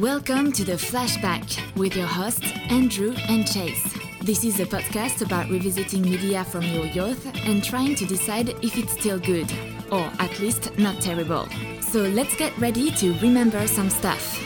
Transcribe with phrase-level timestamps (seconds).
[0.00, 3.98] Welcome to the Flashback with your hosts, Andrew and Chase.
[4.22, 8.78] This is a podcast about revisiting media from your youth and trying to decide if
[8.78, 9.52] it's still good,
[9.90, 11.48] or at least not terrible.
[11.80, 14.38] So let's get ready to remember some stuff.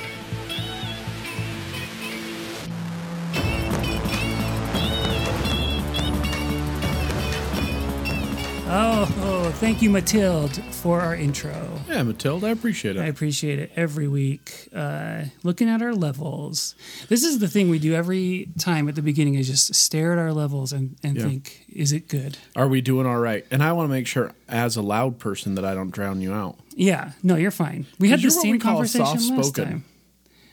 [8.75, 11.79] Oh, oh, thank you, Mathilde, for our intro.
[11.87, 13.00] Yeah, Matilda, I appreciate it.
[13.00, 14.52] I appreciate it every week.
[14.75, 16.75] Uh, looking at our levels.
[17.08, 20.18] This is the thing we do every time at the beginning is just stare at
[20.18, 21.25] our levels and, and Yeah.
[21.25, 22.39] think, is it good?
[22.57, 23.44] Are we doing all right?
[23.50, 26.32] And I want to make sure, as a loud person, that I don't drown you
[26.32, 26.57] out.
[26.75, 27.85] Yeah, no, you're fine.
[27.99, 29.85] We had the same conversation last time.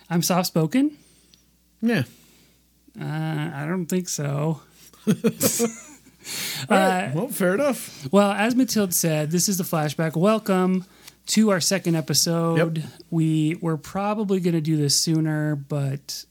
[0.10, 0.98] I'm soft spoken?
[1.82, 2.04] Yeah.
[3.00, 4.60] Uh, I don't think so.
[6.70, 7.12] Right.
[7.16, 8.08] well, fair enough.
[8.12, 10.16] Well, as Mathilde said, this is the flashback.
[10.16, 10.86] Welcome
[11.30, 12.78] to our second episode.
[12.78, 12.86] Yep.
[13.10, 16.26] We were probably going to do this sooner, but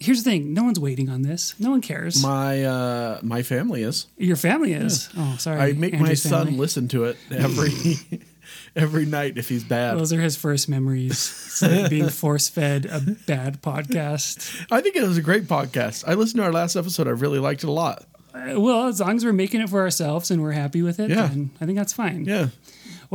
[0.00, 1.54] here's the thing: no one's waiting on this.
[1.60, 2.22] No one cares.
[2.22, 4.06] My uh, my family is.
[4.16, 5.08] Your family is.
[5.16, 5.60] Oh, sorry.
[5.60, 6.58] I make my son family.
[6.60, 7.70] listen to it every
[8.76, 9.98] every night if he's bad.
[9.98, 11.58] Those are his first memories.
[11.62, 14.66] Like being force fed a bad podcast.
[14.70, 16.04] I think it was a great podcast.
[16.06, 17.06] I listened to our last episode.
[17.06, 18.04] I really liked it a lot.
[18.34, 21.10] Uh, well, as long as we're making it for ourselves and we're happy with it,
[21.10, 21.26] Yeah.
[21.26, 22.24] then I think that's fine.
[22.24, 22.48] Yeah.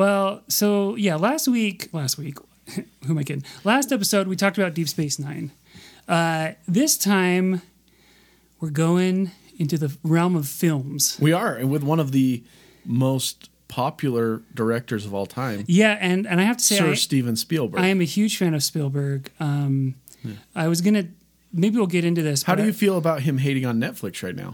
[0.02, 2.38] Well, so yeah, last week, last week,
[2.76, 3.44] who am I kidding?
[3.64, 5.52] Last episode, we talked about Deep Space Nine.
[6.08, 7.64] Uh, this time,
[8.60, 11.18] we're going into the realm of films.
[11.20, 12.44] We are and with one of the
[12.86, 16.94] most popular directors of all time, Yeah, and and I have to say, Sir I,
[16.94, 17.82] Steven Spielberg.
[17.82, 19.32] I am a huge fan of Spielberg.
[19.40, 19.96] Um,
[20.56, 21.08] I was gonna
[21.52, 22.44] maybe we'll get into this.
[22.44, 24.54] How do you I- feel about him hating on Netflix right now?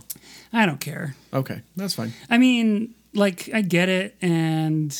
[0.53, 1.17] I don't care.
[1.33, 2.13] Okay, that's fine.
[2.29, 4.95] I mean, like I get it, and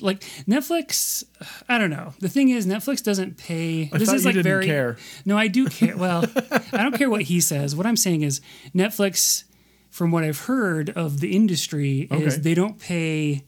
[0.00, 1.24] like Netflix.
[1.68, 2.14] I don't know.
[2.20, 3.90] The thing is, Netflix doesn't pay.
[3.92, 4.64] I this is you like very.
[4.66, 4.96] care.
[5.24, 5.96] No, I do care.
[5.96, 6.24] Well,
[6.72, 7.74] I don't care what he says.
[7.76, 8.40] What I'm saying is,
[8.74, 9.44] Netflix,
[9.90, 12.42] from what I've heard of the industry, is Okay.
[12.42, 13.44] they don't pay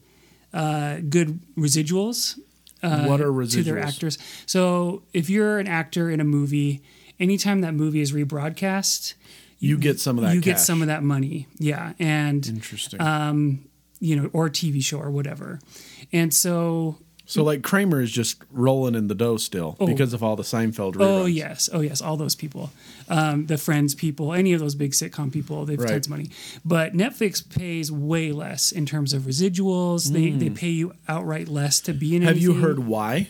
[0.53, 2.39] uh, good residuals
[2.83, 4.17] uh, what are residuals to their actors.
[4.45, 6.81] So if you're an actor in a movie,
[7.19, 9.15] anytime that movie is rebroadcast,
[9.59, 10.35] You get some of that.
[10.35, 11.47] you get some of that money.
[11.57, 12.99] Yeah, and Interesting.
[13.99, 15.59] you know, or TV show or whatever.
[16.13, 20.35] And so, so like Kramer is just rolling in the dough still because of all
[20.37, 21.01] the Seinfeld reruns.
[21.01, 22.69] oh yes, oh yes, all those people,
[23.09, 25.89] um, the Friends people, any of those big sitcom people, they've Right.
[25.89, 26.29] tons of money.
[26.63, 30.11] But Netflix pays way less in terms of residuals.
[30.13, 32.21] They they pay you outright less to be in.
[32.21, 32.27] Hmm.
[32.29, 33.27] Have you heard why?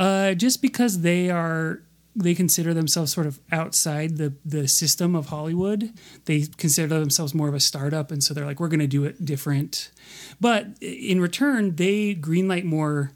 [0.00, 1.80] Uh, just because they are.
[2.14, 5.92] They consider themselves sort of outside the, the system of Hollywood.
[6.26, 9.04] They consider themselves more of a startup, and so they're like, we're going to do
[9.04, 9.90] it different.
[10.40, 13.12] But in return, they greenlight more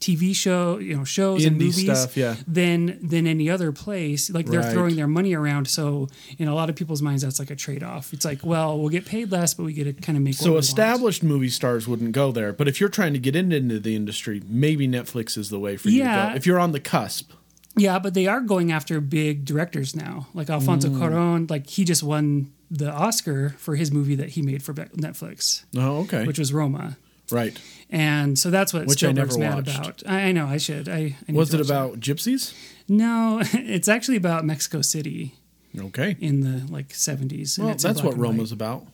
[0.00, 2.34] TV show, you know, shows and movies stuff, yeah.
[2.48, 4.30] than than any other place.
[4.30, 4.72] Like they're Right.
[4.72, 5.68] throwing their money around.
[5.68, 6.08] So
[6.38, 8.14] in a lot of people's minds, that's like a trade off.
[8.14, 10.34] It's like, well, we'll get paid less, but we get to kind of make.
[10.36, 10.64] So want.
[10.64, 13.94] established movie stars wouldn't go there, but if you're trying to get into, into the
[13.94, 16.30] industry, maybe Netflix is the way for you to Yeah.
[16.30, 16.34] go.
[16.36, 17.32] If you're on the cusp,
[17.80, 20.26] Yeah, but they are going after big directors now.
[20.34, 20.98] Like Alfonso Mm.
[20.98, 25.64] Cuarón, like he just won the Oscar for his movie that he made for Netflix,
[25.76, 26.96] oh okay, which was Roma.
[27.30, 27.58] right.
[27.92, 30.02] And so that's what Which I Spielberg's never mad watched.
[30.02, 30.12] about.
[30.12, 30.88] I, I know I should.
[30.88, 31.74] I, I Was it watch that.
[31.74, 32.54] about gypsies?
[32.88, 35.34] No, it's actually about Mexico City
[35.76, 37.58] Okay, in the like 70s.
[37.58, 38.16] and well that's what.
[38.16, 38.86] Roma's about.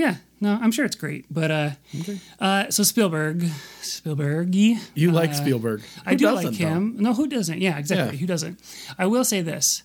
[0.00, 1.26] Yeah, no, I'm sure it's great.
[1.30, 1.70] But uh,
[2.40, 3.44] uh so Spielberg,
[3.82, 5.82] Spielberg, You like Spielberg?
[6.06, 6.52] I do like though?
[6.52, 6.96] him.
[6.98, 7.60] No, who doesn't?
[7.60, 8.16] Yeah, exactly.
[8.16, 8.20] Yeah.
[8.20, 8.58] Who doesn't?
[8.98, 9.82] I will say this: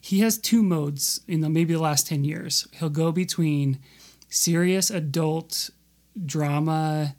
[0.00, 2.66] he has two modes in the maybe the last ten years.
[2.72, 3.78] He'll go between
[4.28, 5.70] serious adult
[6.26, 7.14] drama,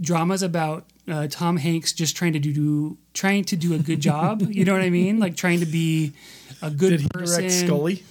[0.00, 4.42] dramas about uh, Tom Hanks just trying to do trying to do a good job.
[4.48, 5.18] you know what I mean?
[5.18, 6.12] Like trying to be
[6.62, 7.40] a good Did he person.
[7.40, 8.04] direct Sully?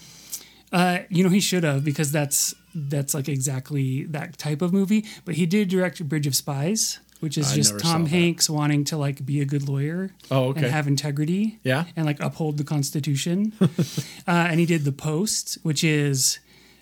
[0.69, 2.53] Uh, you know, he should have because that's
[2.88, 5.06] that's like exactly that type of movie.
[5.25, 8.09] But he did direct Bridge of Spies, which is I just Tom saw that.
[8.09, 10.12] Hanks wanting to like be a good lawyer.
[10.31, 10.62] Oh, okay.
[10.62, 11.59] And have integrity.
[11.63, 11.86] Yeah.
[11.95, 13.54] And like uphold the Constitution.
[13.62, 13.65] uh,
[14.27, 16.39] and he did The Post, which is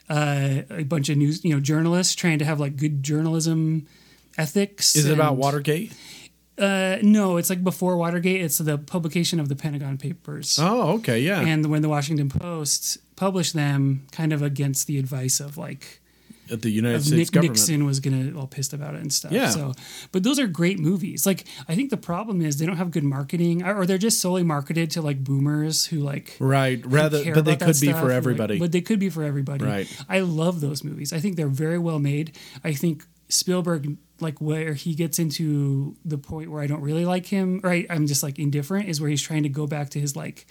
[0.10, 3.88] uh, a bunch of news, you know, journalists trying to have like good journalism
[4.38, 4.95] ethics.
[4.95, 5.94] Is it about Watergate?
[6.57, 8.42] Uh, no, it's like before Watergate.
[8.42, 11.42] It's the publication of the Pentagon Papers Oh, okay, yeah.
[11.42, 16.01] and when the Washington Post published them, kind of against the advice of like
[16.51, 17.57] At the United States Nick government.
[17.59, 19.31] Nixon was gonna all pissed about it and stuff.
[19.31, 19.50] Yeah.
[19.50, 19.74] So,
[20.12, 21.25] but those are great movies.
[21.27, 24.44] Like I think the problem is they don't have good marketing, or they're just solely
[24.44, 26.38] marketed to like boomers who like.
[26.39, 28.57] Right, rather, but they could be for like- everybody.
[28.60, 29.63] but they could be for everybody.
[29.65, 29.88] Right.
[30.10, 31.13] I love those movies.
[31.13, 32.36] I think they're very well made.
[32.63, 37.25] I think Spielberg, like where he gets into the point where I don't really like
[37.25, 40.00] him, or I, I'm just like indifferent, is where he's trying to go back to
[40.00, 40.45] his like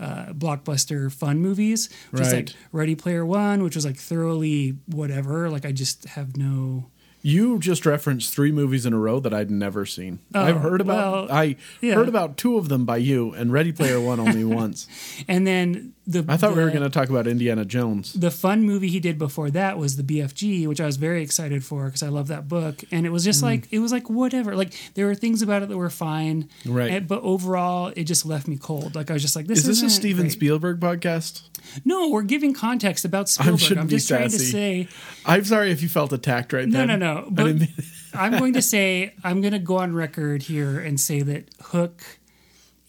[0.00, 2.56] uh, blockbuster fun movies, which is like Right.
[2.72, 5.50] Ready Player One, which was like thoroughly whatever.
[5.50, 6.90] Like I just have no.
[7.26, 10.18] You just referenced three movies in a row that I'd never seen.
[10.34, 11.28] I've heard about.
[11.30, 11.94] well, I yeah.
[11.94, 14.86] heard about two of them by you, and Ready Player One only once.
[15.26, 18.12] And then the I thought we were going to talk about Indiana Jones.
[18.12, 21.64] the fun movie he did before that was the BFG, which I was very excited
[21.64, 22.84] for because I love that book.
[22.92, 23.26] And it was Mm.
[23.26, 24.54] just like it was like whatever.
[24.54, 26.90] Like there were things about it that were fine, Right.
[26.90, 28.94] And- but overall, it just left me cold.
[28.94, 30.32] Like I was just like, this Is this a Steven great.
[30.32, 31.40] Spielberg podcast?
[31.84, 33.78] No, we're giving context about Spielberg.
[33.78, 34.88] I'm be just trying to say.
[35.26, 36.98] I'm sorry if you felt attacked right No, then.
[36.98, 37.28] no, no.
[37.30, 37.68] But mean-
[38.14, 42.02] I'm going to say I'm going to go on record here and say that Hook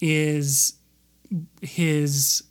[0.00, 0.74] is
[1.60, 2.42] his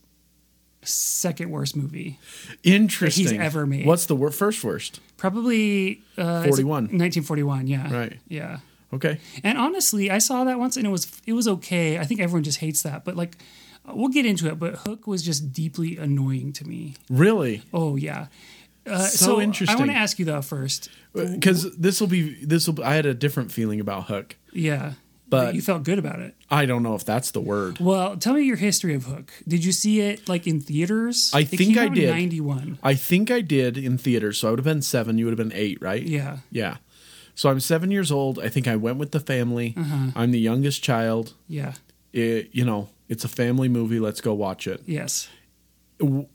[0.84, 2.20] second worst movie.
[2.64, 3.24] Interesting.
[3.28, 3.86] he's ever made.
[3.86, 5.00] What's the wor- first worst?
[5.18, 6.84] Probably uh, 41.
[6.84, 7.68] 1941.
[7.68, 7.94] Yeah.
[7.94, 8.20] Right.
[8.28, 8.60] Yeah.
[8.94, 9.20] Okay.
[9.44, 11.98] And honestly, I saw that once and it was it was okay.
[11.98, 13.38] I think everyone just hates that, but like
[13.94, 14.60] we'll get into it.
[14.60, 16.96] But Hook was just deeply annoying to me.
[17.10, 17.64] Really?
[17.74, 18.28] Oh yeah.
[18.88, 19.76] Uh, So I interesting.
[19.76, 20.90] I want to ask you though first.
[21.14, 22.84] Because this will be this will.
[22.84, 24.36] I had a different feeling about Hook.
[24.54, 24.94] Yeah.
[25.28, 26.36] But- you felt good about it.
[26.52, 27.80] I don't know if that's the word.
[27.80, 29.34] Well, tell me your history of Hook.
[29.48, 31.32] Did you see it like in theaters?
[31.34, 32.10] I It think I did.
[32.12, 32.78] 91.
[32.84, 35.18] I think I did in theaters, so I would have been seven.
[35.18, 36.04] You would have been eight, right?
[36.04, 36.38] Yeah.
[36.52, 36.78] Yeah.
[37.34, 38.38] So I'm seven years old.
[38.40, 39.74] I think I went with the family.
[39.76, 40.12] Uh-huh.
[40.16, 41.34] I'm the youngest child.
[41.50, 41.74] Yeah.
[42.14, 44.00] It, you know, it's a family movie.
[44.00, 44.82] Let's go watch it.
[44.86, 45.28] Yes.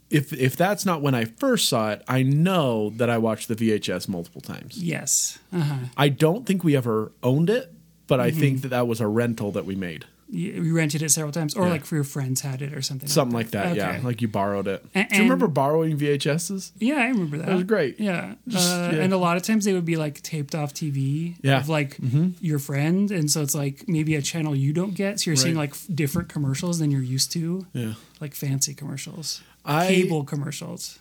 [0.08, 3.54] If if that's not when I first saw it, I know that I watched the
[3.54, 4.78] VHS multiple times.
[4.82, 5.38] Yes.
[5.52, 5.86] Uh-huh.
[5.96, 7.70] I don't think we ever owned it,
[8.06, 8.40] but I Mm-hmm.
[8.40, 10.06] think that that was a rental that we made.
[10.32, 11.72] You rented it several times or Yeah.
[11.72, 13.08] like for your friends had it or something.
[13.08, 13.90] Something like that, yeah.
[13.90, 14.00] Okay.
[14.02, 14.84] Like you borrowed it.
[14.94, 16.70] A- Do you remember borrowing VHSs?
[16.78, 17.46] Yeah, I remember that.
[17.46, 17.98] That was great.
[17.98, 18.34] Yeah.
[18.46, 19.00] Just- uh, yeah.
[19.02, 21.58] And a lot of times they would be like taped off TV Yeah.
[21.60, 21.98] of like
[22.40, 23.10] your friend.
[23.10, 25.18] And so it's like maybe a channel you don't get.
[25.20, 27.94] So you're seeing like different commercials than you're used to, Yeah.
[28.20, 31.00] like fancy commercials, I cable commercials.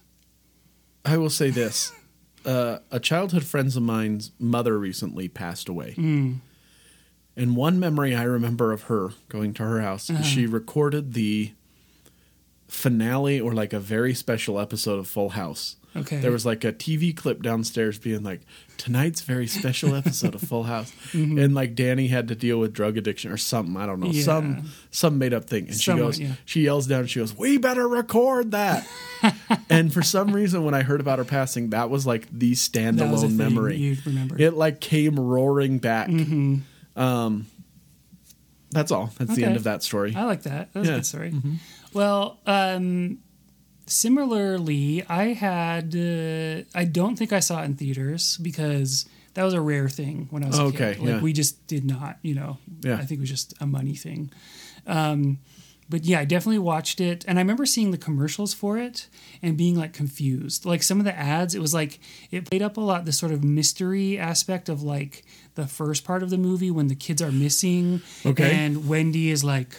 [1.06, 1.92] I will say this.
[2.46, 5.94] Uh, a childhood friend of mine's mother recently passed away.
[7.40, 11.54] And one memory I remember of her going to her house, is she recorded the
[12.68, 15.78] finale or like a very special episode of Full House.
[15.96, 16.18] Okay.
[16.18, 18.42] There was like a TV clip downstairs being like,
[18.78, 20.94] tonight's very special episode of Full House.
[21.10, 21.40] Mm-hmm.
[21.40, 23.76] And like Danny had to deal with drug addiction or something.
[23.78, 24.12] I don't know.
[24.12, 24.22] Yeah.
[24.22, 25.68] Some some made up thing.
[25.68, 26.34] And she goes, yeah.
[26.46, 28.88] she yells down she goes, We better record that.
[29.70, 33.12] and for some reason when I heard about her passing, that was like the That
[33.12, 33.78] was a standalone memory.
[33.78, 34.40] you remember.
[34.40, 36.10] It like came roaring back.
[36.10, 36.58] Mm-hmm.
[37.00, 37.48] Um
[38.72, 39.10] that's all.
[39.18, 40.14] That's the end of that story.
[40.16, 40.72] I like that.
[40.74, 40.94] That was Yeah.
[40.94, 41.34] a good story.
[41.92, 43.18] Well, um,
[43.88, 45.96] similarly, I had.
[45.96, 50.28] Uh, I don't think I saw it in theaters because that was a rare thing
[50.30, 51.00] when I was a Okay, kid.
[51.00, 51.22] Like yeah.
[51.22, 52.18] we just did not.
[52.22, 52.58] You know.
[52.82, 52.96] Yeah.
[53.02, 54.32] I think it was just a money thing.
[54.86, 55.40] Um,
[55.90, 59.08] but yeah, I definitely watched it, and I remember seeing the commercials for it
[59.42, 60.66] and being like confused.
[60.66, 62.00] Like some of the ads, it was like
[62.32, 65.24] it played up a lot the sort of mystery aspect of like
[65.56, 68.52] the first part of the movie when the kids are missing, Okay.
[68.54, 69.76] and Wendy is like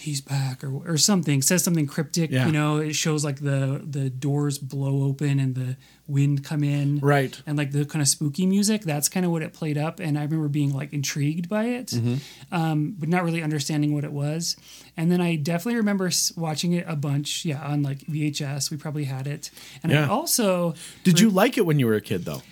[0.00, 2.46] he's back or or something says something cryptic Yeah.
[2.46, 7.00] you know it shows like the the doors blow open and the wind come in
[7.00, 7.40] Right.
[7.46, 10.16] and like the kind of spooky music that's kind of what it played up and
[10.16, 12.54] i remember being like intrigued by it Mm-hmm.
[12.54, 14.56] um, but not really understanding what it was
[14.96, 19.04] and then i definitely remember watching it a bunch yeah on like vhs we probably
[19.04, 19.50] had it
[19.82, 22.42] and i also Did you like it when you were a kid though?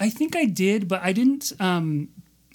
[0.00, 1.52] I think I did, but I didn't.
[1.60, 2.08] Um,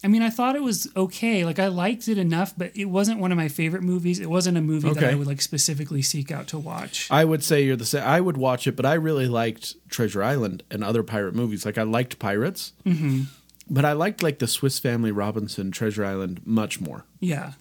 [0.04, 1.46] I mean, I thought it was okay.
[1.46, 4.20] Like I liked it enough, but it wasn't one of my favorite movies.
[4.20, 7.08] It wasn't a movie that I would like specifically seek out to watch.
[7.10, 8.04] I would say you're the same.
[8.04, 11.66] I would watch it, but I really liked Treasure Island and other pirate movies.
[11.66, 13.22] Like I liked Pirates, mm-hmm.
[13.70, 17.06] but I liked like the Swiss Family Robinson Treasure Island much more.
[17.20, 17.54] yeah.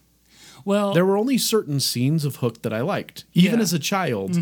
[0.64, 3.62] Well, There were only certain scenes of Hook that I liked, even Yeah.
[3.62, 4.38] as a child.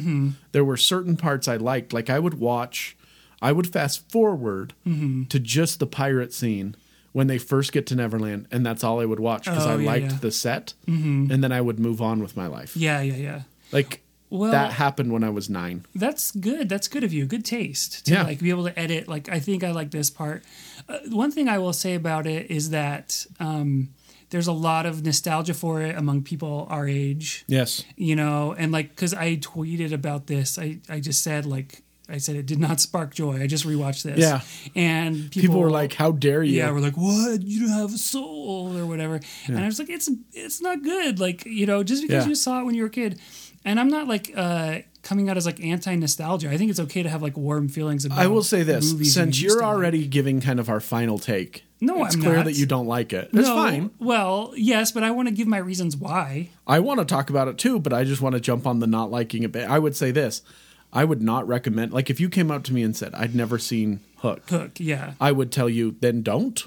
[0.52, 1.94] There were certain parts I liked.
[1.94, 2.94] Like I would watch,
[3.40, 6.76] I would fast forward to just the pirate scene
[7.12, 9.76] when they first get to Neverland, and that's all I would watch because Oh, I
[9.76, 10.18] yeah, liked yeah.
[10.20, 12.76] the set, and then I would move on with my life.
[12.76, 13.42] yeah, yeah, yeah.
[13.72, 15.86] Like Well- that happened when I was nine.
[15.94, 16.68] That's good.
[16.68, 17.26] That's good of you.
[17.26, 18.22] Good taste to Yeah.
[18.22, 19.08] like be able to edit.
[19.08, 20.44] Like I think I like this part.
[20.88, 23.88] Uh, one thing I will say about it is that um,
[24.30, 27.44] there's a lot of nostalgia for it among people our age.
[27.48, 27.84] Yes.
[27.96, 32.18] you know and like because i tweeted about this i i just said like i
[32.18, 34.40] said it did not spark joy i just rewatched this Yeah.
[34.74, 37.94] and people, People were like, "How dare you?" yeah we're like what you don't have
[37.94, 41.82] a soul or whatever and i was like it's it's not good like you know
[41.82, 42.28] just because Yeah.
[42.28, 43.18] you saw it when you were a kid
[43.64, 47.08] and i'm not like uh coming out as like anti-nostalgia i think it's okay to
[47.08, 49.74] have like warm feelings about I will say this: since you you're to like.
[49.74, 52.44] already giving kind of our final take No, it's I'm clear not.
[52.44, 53.30] that you don't like it.
[53.32, 53.90] It's No, fine.
[53.98, 56.50] Well, yes, but I want to give my reasons why.
[56.66, 58.86] I want to talk about it too, but I just want to jump on the
[58.86, 59.56] not liking it.
[59.56, 60.42] I would say this:
[60.92, 61.92] I would not recommend.
[61.92, 65.14] Like, if you came up to me and said I'd never seen Hook, Hook, yeah,
[65.20, 66.62] I would tell you then don't.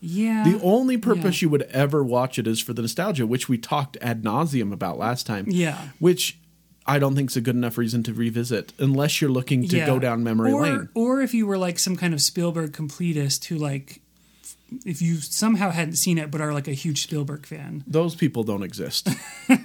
[0.00, 0.44] yeah.
[0.44, 3.96] The only purpose you would ever watch it is for the nostalgia, which we talked
[4.00, 5.44] ad nauseum about last time.
[5.48, 5.88] Yeah.
[5.98, 6.38] Which
[6.86, 9.86] I don't think is a good enough reason to revisit unless you're looking to yeah.
[9.86, 10.88] go down memory or, lane.
[10.94, 14.00] or if you were like some kind of Spielberg completist who like,
[14.84, 17.84] if you somehow hadn't seen it but are like a huge Spielberg fan.
[17.86, 19.08] Those people don't exist.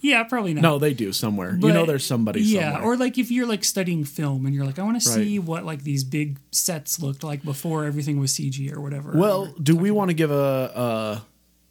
[0.00, 0.62] Yeah, probably not.
[0.62, 1.52] no, they do somewhere.
[1.60, 2.92] you know, there's somebody Yeah, somewhere.
[2.92, 5.64] or like if you're like studying film and you're like, I want to see what
[5.66, 9.12] like these big sets looked like before everything was CG or whatever.
[9.14, 11.22] well, do we want to give a,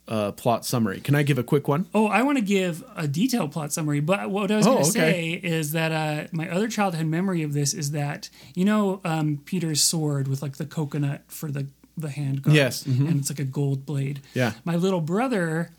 [0.08, 1.00] a, a plot summary?
[1.00, 1.88] Can I give a quick one?
[1.96, 4.84] Oh, I want to give a detailed plot summary, but what I was Oh, going
[4.84, 5.00] to okay.
[5.00, 9.40] say is that uh, my other childhood memory of this is that you know um,
[9.46, 11.68] Peter's sword with like the coconut for the
[12.02, 13.08] the hand guard, Yes, mhm.
[13.08, 14.22] and it's like a gold blade.
[14.34, 14.54] Yeah.
[14.66, 15.72] my little brother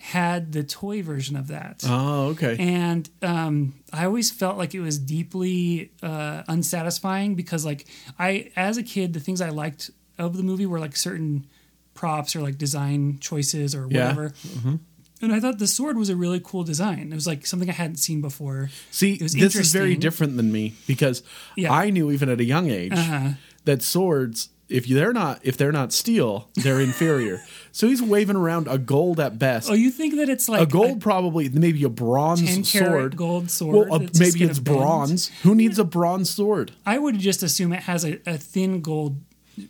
[0.00, 1.82] had the toy version of that.
[1.86, 2.56] Oh, okay.
[2.58, 7.86] and um, I always felt like it was deeply uh, unsatisfying because, like,
[8.18, 11.46] I as a kid, the things I liked of the movie were like certain
[11.94, 14.24] props or like design choices or whatever.
[14.44, 14.50] Yeah.
[14.52, 14.74] Mm-hmm.
[15.20, 17.10] And I thought the sword was a really cool design.
[17.10, 18.70] It was like something I hadn't seen before.
[18.92, 21.24] See, It was this is very different than me because
[21.56, 21.72] Yeah.
[21.72, 23.30] I knew even at a young age Uh-huh.
[23.64, 27.42] that swords, if they're not if they're not steel, they're inferior.
[27.70, 29.70] So he's waving around a gold at best.
[29.70, 33.16] Oh, you think that it's like a gold, probably maybe a bronze sword.
[33.16, 34.78] gold sword Well, just maybe it's bend?
[34.78, 35.30] bronze.
[35.44, 36.72] Who needs a bronze sword?
[36.84, 39.20] I would just assume it has a, a thin gold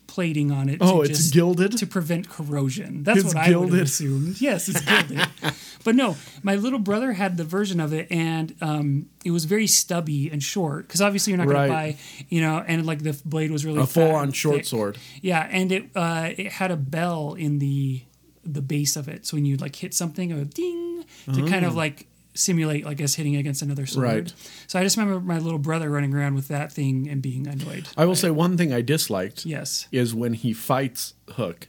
[0.07, 0.79] plating on it.
[0.81, 1.77] Oh, to it's just- gilded?
[1.79, 3.03] to prevent corrosion.
[3.05, 3.79] That's It's what I would gilded?
[3.79, 4.41] have assumed.
[4.41, 5.21] Yes, it's gilded.
[5.85, 9.67] but no, my little brother had the version of it, and um, it was very
[9.67, 10.87] stubby and short.
[10.87, 11.93] Because obviously you're not going Right.
[11.97, 14.65] to buy, you know, and like the blade was really A full-on short thick.
[14.67, 14.99] sword.
[15.23, 18.03] Yeah, and it uh, it had a bell in the
[18.45, 21.05] the base of it, so when you like hit something, a ding
[21.35, 22.07] to kind of like
[22.39, 24.05] simulate, I guess, hitting against another sword.
[24.07, 24.33] Right.
[24.67, 27.89] So I just remember my little brother running around with that thing and being annoyed.
[27.97, 29.89] I will say one thing I disliked Yes.
[29.93, 31.69] is when he fights Hook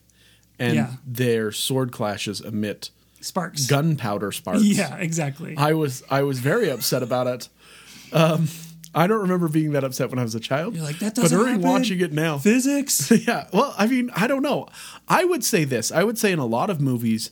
[0.60, 0.94] and Yeah.
[1.06, 2.90] their sword clashes emit
[3.22, 3.66] Sparks.
[3.68, 4.62] gunpowder sparks.
[4.64, 5.56] Yeah, exactly.
[5.58, 7.50] I was I was very upset about it.
[8.14, 8.48] Um,
[8.96, 10.76] I don't remember being that upset when I was a child.
[10.76, 11.70] You're like, that but doesn't during happen.
[11.70, 13.12] watching it now, Physics.
[13.28, 13.48] yeah.
[13.54, 14.68] Well, I mean, I don't know.
[15.08, 15.92] I would say this.
[15.92, 17.30] I would say in a lot of movies,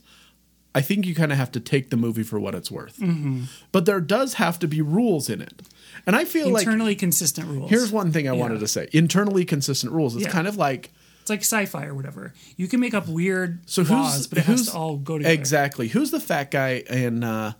[0.78, 2.98] I think you kind of have to take the movie for what it's worth.
[3.00, 3.44] Mm-hmm.
[3.72, 5.62] But there does have to be rules in it,
[6.06, 7.70] and I feel like Internally consistent rules.
[7.70, 8.40] here's one thing I Yeah.
[8.42, 10.16] wanted to say: internally consistent rules.
[10.16, 10.32] It's Yeah.
[10.32, 10.92] kind of like
[11.22, 12.34] It's like sci-fi or whatever.
[12.56, 15.34] You can make up weird so laws, who's but it has to all go together.
[15.34, 17.54] exactly who's the fat guy in uh,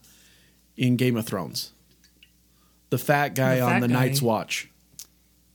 [0.78, 1.72] in Game of Thrones?
[2.90, 3.94] The fat guy The on the guy.
[3.94, 4.70] Night's Watch.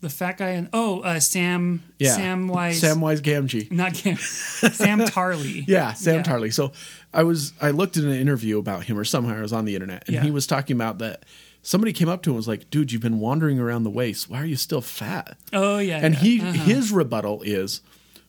[0.03, 1.81] The fat guy and oh, uh, Sam.
[2.01, 2.83] Yeah, Samwise.
[2.83, 3.71] Samwise Gamgee.
[3.71, 5.65] Not Gam Sam Tarly.
[5.69, 6.23] Yeah, Sam Yeah.
[6.25, 6.53] Tarly.
[6.53, 6.73] So
[7.15, 9.75] I was I looked at an interview about him or somehow I was on the
[9.75, 10.23] internet and Yeah.
[10.23, 11.25] he was talking about that
[11.63, 14.29] somebody came up to him and was like, "Dude, you've been wandering around the waste.
[14.31, 15.99] Why are you still fat?" Oh yeah.
[15.99, 16.21] And yeah.
[16.21, 16.53] he Uh-huh.
[16.65, 17.81] his rebuttal is,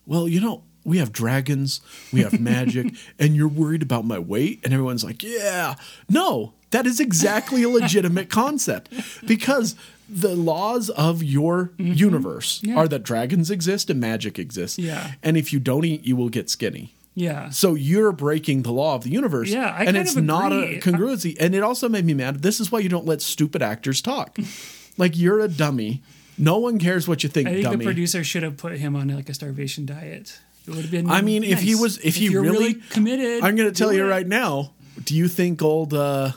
[0.06, 1.80] "Well, you know, we have dragons,
[2.12, 5.76] we have magic, and you're worried about my weight?" And everyone's like, "Yeah."
[6.10, 8.90] No, that is exactly a legitimate concept
[9.26, 9.76] because
[10.10, 12.70] the laws of your universe Mm-hmm.
[12.70, 12.76] Yeah.
[12.76, 14.78] are that dragons exist and magic exists.
[14.78, 15.14] Yeah.
[15.24, 16.94] And if you don't eat, you will get skinny.
[17.16, 17.50] Yeah.
[17.50, 19.50] So you're breaking the law of the universe.
[19.50, 21.38] Yeah, I and it's not a congruency.
[21.40, 22.42] And it also made me mad.
[22.42, 24.38] This is why you don't let stupid actors talk.
[24.98, 26.02] like you're a dummy.
[26.38, 27.78] No one cares what you think, I think dummy.
[27.78, 30.40] the producer should have put him on like a starvation diet.
[30.68, 31.10] It would have been.
[31.10, 34.06] I mean, if he was, if, he you're really, committed, I'm going to tell you
[34.06, 34.10] it.
[34.10, 34.74] right now.
[35.04, 36.32] Do you think old uh,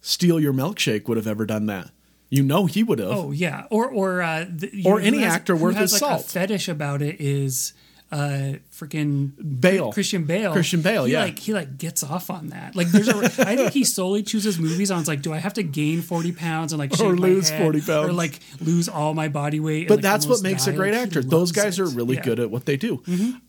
[0.00, 1.90] Steal Your Milkshake would have ever done that?
[2.28, 3.10] You know he would have.
[3.10, 6.02] Oh yeah, or or uh, the, Or know, any has- actor who worth has his
[6.02, 6.26] like salt.
[6.26, 7.72] A fetish about it is
[8.12, 9.92] uh freaking Bale.
[9.92, 10.52] Christian Bale.
[10.52, 11.22] Christian Bale, He, yeah.
[11.22, 12.74] like he like gets off on that.
[12.74, 15.54] Like there's a, I think he solely chooses movies on it's like, do I have
[15.54, 18.08] to gain forty pounds and like Or lose 40 pounds.
[18.08, 19.82] or like lose all my body weight?
[19.82, 21.22] and, But like, that's what makes a great Like, actor.
[21.22, 21.82] Those guys it.
[21.82, 22.22] are really Yeah.
[22.22, 23.02] good at what they do.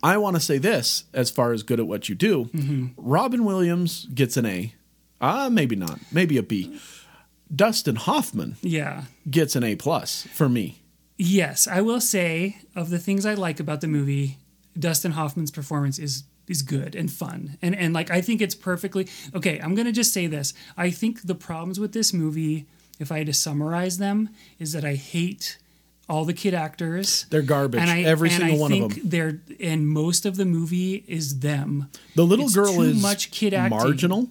[0.03, 2.49] I want to say this as far as good at what you do.
[2.97, 4.73] Robin Williams gets an A.
[5.19, 5.99] Ah, maybe not.
[6.11, 6.79] Maybe a B.
[7.53, 9.03] Dustin Hoffman Yeah.
[9.29, 10.77] gets an A plus for me.
[11.17, 14.37] Yes, I will say of the things I like about the movie,
[14.77, 17.57] Dustin Hoffman's performance is is good and fun.
[17.61, 20.53] And and like I think it's perfectly Okay, I'm going to just say this.
[20.77, 22.65] I think the problems with this movie,
[22.99, 25.57] if I had to summarize them, is that I hate
[26.09, 27.25] all the kid actors.
[27.29, 27.79] They're garbage.
[27.81, 29.01] and Every and single I one of them.
[29.09, 31.87] They're and most of the movie is them.
[32.15, 33.77] The little It's girl too is much kid acting.
[33.77, 34.29] marginal,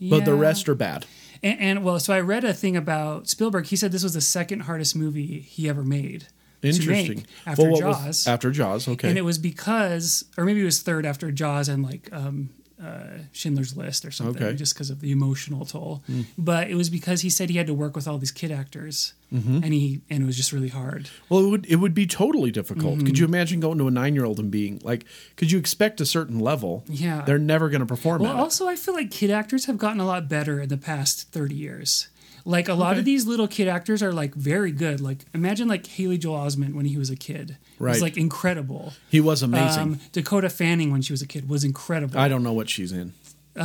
[0.00, 1.06] but the rest are bad.
[1.42, 3.66] And, and well, so I read a thing about Spielberg.
[3.66, 6.28] He said this was the second hardest movie he ever made.
[6.62, 7.26] Interesting.
[7.46, 8.06] after Well, Jaws.
[8.06, 9.08] was- after Jaws, okay.
[9.08, 12.50] and it was because, or maybe it was third after Jaws and like um,
[12.82, 14.56] uh, Schindler's List or something, Okay.
[14.56, 16.02] Just because of the emotional toll.
[16.36, 19.14] But it was because he said he had to work with all these kid actors,
[19.32, 19.60] Mm-hmm.
[19.64, 21.08] and he and it was just really hard.
[21.30, 22.96] Well, it would it would be totally difficult.
[22.98, 23.06] Mm-hmm.
[23.06, 26.02] Could you imagine going to a nine year old and being like, could you expect
[26.02, 26.84] a certain level?
[26.86, 27.22] Yeah.
[27.22, 28.20] they're never going to perform.
[28.20, 28.40] Well, at it.
[28.40, 31.54] also, I feel like kid actors have gotten a lot better in the past 30
[31.54, 32.08] years.
[32.44, 35.00] Like a lot of these little kid actors are like very good.
[35.00, 37.50] Like imagine like Haley Joel Osment when he was a kid.
[37.50, 37.90] It Right.
[37.92, 38.92] was like incredible.
[39.08, 39.82] He was amazing.
[39.82, 42.18] Um, Dakota Fanning when she was a kid was incredible.
[42.18, 43.12] I don't know what she's in.
[43.58, 43.62] uh,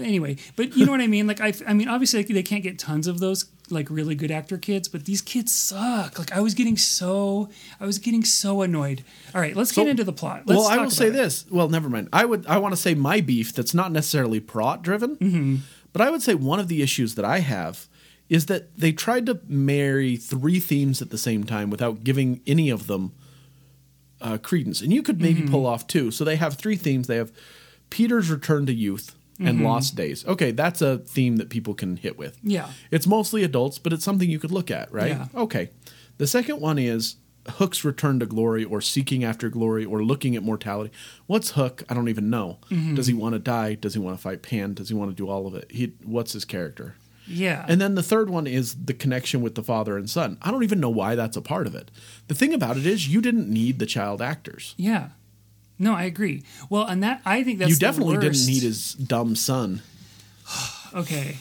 [0.00, 1.26] anyway, but you know what I mean?
[1.26, 4.30] Like I, I mean, obviously like, they can't get tons of those like really good
[4.30, 6.18] actor kids, but these kids suck.
[6.18, 7.48] Like I was getting so,
[7.80, 9.02] I was getting so annoyed.
[9.34, 10.44] All right, let's So- get into the plot.
[10.46, 11.10] Let's well, I will say it.
[11.12, 11.44] this.
[11.50, 12.08] Well, never mind.
[12.12, 12.46] I would.
[12.46, 15.56] I want to say my beef that's not necessarily plot driven, Mm-hmm.
[15.92, 17.86] but I would say one of the issues that I have
[18.28, 22.68] is that they tried to marry three themes at the same time without giving any
[22.70, 23.12] of them
[24.20, 24.80] uh, credence.
[24.80, 25.50] And you could maybe Mm-hmm.
[25.52, 26.10] pull off two.
[26.10, 27.06] So they have three themes.
[27.06, 27.32] They have
[27.90, 29.64] Peter's return to youth and Mm-hmm.
[29.64, 30.26] lost days.
[30.26, 32.36] Okay, that's a theme that people can hit with.
[32.42, 32.68] Yeah.
[32.90, 35.10] It's mostly adults, but it's something you could look at, right?
[35.12, 35.26] Yeah.
[35.34, 35.70] Okay.
[36.18, 37.16] The second one is
[37.48, 40.90] Hook's return to glory or seeking after glory or looking at mortality.
[41.26, 41.84] What's Hook?
[41.88, 42.58] I don't even know.
[42.70, 42.96] Mm-hmm.
[42.96, 43.74] Does he want to die?
[43.74, 44.74] Does he want to fight Pan?
[44.74, 45.70] Does he want to do all of it?
[45.70, 46.96] He what's his character?
[47.28, 47.64] Yeah.
[47.68, 50.38] And then the third one is the connection with the father and son.
[50.42, 51.90] I don't even know why that's a part of it.
[52.28, 54.74] The thing about it is you didn't need the child actors.
[54.76, 55.10] Yeah.
[55.78, 56.42] No, I agree.
[56.70, 59.82] Well, and that I think that's you definitely didn't need his dumb son.
[60.94, 61.36] Okay,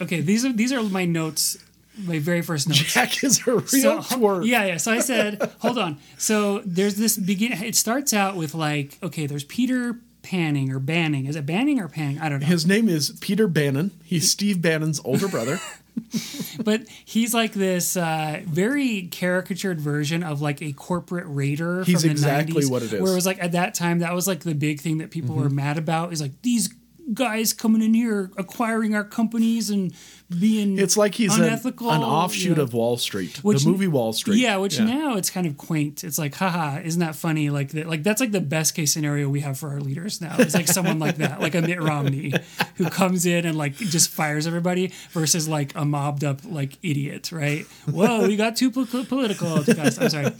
[0.00, 0.20] okay.
[0.20, 1.56] These are these are my notes.
[2.04, 2.80] My very first notes.
[2.92, 4.44] Jack is a real So, twerp.
[4.44, 4.76] yeah, yeah.
[4.76, 5.98] So I said, hold on.
[6.16, 7.52] So there's this begin.
[7.52, 11.24] It starts out with like, okay, there's Peter Panning or Banning.
[11.24, 12.18] Is it Banning or Panning?
[12.18, 12.46] I don't know.
[12.46, 13.92] His name is Peter Bannon.
[14.04, 15.58] He's Steve Bannon's older brother.
[16.64, 21.82] but he's like this uh, very caricatured version of like a corporate raider.
[21.82, 23.00] He's from the exactly 90s, what it is.
[23.00, 25.34] Where it was like at that time that was like the big thing that people
[25.34, 26.12] were mad about.
[26.12, 26.68] Is like these
[27.14, 29.94] guys coming in here acquiring our companies and
[30.38, 32.62] being It's like he's an, unethical, an offshoot know.
[32.64, 34.38] of Wall Street, Which- the movie Wall Street.
[34.38, 36.04] Yeah, which now it's kind of quaint.
[36.04, 37.48] It's like, haha, isn't that funny?
[37.48, 40.36] Like that, like that's like the best case scenario we have for our leaders now.
[40.38, 42.34] It's like someone like that, like a Mitt Romney,
[42.76, 47.32] who comes in and like just fires everybody, versus like a mobbed up like idiot,
[47.32, 47.64] right?
[47.90, 50.00] Whoa, we got too po- political too fast.
[50.00, 50.30] I'm sorry,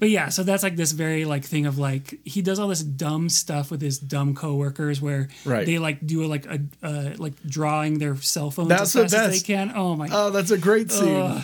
[0.00, 2.82] but yeah, so that's like this very like thing of like he does all this
[2.82, 5.64] dumb stuff with his dumb coworkers where Right.
[5.66, 9.42] they like do like a uh, like drawing their cell phones That's as fast as
[9.42, 9.72] they can.
[9.74, 10.26] Oh my god.
[10.26, 11.16] Oh, that's a great scene.
[11.16, 11.42] Ugh.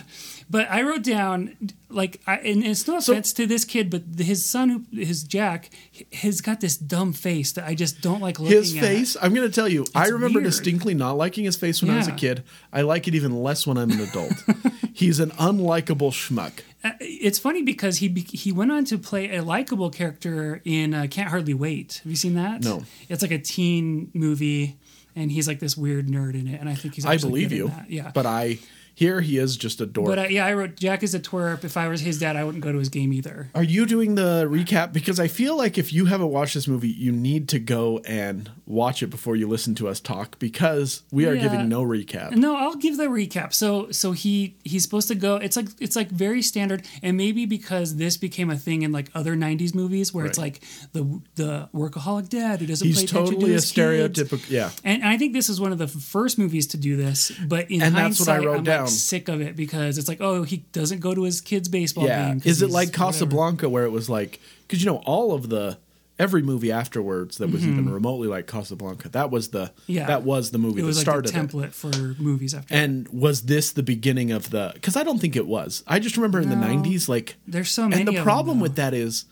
[0.49, 1.57] But I wrote down
[1.91, 5.71] like, I, and it's no offense to this kid, but his son, who his Jack,
[6.13, 8.81] has got this dumb face that I just don't like looking at his at.
[8.83, 10.45] face, I'm going to tell you, I remember weird.
[10.45, 12.45] distinctly not liking his face when I was a kid.
[12.73, 14.35] I like it even less when I'm an adult.
[14.93, 16.61] He's an unlikable schmuck.
[16.85, 21.09] Uh, It's funny because he he went on to play a likable character in uh,
[21.11, 22.01] Can't Hardly Wait.
[22.05, 22.63] Have you seen that?
[22.63, 22.85] No.
[23.09, 24.77] It's like a teen movie,
[25.17, 27.07] and he's like this weird nerd in it, and I think he's.
[27.07, 27.73] I believe you.
[27.89, 28.13] Yeah.
[28.15, 28.59] But I,
[28.97, 30.07] here he is just a dork.
[30.09, 31.65] But uh, yeah, I wrote Jack is a twerp.
[31.65, 33.51] If I was his dad, I wouldn't go to his game either.
[33.55, 34.95] Are you doing the recap?
[34.95, 38.51] Because I feel like if you haven't watched this movie, you need to go and
[38.65, 41.43] watch it before you listen to us talk because we are Yeah.
[41.43, 42.33] giving no recap.
[42.33, 43.53] No, I'll give the recap.
[43.53, 45.37] So so he he's supposed to go.
[45.37, 49.11] It's like it's like very standard, and maybe because this became a thing in like
[49.15, 50.63] other '90s movies where it's like
[50.95, 53.71] the the workaholic dad who doesn't He's attention to totally a kids.
[53.73, 54.49] stereotypical.
[54.51, 54.71] Yeah.
[54.85, 57.83] And I think this is one of the first movies to do this, but in
[57.83, 58.85] And that's what I wrote I'm down.
[58.86, 62.05] Like sick of it because it's like, oh, he doesn't go to his kids' baseball
[62.07, 62.29] Yeah.
[62.29, 62.43] game.
[62.45, 63.07] Is it like whatever.
[63.13, 65.79] Casablanca where it was like, because you know, all of the,
[66.19, 69.93] every movie afterwards that was even remotely like Casablanca, that was the, Mm-hmm.
[69.93, 70.07] Yeah.
[70.07, 71.57] that was the movie It was that like the started it.
[71.57, 72.75] template for movies after.
[72.75, 74.71] And was this the beginning of the?
[74.75, 75.85] Because I don't think it was.
[75.87, 78.01] I just remember in the '90s, like, There's so many.
[78.03, 79.27] and the problem with that is,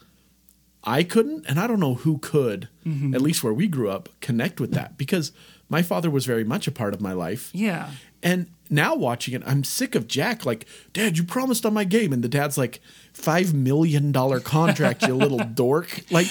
[0.86, 3.14] I couldn't, and I don't know who could, Mm-hmm.
[3.14, 5.32] at least where we grew up, connect with that because
[5.68, 7.50] my father was very much a part of my life.
[7.52, 7.90] yeah.
[8.22, 10.46] And now watching it, I'm sick of Jack.
[10.46, 12.80] Like, Dad, you promised on my game, and the dad's like,
[13.12, 16.00] five million dollar contract, you little dork.
[16.10, 16.26] Like,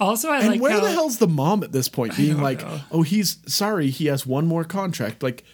[0.00, 2.62] Also, I and like where how, the hell's the mom at this point, being like,
[2.62, 2.80] know.
[2.90, 5.22] oh, he's sorry, he has one more contract.
[5.22, 5.44] Like,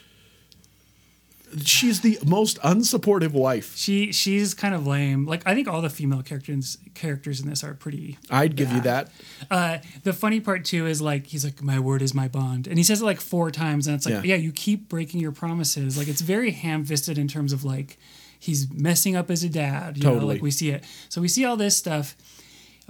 [1.64, 3.76] she's the most unsupportive wife.
[3.76, 5.26] She she's kind of lame.
[5.26, 8.18] Like I think all the female characters characters in this are pretty.
[8.30, 9.10] I'd give you that.
[9.50, 12.78] Uh, the funny part too is like he's like my word is my bond, and
[12.78, 14.34] he says it like four times, and it's like Yeah.
[14.34, 15.96] yeah, you keep breaking your promises.
[15.98, 17.98] Like it's very ham fisted in terms of like
[18.38, 19.96] he's messing up as a dad.
[19.98, 20.34] You know, Totally.
[20.36, 20.84] like we see it.
[21.08, 22.16] So we see all this stuff.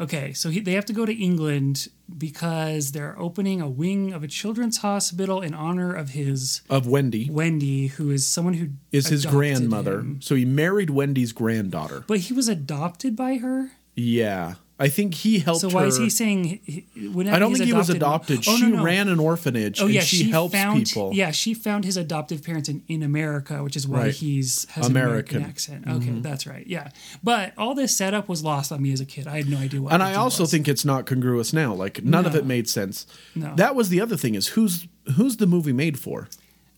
[0.01, 4.23] Okay, so he, they have to go to England because they're opening a wing of
[4.25, 9.09] a children's hospital in honor of his Of Wendy Wendy, who is someone who is
[9.09, 10.01] his grandmother.
[10.01, 10.23] him.
[10.23, 12.05] So he married Wendy's granddaughter.
[12.07, 13.73] But he was adopted by her.
[13.95, 14.55] Yeah.
[14.81, 15.75] I think he helped So her.
[15.75, 16.61] why is he saying?
[16.65, 16.87] he-
[17.29, 18.39] I don't think he was adopted-.
[18.49, 18.83] Oh, she no, no.
[18.83, 21.11] ran an orphanage Oh and yeah, she, helps found, people.
[21.13, 24.15] Yeah, she found his adoptive parents in, in America, which is why Right.
[24.15, 25.37] he's has American.
[25.37, 25.85] an American accent.
[25.87, 26.23] Okay, mm-hmm.
[26.23, 26.67] that's right.
[26.67, 26.89] Yeah,
[27.23, 29.27] but all this setup was lost on me as a kid.
[29.27, 29.93] I had no idea what.
[29.93, 30.51] And I also was.
[30.51, 31.75] think it's not congruous now.
[31.75, 33.07] Like none of it made sense.
[33.35, 33.55] No.
[33.57, 36.29] That was the other thing is who's who's the movie made for?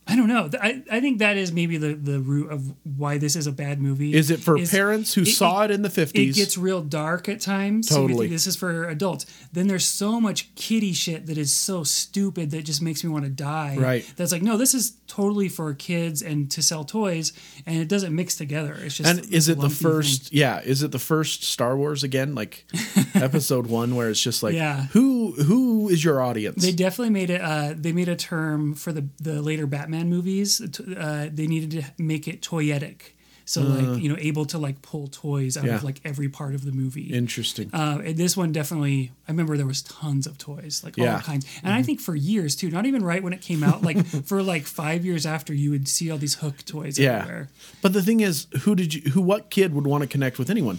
[0.07, 0.51] I don't know.
[0.61, 3.81] I, I think that is maybe the, the root of why this is a bad
[3.81, 4.13] movie.
[4.15, 6.11] Is it for Is- parents who saw it, in the 50s?
[6.15, 7.89] It gets real dark at times.
[7.89, 8.27] Totally.
[8.27, 9.27] think this is for adults.
[9.53, 13.25] Then there's so much kiddie shit that is so stupid that just makes me want
[13.27, 13.77] to die.
[13.79, 14.13] Right.
[14.17, 17.33] That's like, no, this is totally for kids and to sell toys,
[17.65, 18.77] and it doesn't mix together.
[18.81, 19.09] It's just.
[19.09, 20.39] and is it the first thing.
[20.41, 22.65] yeah, is it the first Star Wars again like
[23.15, 24.87] episode 1 where it's just like Yeah.
[24.93, 26.63] who who is your audience?
[26.65, 27.41] They definitely made it.
[27.41, 30.61] Uh, they made a term for the the later Batman movies.
[30.81, 33.13] Uh, they needed to make it toyetic,
[33.45, 35.67] so like you know, able to like pull toys out Uh.
[35.69, 35.75] Yeah.
[35.77, 37.13] of like every part of the movie.
[37.13, 37.71] Interesting.
[37.73, 41.47] Uh, this one definitely, I remember there was tons of toys, like all kinds.
[41.63, 44.43] And I think for years too, not even right when it came out, like for
[44.43, 47.19] like five years after, you would see all these hook toys yeah.
[47.21, 47.49] everywhere.
[47.83, 50.49] But the thing is, who did you who what kid would want to connect with
[50.51, 50.79] anyone?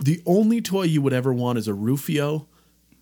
[0.00, 2.46] The only toy you would ever want is a Rufio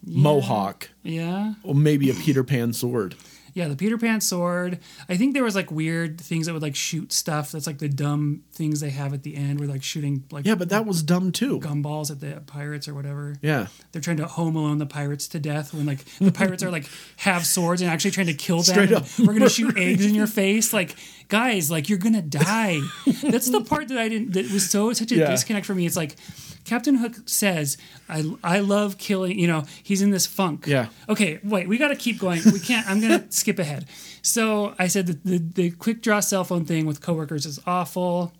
[0.04, 3.14] Mohawk Yeah, or maybe a Peter Pan sword.
[3.54, 3.68] Yeah.
[3.68, 4.78] The Peter Pan sword.
[5.08, 7.52] I think there was like weird things that would like shoot stuff.
[7.52, 10.54] That's like the dumb things they have at the end, where like shooting like Yeah,
[10.54, 11.60] but that was dumb too.
[11.60, 13.36] gumballs at the pirates or whatever.
[13.42, 13.66] Yeah.
[13.92, 16.88] They're trying to home alone the pirates to death when like the pirates are like
[17.16, 18.74] have swords and actually trying to kill them.
[18.74, 20.72] Straight up We're gonna shoot eggs in your face.
[20.72, 20.94] Like
[21.28, 22.80] guys, like you're gonna die.
[23.22, 24.32] That's the part that I didn't.
[24.32, 25.30] That was so such a Yeah.
[25.30, 25.86] disconnect for me.
[25.86, 26.16] It's like
[26.64, 27.76] Captain Hook says,
[28.08, 30.66] "I I love killing." You know, he's in this funk.
[30.66, 30.86] Yeah.
[31.08, 31.68] Okay, wait.
[31.68, 32.42] We got to keep going.
[32.52, 32.88] We can't.
[32.88, 33.86] I'm gonna skip ahead.
[34.22, 38.32] So I said that the the quick draw cell phone thing with coworkers is awful.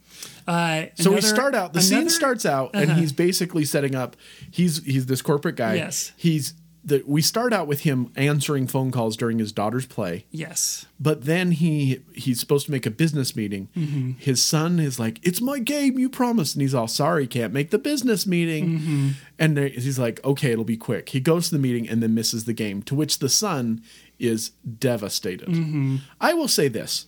[0.46, 1.72] Uh, So we start out.
[1.72, 3.00] The scene starts out, and Uh-huh.
[3.00, 4.16] he's basically setting up.
[4.50, 5.74] He's he's this corporate guy.
[5.74, 6.12] Yes.
[6.16, 7.02] He's the.
[7.06, 10.86] We start out with him answering phone calls during his daughter's play, Yes.
[10.98, 13.68] but then he he's supposed to make a business meeting.
[13.76, 14.12] Mm-hmm.
[14.18, 17.70] His son is like, "It's my game, you promised," and he's all sorry, can't make
[17.70, 18.78] the business meeting.
[18.78, 19.08] Mm-hmm.
[19.38, 22.14] And there- he's like, "Okay, it'll be quick." He goes to the meeting and then
[22.14, 22.82] misses the game.
[22.84, 23.82] To which the son
[24.18, 25.48] is devastated.
[25.48, 25.96] Mm-hmm.
[26.20, 27.06] I will say this: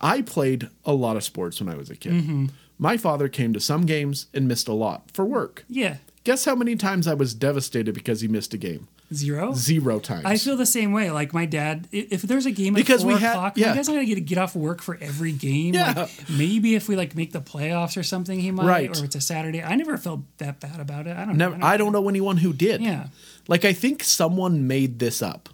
[0.00, 2.12] I played a lot of sports when I was a kid.
[2.12, 2.46] Mm-hmm.
[2.78, 5.64] My father came to some games and missed a lot for work.
[5.68, 5.96] Yeah.
[6.24, 8.86] Guess how many times I was devastated because he missed a game?
[9.12, 9.54] Zero.
[9.54, 10.26] Zero times.
[10.26, 11.10] I feel the same way.
[11.10, 13.68] Like my dad, if there's a game at Because four we had- o'clock, yeah.
[13.70, 15.72] my dad's not gonna get to get off work for every game.
[15.74, 15.94] Yeah.
[15.96, 18.66] Like maybe if we like make the playoffs or something, he might.
[18.66, 18.88] Right.
[18.90, 19.62] Or if it's a Saturday.
[19.62, 21.16] I never felt that bad about it.
[21.16, 21.38] I don't.
[21.38, 21.64] Never, know.
[21.66, 22.82] I don't know anyone who did.
[22.82, 23.06] Yeah.
[23.48, 25.48] Like I think someone made this up.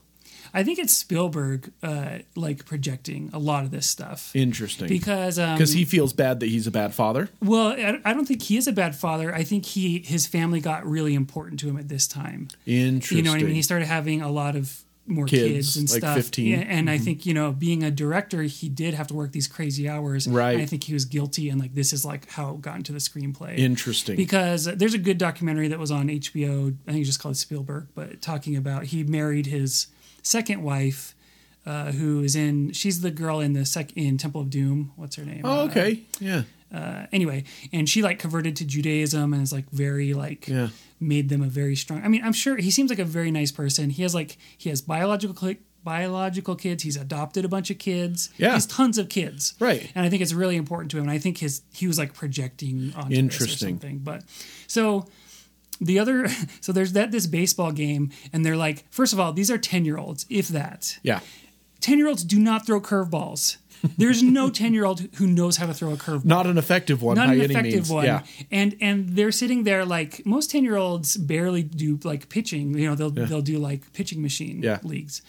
[0.54, 4.88] I think it's Spielberg, uh, like projecting a lot of this stuff Interesting.
[4.88, 7.28] because um, Because he feels bad that he's a bad father.
[7.42, 9.34] Well, I I don't think he is a bad father.
[9.34, 12.48] I think he his family got really important to him at this time.
[12.66, 13.18] Interesting.
[13.18, 13.54] You know what I mean?
[13.54, 16.16] He started having a lot of more kids, Kids, and like stuff.
[16.16, 16.46] 15.
[16.46, 19.46] Yeah, and I think you know, being a director, he did have to work these
[19.46, 20.26] crazy hours.
[20.26, 20.52] Right.
[20.52, 22.92] And I think he was guilty, and like this is like how it got into
[22.92, 23.58] the screenplay.
[23.58, 24.16] Interesting.
[24.16, 26.74] Because there's a good documentary that was on HBO.
[26.86, 29.88] I think it's just called Spielberg, but talking about he married his
[30.24, 31.14] second wife.
[31.66, 32.72] Uh, who is in?
[32.72, 34.92] She's the girl in the sec in Temple of Doom.
[34.96, 35.40] What's her name?
[35.44, 36.00] oh, Uh, okay.
[36.20, 36.42] Yeah.
[36.70, 40.68] uh, anyway, and she like converted to Judaism and is like very like Yeah.
[41.00, 42.02] made them a very strong.
[42.04, 43.88] I mean, I'm sure he seems like a very nice person.
[43.88, 46.82] He has like he has biological cli- biological kids.
[46.82, 48.28] He's adopted a bunch of kids.
[48.36, 48.48] Yeah.
[48.48, 49.54] he has tons of kids.
[49.58, 49.90] Right.
[49.94, 51.04] and I think it's really important to him.
[51.04, 53.68] And I think his he was like projecting onto this or Interesting.
[53.80, 53.98] something.
[54.00, 54.22] But
[54.66, 55.06] so
[55.84, 56.26] the other
[56.60, 59.84] so there's that this baseball game and they're like first of all these are 10
[59.84, 61.20] year olds if that Yeah.
[61.80, 63.58] 10 year olds do not throw curveballs
[63.98, 67.02] there's no 10 year old who knows how to throw a curveball Not an effective
[67.02, 67.90] one not by an any effective means.
[67.90, 68.04] one.
[68.06, 68.22] Yeah.
[68.50, 72.78] And and they're sitting there like most ten year olds barely do like pitching.
[72.78, 74.78] You know, they'll they'll do like pitching machine Yeah.
[74.82, 75.20] leagues.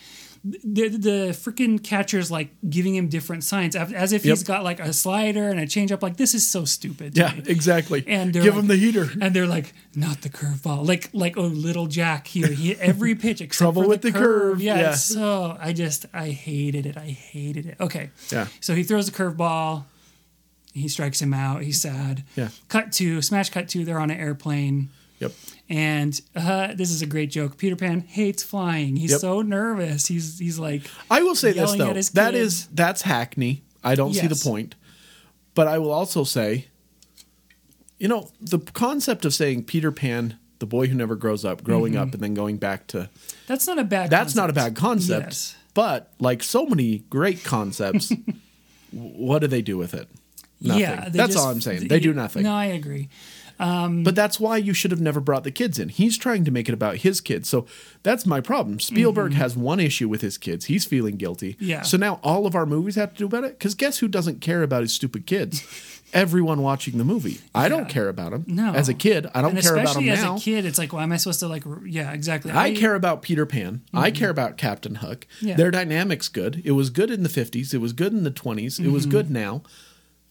[0.47, 4.31] The the freaking catcher's like giving him different signs as if Yep.
[4.31, 6.03] he's got like a slider and a changeup.
[6.03, 7.17] Like this is so stupid.
[7.17, 7.41] Yeah, me.
[7.47, 8.03] exactly.
[8.05, 9.09] And give like- him the heater.
[9.19, 10.85] And they're like, not the curveball.
[10.87, 12.45] Like like oh little Jack here.
[12.47, 14.79] He every pitch except Trouble for with the curve, Yeah.
[14.79, 14.93] yeah.
[14.93, 16.95] So I just I hated it.
[16.95, 17.77] I hated it.
[17.79, 18.11] Okay.
[18.29, 18.45] Yeah.
[18.61, 19.85] So he throws the curveball.
[20.73, 21.63] He strikes him out.
[21.63, 22.23] He's sad.
[22.35, 22.49] Yeah.
[22.67, 23.49] Cut to smash.
[23.49, 24.89] Cut to they're on an airplane.
[25.19, 25.31] Yep.
[25.67, 27.57] And uh, this is a great joke.
[27.57, 28.95] Peter Pan hates flying.
[28.97, 29.19] He's Yep.
[29.21, 30.05] so nervous.
[30.05, 31.93] He's he's like I will say this though.
[32.13, 33.63] That is that's hackney.
[33.83, 34.75] I don't see the point.
[35.55, 36.67] But I will also say
[37.97, 41.95] you know, the concept of saying Peter Pan the boy who never grows up, growing
[41.97, 43.09] up, and then going back to.
[43.47, 44.09] That's not a bad.
[44.09, 45.25] That's not a bad concept.
[45.27, 45.55] Yes.
[45.73, 48.11] But like so many great concepts,
[48.91, 50.07] what do they do with it?
[50.61, 50.81] Nothing.
[50.81, 51.87] Yeah, that's just- all I'm saying.
[51.87, 52.43] They do nothing.
[52.43, 53.09] No, I agree.
[53.57, 55.89] But that's why you should have never brought the kids in.
[55.89, 57.47] He's trying to make it about his kids.
[57.49, 57.65] So
[58.03, 58.79] that's my problem.
[58.79, 60.65] Spielberg has one issue with his kids.
[60.65, 61.53] He's feeling guilty.
[61.53, 61.63] Mm-hmm.
[61.65, 61.81] Yeah.
[61.83, 63.57] So now all of our movies have to do about it?
[63.57, 65.63] Because guess who doesn't care about his stupid kids?
[66.13, 67.39] Everyone watching the movie.
[67.53, 68.45] I don't care about them.
[68.47, 68.73] No.
[68.73, 70.35] As a kid, I don't and care about especially them as now.
[70.35, 71.63] a kid, it's like, well, am I supposed to like?
[71.85, 72.51] Yeah, exactly.
[72.53, 73.81] I care about Peter Pan.
[73.93, 75.25] I care about Captain Hook.
[75.37, 75.47] Mm-hmm.
[75.47, 75.55] Yeah.
[75.55, 76.61] Their dynamic's good.
[76.63, 77.73] It was good in the 50s.
[77.73, 78.79] It was good in the 20s.
[78.79, 78.93] It Mm-hmm.
[78.93, 79.63] was good now.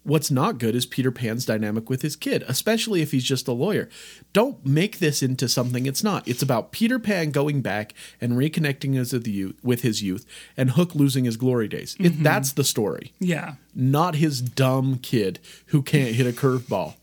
[0.05, 3.53] What's not good is Peter Pan's dynamic with his kid, especially if he's just a
[3.53, 3.89] lawyer.
[4.35, 6.29] Don't make this into something it's not.
[6.29, 10.73] It's about Peter Pan going back and reconnecting as the youth, with his youth and
[10.73, 11.97] Hook losing his glory days.
[11.97, 12.23] Mm-hmm.
[12.23, 16.95] That's the story, Yeah, not his dumb kid who can't hit a curveball.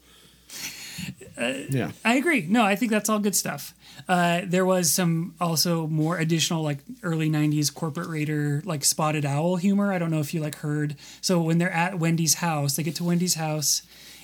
[1.41, 1.91] Uh, yeah.
[2.05, 2.45] I agree.
[2.47, 3.73] No, I think that's all good stuff.
[4.07, 9.55] Uh, there was some also more additional like early '90s corporate raider like spotted owl
[9.57, 9.91] humor.
[9.91, 10.95] I don't know if you like heard.
[11.21, 13.81] So when they're at Wendy's house, they get to Wendy's house,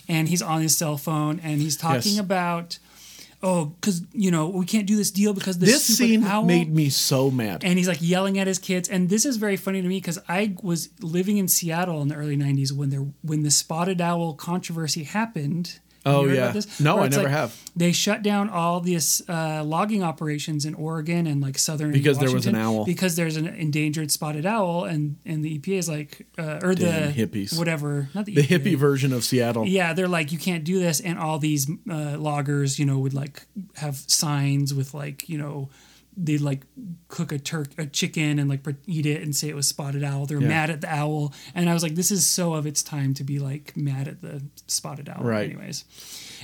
[0.07, 2.19] and he's on his cell phone and he's talking Yes.
[2.19, 2.79] about,
[3.43, 6.43] oh, because you know we can't do this deal because this, This scene owl.
[6.45, 7.63] made me so mad.
[7.63, 10.17] and he's like yelling at his kids and this is very funny to me because
[10.27, 14.33] i was living in seattle in the early 90s when there when the spotted owl
[14.33, 16.53] controversy happened Oh, yeah.
[16.79, 17.55] No, Where I never like have.
[17.75, 22.31] they shut down all these uh, logging operations in oregon and like southern Because there
[22.31, 22.85] was an owl.
[22.85, 27.13] because there's an endangered spotted owl and and the epa is like uh, or Damn
[27.13, 27.57] the hippies.
[27.57, 28.59] whatever not the, the EPA.
[28.59, 29.65] hippie version of Seattle.
[29.67, 33.13] Yeah, they're like, you can't do this, and all these uh, loggers, you know, would
[33.13, 35.69] like have signs with like, you know,
[36.19, 36.63] they'd like
[37.09, 40.25] cook a turk a chicken and like eat it and say it was spotted owl.
[40.25, 40.47] They're Yeah.
[40.47, 43.23] mad at the owl, and I was like, this is so of its time to
[43.23, 45.23] be like mad at the spotted owl.
[45.23, 45.49] Right.
[45.51, 45.85] Anyways,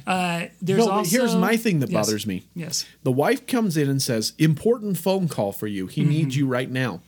[0.06, 2.06] uh, there's No, also here's my thing that Yes.
[2.06, 2.44] bothers me.
[2.56, 2.86] Yes.
[3.04, 5.88] The wife comes in and says, Important phone call for you.
[5.88, 7.02] He needs you right now.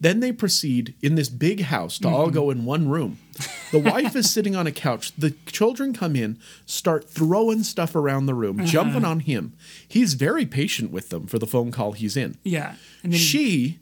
[0.00, 3.18] Then they proceed in this big house to all go in one room.
[3.70, 5.12] The wife is sitting on a couch.
[5.16, 9.54] The children come in, start throwing stuff around the room, jumping on him.
[9.86, 12.36] He's very patient with them for the phone call he's in.
[12.44, 13.78] Yeah, and then She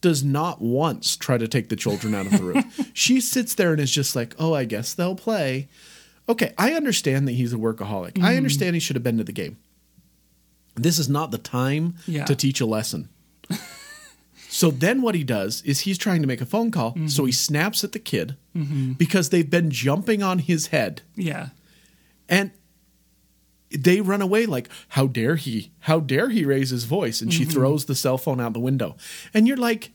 [0.00, 2.70] does not once try to take the children out of the room.
[2.92, 5.68] she sits there and is just like, oh, I guess they'll play.
[6.28, 8.12] Okay, I understand that he's a workaholic.
[8.12, 8.24] Mm-hmm.
[8.24, 9.58] I understand he should have been to the game.
[10.74, 12.24] This is not the time Yeah.
[12.26, 13.08] to teach a lesson.
[14.58, 16.92] So then what he does is he's trying to make a phone call.
[16.92, 17.26] So Mm-hmm.
[17.26, 18.36] he snaps at the kid
[18.98, 21.02] because they've been jumping on his head.
[21.14, 21.48] yeah,
[22.28, 22.50] And
[23.70, 25.72] they run away like, how dare he?
[25.80, 27.20] How dare he raise his voice?
[27.20, 27.52] And she Mm-hmm.
[27.52, 28.96] throws the cell phone out the window.
[29.34, 29.90] And you're like,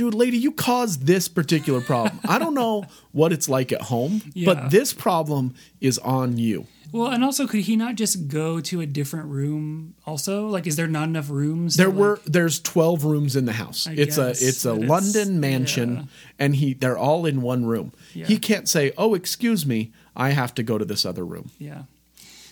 [0.00, 2.18] dude, lady, you caused this particular problem.
[2.26, 4.54] I don't know what it's like at home, Yeah.
[4.54, 6.66] but this problem is on you.
[6.92, 9.94] Well, and also, could he not just go to a different room?
[10.06, 11.76] Also, like, is there not enough rooms?
[11.76, 13.86] There were like- there's 12 rooms in the house.
[13.86, 16.02] I it's guess, a it's a but it's- London mansion yeah.
[16.38, 17.92] and he they're all in one room.
[18.14, 18.26] Yeah.
[18.26, 21.82] He can't say, "Oh, excuse me, I have to go to this other room." Yeah.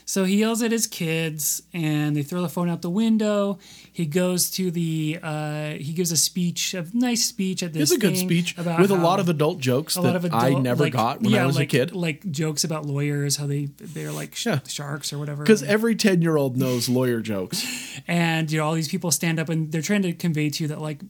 [0.08, 3.58] So he yells at his kids, and they throw the phone out the window.
[3.92, 5.18] He goes to the.
[5.22, 7.90] Uh, he gives a speech, a nice speech at this.
[7.90, 10.84] It's a good speech about with a lot of adult jokes that adult, I never
[10.84, 11.92] like- got when yeah, I was like, a kid.
[11.94, 14.60] Like jokes about lawyers, how they they're like sh- Yeah.
[14.66, 15.42] sharks or whatever.
[15.42, 17.62] Because every 10 year old knows lawyer jokes.
[18.08, 20.68] and you know all these people stand up and they're trying to convey to you
[20.68, 21.02] that like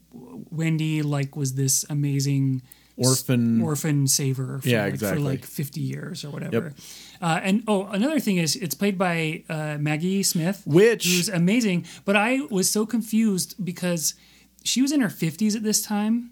[0.51, 2.63] Wendy like was this amazing
[2.97, 3.61] Orphan.
[3.61, 5.23] orphan saver for, Yeah, like, exactly.
[5.23, 6.73] for like 50 years or whatever.
[7.21, 11.85] Uh, and oh, another thing is it's played by uh, Maggie Smith, Which- who's amazing.
[12.05, 14.13] But I was so confused because
[14.63, 16.31] she was in her 50s at this time.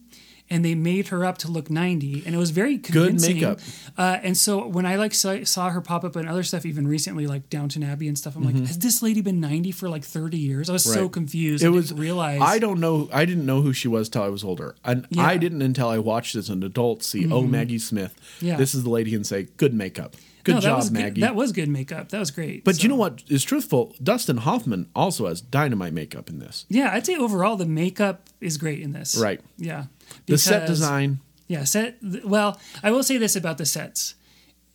[0.49, 3.35] And they made her up to look 90, and it was very convincing.
[3.35, 3.59] makeup.
[3.97, 6.87] Uh, and so when I like saw, saw her pop up in other stuff, even
[6.87, 10.05] recently, like Downton Abbey and stuff, I'm like, has this lady been 90 for like
[10.05, 10.69] 30 years?
[10.69, 11.11] I was so Mm-hmm.
[11.11, 11.65] Confused.
[11.65, 12.39] It I was didn't realize.
[12.41, 13.09] I don't know.
[13.11, 15.23] I didn't know who she was till I was older, and Yeah.
[15.25, 17.29] I didn't until I watched as an adult see.
[17.29, 18.17] Oh, Maggie Smith.
[18.39, 18.55] Yeah.
[18.55, 20.15] This is the lady, and say, "Good makeup,
[20.47, 22.09] good No, job, was good- Maggie." that was good makeup.
[22.09, 22.63] That was great.
[22.63, 23.95] but So- you know what is truthful?
[24.01, 26.65] Dustin Hoffman also has dynamite makeup in this.
[26.69, 29.15] Yeah, I'd say overall the makeup is great in this.
[29.15, 29.39] Right.
[29.57, 29.85] Yeah.
[30.25, 31.19] The set design.
[31.47, 31.97] Yeah, set.
[32.25, 34.15] Well, I will say this about the sets: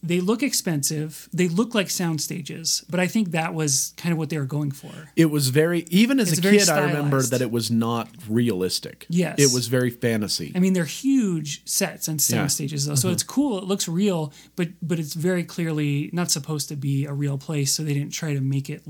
[0.03, 1.29] they look expensive.
[1.33, 4.45] They look like sound stages, but I think that was kind of what they were
[4.45, 4.91] going for.
[5.15, 5.81] It was very.
[5.89, 9.07] Even as It's a kid, I remember that it was not realistic.
[9.09, 9.39] Yes.
[9.39, 10.53] it was very fantasy.
[10.55, 12.43] I mean, they're huge sets and sound Yeah.
[12.43, 12.49] Mm-hmm.
[12.49, 13.59] stages, though, so it's cool.
[13.59, 17.73] It looks real, but but it's very clearly not supposed to be a real place.
[17.73, 18.83] So they didn't try to make it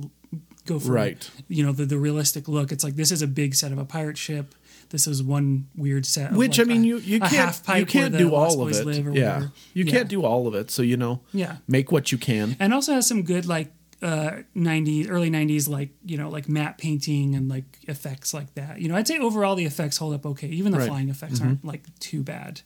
[0.67, 1.31] go for Right.
[1.49, 2.73] You know, the the realistic look.
[2.73, 4.55] It's like this is a big set of a pirate ship.
[4.91, 6.33] This is one weird set.
[6.33, 8.77] Of Which like I mean, a- you you can't you can't do all of it.
[8.77, 9.53] yeah, whatever.
[9.75, 9.91] you Yeah.
[9.91, 10.71] can't do all of it.
[10.71, 11.57] So you know, Yeah.
[11.67, 12.57] make what you can.
[12.61, 13.73] and also has some good like
[14.03, 18.81] uh 90s early 90s like you know like matte painting and like effects like that
[18.81, 20.89] you know i'd say overall the effects hold up okay even the Right.
[20.89, 22.63] flying effects aren't like too bad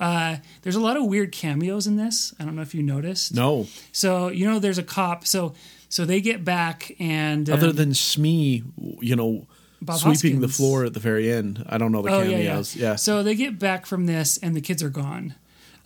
[0.00, 3.32] uh there's a lot of weird cameos in this i don't know if you noticed
[3.32, 5.54] No, so you know there's a cop so
[5.92, 8.64] so they get back and other um, than Smee,
[9.00, 9.46] you know,
[9.82, 11.62] Bob sweeping the floor at the very end.
[11.68, 12.74] I don't know the oh yeah, yeah cameos.
[12.74, 15.34] Yeah, so they get back from this and the kids are gone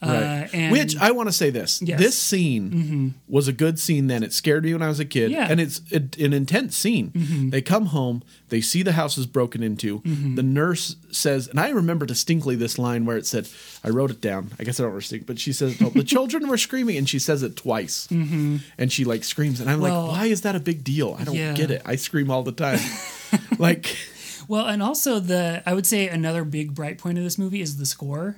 [0.03, 0.49] right.
[0.53, 1.99] and Which I want to say this: Yes.
[1.99, 4.07] this scene was a good scene.
[4.09, 5.45] Then it scared me when I was a kid, Yeah.
[5.45, 5.53] Mm-hmm.
[5.53, 7.13] and it's it, an intense scene.
[7.51, 10.03] They come home, they see the house is broken into.
[10.05, 13.49] The nurse says, and I remember distinctly this line where it said,
[13.83, 14.51] "I wrote it down.
[14.59, 17.19] I guess I don't remember, but she says oh, the children were screaming, and she
[17.19, 19.83] says it twice, and she like screams, and I'm Mm-hmm.
[19.83, 21.17] Well, like, why is that a big deal?
[21.19, 21.53] I don't yeah.
[21.53, 21.83] get it.
[21.85, 22.81] I scream all the time,
[23.59, 23.97] like."
[24.49, 27.79] Well, and also the I would say another big bright point of this movie is
[27.79, 28.37] the score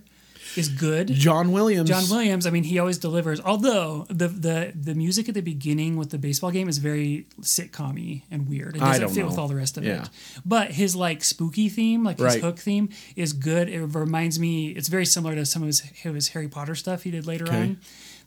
[0.56, 1.08] is good.
[1.08, 1.88] John Williams.
[1.88, 3.40] John Williams, I mean, he always delivers.
[3.40, 8.22] Although the the the music at the beginning with the baseball game is very sitcom-y
[8.30, 8.76] and weird.
[8.76, 9.26] It I doesn't don't fit know.
[9.28, 10.02] with all the rest of Yeah.
[10.04, 10.08] it.
[10.44, 12.40] But his like spooky theme, like his Right.
[12.42, 13.68] hook theme, is good.
[13.68, 14.68] It reminds me.
[14.68, 17.56] It's very similar to some of his his Harry Potter stuff he did later Okay.
[17.62, 17.78] on.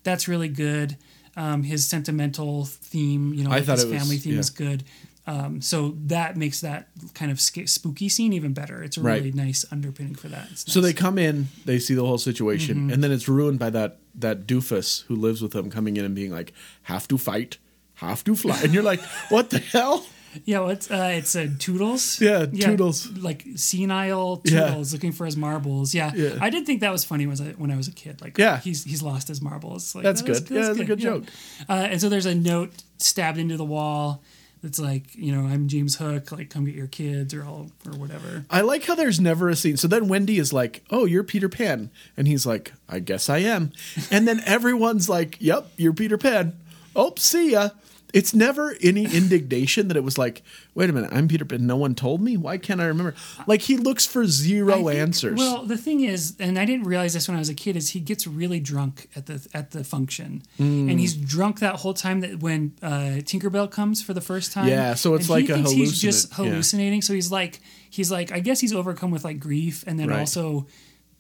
[0.04, 0.98] That's really good.
[1.38, 4.40] Um, his sentimental theme, you know, I like thought his it was- family theme yeah.
[4.40, 4.84] is good.
[5.28, 8.82] Um, so that makes that kind of sca- spooky scene even better.
[8.84, 9.22] It's a Right.
[9.22, 10.50] really nice underpinning for that.
[10.56, 12.90] So they come in, they see the whole situation, Mm-hmm.
[12.94, 16.14] and then it's ruined by that that doofus who lives with them coming in and
[16.16, 16.54] being like,
[16.84, 17.60] "Have to fight,
[17.96, 20.06] have to fly," and you're like, "What the hell?"
[20.46, 22.20] Yeah, well, it's uh, it's uh, Toodles.
[22.22, 23.10] Yeah, Toodles.
[23.18, 24.68] like senile Yeah.
[24.70, 25.94] Toodles looking for his marbles.
[25.94, 26.12] Yeah.
[26.16, 26.38] Yeah.
[26.42, 28.22] I did think that was funny when I, when I was a kid.
[28.22, 28.60] Like, Yeah.
[28.60, 29.94] he's he's lost his marbles.
[29.94, 30.50] Like, That's that good.
[30.56, 31.10] Yeah, that's a good yeah.
[31.10, 31.24] joke.
[31.70, 34.24] Uh, and so there's a note stabbed into the wall
[34.62, 36.32] that's like, you know, I'm James Hook.
[36.32, 38.46] Like, come get your kids or all or whatever.
[38.50, 39.78] I like how there's never a scene.
[39.78, 43.40] So then Wendy is like, "Oh, you're Peter Pan," and he's like, "I guess I
[43.40, 43.72] am,"
[44.12, 46.54] and then everyone's like, "Yep, you're Peter Pan."
[46.96, 47.70] Oh, see ya.
[48.14, 50.42] It's never any indignation that it was like,
[50.76, 51.66] wait a minute, I'm Peter Pan.
[51.66, 52.38] No one told me.
[52.38, 53.16] Why can't I remember?
[53.48, 55.38] Like he looks for zero think- answers.
[55.38, 57.92] Well, the thing is, and I didn't realize this when I was a kid, is
[57.92, 60.90] he gets really drunk at the at the function, Mm.
[60.92, 64.68] and he's drunk that whole time that when uh, Tinkerbell comes for the first time.
[64.68, 66.52] Yeah, so it's and he like a thinks he's just hallucinate, yeah.
[66.52, 67.02] hallucinating.
[67.02, 70.20] So he's like, he's like, I guess he's overcome with like grief, and then Right.
[70.20, 70.68] also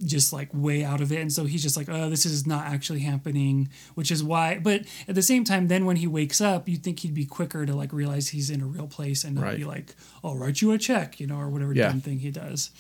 [0.06, 2.66] just like way out of it and so he's just like oh this is not
[2.66, 6.68] actually happening which is why but at the same time then when he wakes up
[6.68, 9.44] you'd think he'd be quicker to like realize he's in a real place and not
[9.44, 9.58] Right.
[9.58, 11.90] be like i'll write you a check you know or whatever Yeah.
[11.90, 12.72] dumb thing he does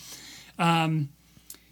[0.59, 1.09] Um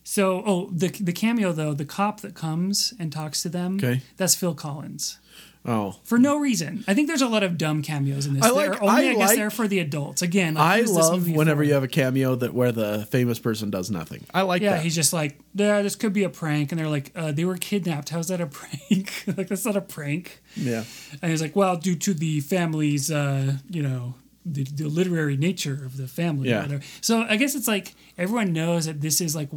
[0.03, 4.01] so, oh, the the cameo though, the cop that comes and talks to them, Okay.
[4.17, 5.19] that's Phil Collins
[5.65, 6.83] oh, for no reason.
[6.87, 8.43] I think there's a lot of dumb cameos in this.
[8.43, 10.21] I like- They're only, I I, guess like- they're for the adults.
[10.21, 11.63] Again, like, I love whenever for?
[11.65, 14.25] you have a cameo that where the famous person does nothing.
[14.33, 14.83] I like Yeah, that.
[14.83, 17.57] he's just like, yeah, this could be a prank, and they're like, uh, they were
[17.57, 18.09] kidnapped.
[18.09, 19.23] How's that a prank?
[19.37, 20.41] like that's not a prank.
[20.55, 20.83] yeah.
[21.21, 25.73] And he's like, well, due to the family's, uh, you know, the, the literary nature
[25.85, 26.47] of the family.
[26.47, 26.61] or Yeah.
[26.63, 26.83] whatever.
[27.01, 29.49] So I guess it's like everyone knows that this is like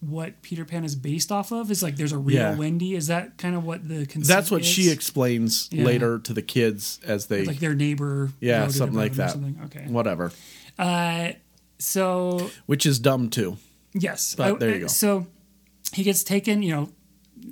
[0.00, 1.70] what Peter Pan is based off of.
[1.70, 2.56] Is like there's a real Yeah.
[2.56, 2.94] Wendy.
[2.94, 4.66] Is that kind of what the That's what is?
[4.66, 5.84] she explains Yeah.
[5.84, 8.30] later to the kids as they like their neighbor.
[8.40, 9.32] yeah something like that.
[9.32, 9.60] Something.
[9.66, 9.84] Okay.
[9.88, 10.32] Whatever.
[10.78, 11.32] Uh,
[11.78, 13.58] so Which is dumb too.
[13.92, 14.34] Yes.
[14.34, 14.86] But I- there you go.
[14.86, 15.26] So
[15.92, 16.72] he gets taken, you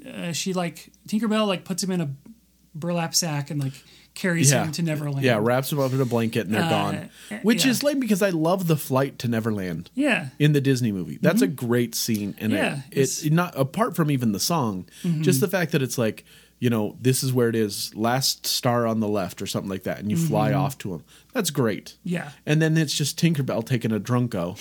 [0.04, 2.10] know, uh, she like Tinkerbell like puts him in a
[2.74, 3.72] burlap sack and like
[4.18, 4.64] carries Yeah.
[4.64, 5.24] him to Neverland.
[5.24, 7.10] Yeah, wraps him up in a blanket and they're Uh, gone.
[7.42, 7.70] Which yeah.
[7.70, 10.28] is lame because I love the flight to Neverland Yeah.
[10.38, 11.18] in the Disney movie.
[11.22, 12.62] That's a great scene, and Mm-hmm.
[12.62, 13.26] Yeah, it, it's- Mm-hmm.
[13.28, 14.86] it not apart from even the song,
[15.20, 16.24] just the fact that it's like
[16.60, 19.84] you know this is where it is, last star on the left or something like
[19.84, 20.58] that, and you fly Mm-hmm.
[20.60, 21.04] off to him.
[21.32, 21.94] That's great.
[22.02, 22.30] Yeah.
[22.44, 24.58] And then it's just Tinkerbell taking a drunko.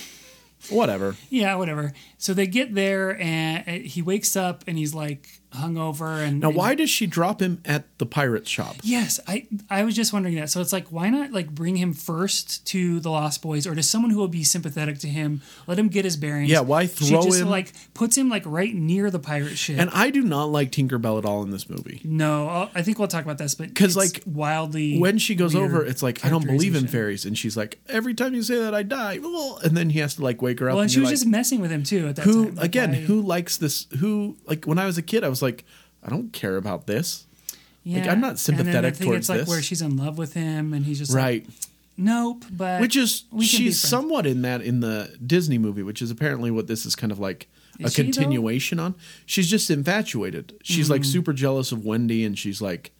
[0.70, 1.16] Whatever.
[1.30, 1.92] Yeah, whatever.
[2.20, 6.48] So they get there and uh, he wakes up and he's like hungover and Now,
[6.48, 8.76] and- why does she drop him at the pirate shop?
[8.82, 10.50] Yes, I I was just wondering that.
[10.50, 13.82] So it's like, why not like bring him first to the Lost Boys or to
[13.82, 15.40] someone who will be sympathetic to him?
[15.66, 16.50] Let him get his bearings.
[16.50, 19.78] Yeah, why she throw just him- like puts him like right near the pirate ship.
[19.78, 22.00] And I do not like Tinkerbell at all in this movie.
[22.04, 25.54] no, I'll, I think we'll talk about this, but cuz like, wildly When she goes
[25.54, 28.58] over, it's like I don't believe in fairies, and she's like, every time you say
[28.58, 29.18] that, I die.
[29.64, 30.74] And then he has to like wake her up.
[30.74, 32.54] Well, and and she was like, just messing with him too at that who time.
[32.56, 32.92] Like, again?
[32.94, 33.86] Who likes this?
[33.98, 35.64] Who like when I was a kid, I was like,
[36.02, 37.26] I don't care about this.
[37.84, 38.10] Yeah.
[38.12, 39.48] I'm not sympathetic then I think towards it's like this.
[39.48, 41.46] where she's in love with him, and he's just like, Right.
[41.96, 42.44] nope.
[42.50, 46.10] But Which is we can she's somewhat in that in the Disney movie, which is
[46.10, 47.48] apparently what this is kind of like
[47.80, 48.02] a Is though?
[48.02, 48.94] continuation on.
[49.24, 50.54] She's just infatuated.
[50.62, 51.06] She's like Mm.
[51.06, 52.90] super jealous of Wendy, and she's like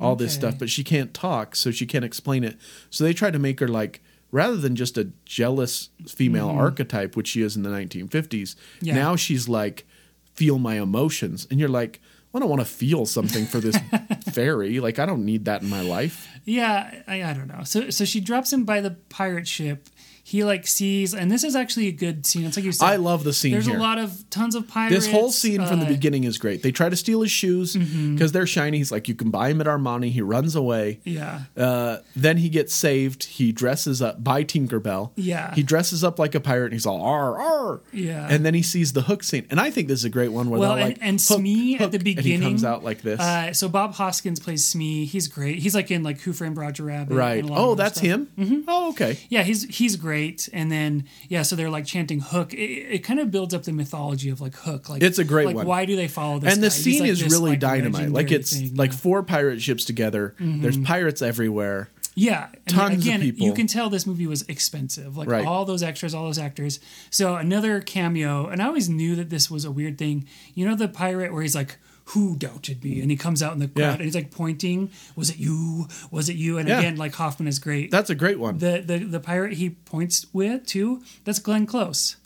[0.00, 2.56] all this stuff, but she can't talk, so she can't explain it.
[2.90, 4.02] So they try to make her like
[4.32, 8.08] rather than just a jealous female archetype, which she is in the 1950s.
[8.08, 8.86] Mm-hmm.
[8.86, 8.94] Yeah.
[8.94, 9.86] Now she's like
[10.34, 12.00] feel my emotions, and you're like.
[12.34, 13.76] I don't want to feel something for this
[14.32, 14.80] fairy.
[14.80, 16.26] Like I don't need that in my life.
[16.46, 17.62] Yeah, I, I don't know.
[17.62, 19.90] So so she drops him by the pirate ship.
[20.24, 22.46] He like sees, and this is actually a good scene.
[22.46, 22.86] It's like you said.
[22.86, 23.76] I love the scene There's here.
[23.76, 24.94] a lot of tons of pirates.
[24.94, 25.88] This whole scene from the uh, mm-hmm.
[25.88, 26.62] beginning is great.
[26.62, 28.78] They try to steal his shoes because they're shiny.
[28.78, 30.10] He's like, you can buy him at Armani.
[30.10, 31.00] He runs away.
[31.02, 31.42] Yeah.
[31.56, 33.24] Uh, then he gets saved.
[33.24, 35.10] He dresses up by Tinkerbell.
[35.16, 35.54] Yeah.
[35.54, 37.80] He dresses up like a pirate and he's all ar ar.
[37.92, 38.28] Yeah.
[38.30, 40.50] And then he sees the hook scene, and I think this is a great one
[40.50, 43.18] where Well, and, like and hook, Smee hook, at the beginning comes out like this.
[43.18, 45.04] Uh, so Bob Hoskins plays Smee.
[45.04, 45.58] He's great.
[45.58, 47.14] He's like in like Who Framed Roger Rabbit.
[47.16, 47.40] right.
[47.40, 48.04] and a lot of Oh, that's stuff.
[48.06, 48.28] him.
[48.38, 48.60] Mm-hmm.
[48.68, 49.18] Oh, okay.
[49.28, 50.11] Yeah, he's he's great.
[50.52, 52.54] And then yeah, so they're like chanting Hook.
[52.54, 54.88] It, it kind of builds up the mythology of like Hook.
[54.88, 55.66] Like It's a great like, one.
[55.66, 56.52] Why do they follow this?
[56.52, 56.74] and the guy?
[56.74, 58.10] Scene like, is this, really like, dynamite.
[58.10, 58.74] Like it's thing.
[58.76, 58.98] like yeah.
[58.98, 60.34] four pirate ships together.
[60.38, 60.62] Mm-hmm.
[60.62, 61.88] There's pirates everywhere.
[62.14, 63.46] Yeah, and Tons of again, people.
[63.46, 65.16] you can tell this movie was expensive.
[65.16, 65.46] Like Right.
[65.46, 66.78] all those extras, all those actors.
[67.10, 70.26] So another cameo, and I always knew that this was a weird thing.
[70.54, 73.58] You know the pirate where he's like, "Who doubted me?" and he comes out in
[73.58, 73.92] the crowd Yeah.
[73.94, 75.88] and he's like pointing, "Was it you?
[76.10, 76.78] Was it you?" And Yeah.
[76.80, 77.90] again, like Hoffman is great.
[77.90, 78.58] That's a great one.
[78.58, 81.02] the the the pirate he points with too.
[81.24, 82.16] That's Glenn Close.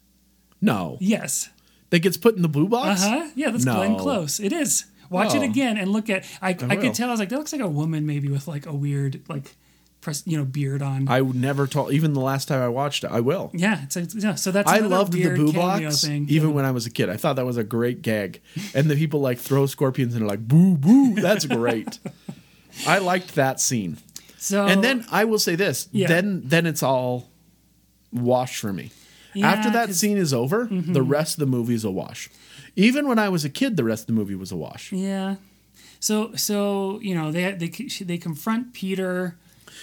[0.60, 1.50] no, Yes.
[1.90, 3.02] that gets put in the blue box.
[3.02, 3.30] Uh huh.
[3.34, 3.76] Yeah, that's No.
[3.76, 4.40] Glenn Close.
[4.40, 4.84] It is.
[5.10, 5.42] Watch it Oh.
[5.44, 6.24] again and look at.
[6.42, 6.76] I I, will.
[6.82, 7.08] could tell.
[7.08, 9.54] I was like, that looks like a woman maybe with like a weird like,
[10.06, 11.08] press you know beard on.
[11.08, 11.92] I would never told.
[11.92, 13.50] Even the last time I watched it, I will.
[13.52, 16.26] Yeah, it's like, yeah, so that's I loved the boo box thing.
[16.28, 17.10] even when I was a kid.
[17.10, 18.40] I thought that was a great gag.
[18.72, 21.16] And the people like throw scorpions and they're like boo boo.
[21.16, 21.98] That's great.
[22.86, 23.98] I liked that scene.
[24.38, 25.88] so And then I will say this.
[25.90, 26.06] Yeah.
[26.06, 27.28] Then then it's all
[28.12, 28.92] wash for me.
[29.34, 30.92] Yeah, After that scene is over, mm-hmm.
[30.92, 32.30] the rest of the movie is a wash.
[32.76, 34.92] Even when I was a kid, the rest of the movie was a wash.
[34.92, 35.36] yeah,
[35.98, 37.68] so so you know they they
[38.04, 39.36] they confront Peter.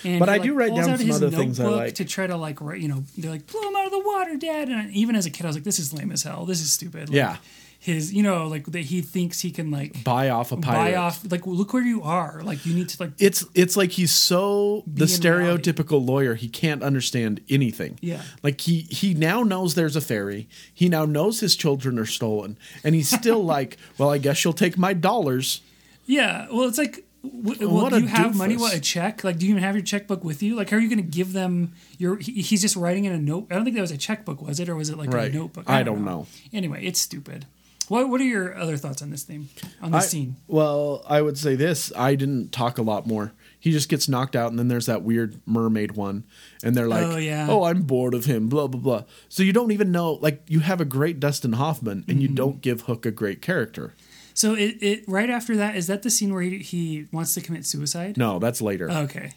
[0.05, 1.95] And But I like, do write down some other things I like.
[1.95, 4.35] to try to like write, you know they're like blow him out of the water,
[4.37, 4.69] Dad.
[4.69, 6.45] And even as a kid, I was like, this is lame as hell.
[6.45, 7.09] This is stupid.
[7.09, 7.37] Like, Yeah.
[7.79, 10.91] his you know like that he thinks he can like Buy off a pirate.
[10.91, 12.41] buy off like look where you are.
[12.43, 15.71] Like you need to like It's it's like he's so the in reality.
[15.71, 17.97] stereotypical lawyer he can't understand anything.
[18.01, 18.21] Yeah.
[18.41, 20.47] Like he he now knows there's a fairy.
[20.73, 24.53] He now knows his children are stolen, and he's still like, well, I guess you'll
[24.53, 25.61] take my dollars.
[26.05, 28.57] Yeah, well, it's like, well, What do you have money?
[28.57, 29.23] What a check?
[29.23, 30.55] Like, do you even have your checkbook with you?
[30.55, 32.17] Like, how are you going to give them your?
[32.17, 33.47] He, he's just writing in a note.
[33.49, 35.31] I don't think that was a checkbook, was it, or was it like Right.
[35.31, 35.69] a notebook?
[35.69, 36.27] I don't know.
[36.51, 37.45] Anyway, it's stupid.
[37.89, 39.49] What What are your other thoughts on this thing?
[39.81, 40.35] On this I- scene?
[40.47, 41.91] Well, I would say this.
[41.95, 43.33] I didn't talk a lot more.
[43.59, 46.25] He just gets knocked out, and then there's that weird mermaid one,
[46.63, 47.47] and they're like, Oh, yeah.
[47.49, 49.03] "Oh, I'm bored of him." Blah blah blah.
[49.29, 50.13] So you don't even know.
[50.13, 52.35] Like you have a great Dustin Hoffman, and you Mm-hmm.
[52.35, 53.93] don't give Hook a great character.
[54.33, 57.41] So it, it right after that is that the scene where he, he wants to
[57.41, 58.17] commit suicide?
[58.17, 58.89] No, that's later.
[58.89, 59.33] Okay.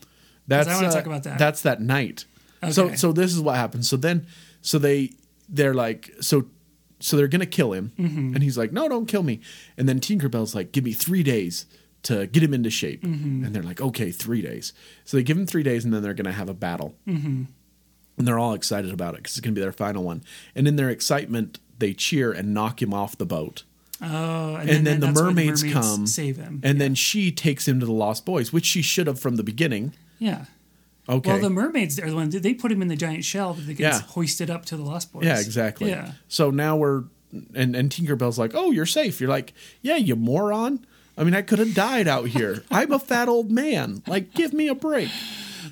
[0.47, 1.39] That's I wanna uh, talk about that.
[1.39, 2.25] That's that night.
[2.71, 3.89] So so this is what happens.
[3.89, 4.27] So then
[4.63, 5.13] so they
[5.49, 6.47] they're like so
[6.99, 8.35] so they're gonna kill him, Mm-hmm.
[8.35, 9.41] and he's like, no, don't kill me.
[9.77, 11.67] And then Tinkerbell's like, give me three days
[12.05, 13.45] to get him into shape, Mm-hmm.
[13.45, 14.73] and they're like, okay, three days.
[15.05, 17.45] So they give him three days, and then they're gonna have a battle, mm-hmm.
[18.19, 20.23] and they're all excited about it because it's gonna be their final one.
[20.55, 23.65] And in their excitement, they cheer and knock him off the boat.
[24.03, 26.61] Oh, and, And then the that's why mermaids come, save him.
[26.63, 29.43] and then she takes him to the Lost Boys, which she should have from the
[29.43, 29.93] beginning.
[30.19, 30.45] yeah.
[31.09, 31.31] Okay.
[31.31, 32.31] Well, the mermaids are the one.
[32.31, 34.01] They put him in the giant shell that gets Yeah.
[34.09, 35.25] hoisted up to the Lost Boys.
[35.25, 35.91] Yeah, exactly.
[35.91, 36.13] Yeah.
[36.27, 37.05] So now we're
[37.55, 40.85] and and Tinkerbell's like, "Oh, you're safe." You're like, "Yeah, you moron."
[41.17, 42.65] I mean, I could have died out here.
[42.73, 44.03] I'm a fat old man.
[44.09, 45.09] Like, give me a break.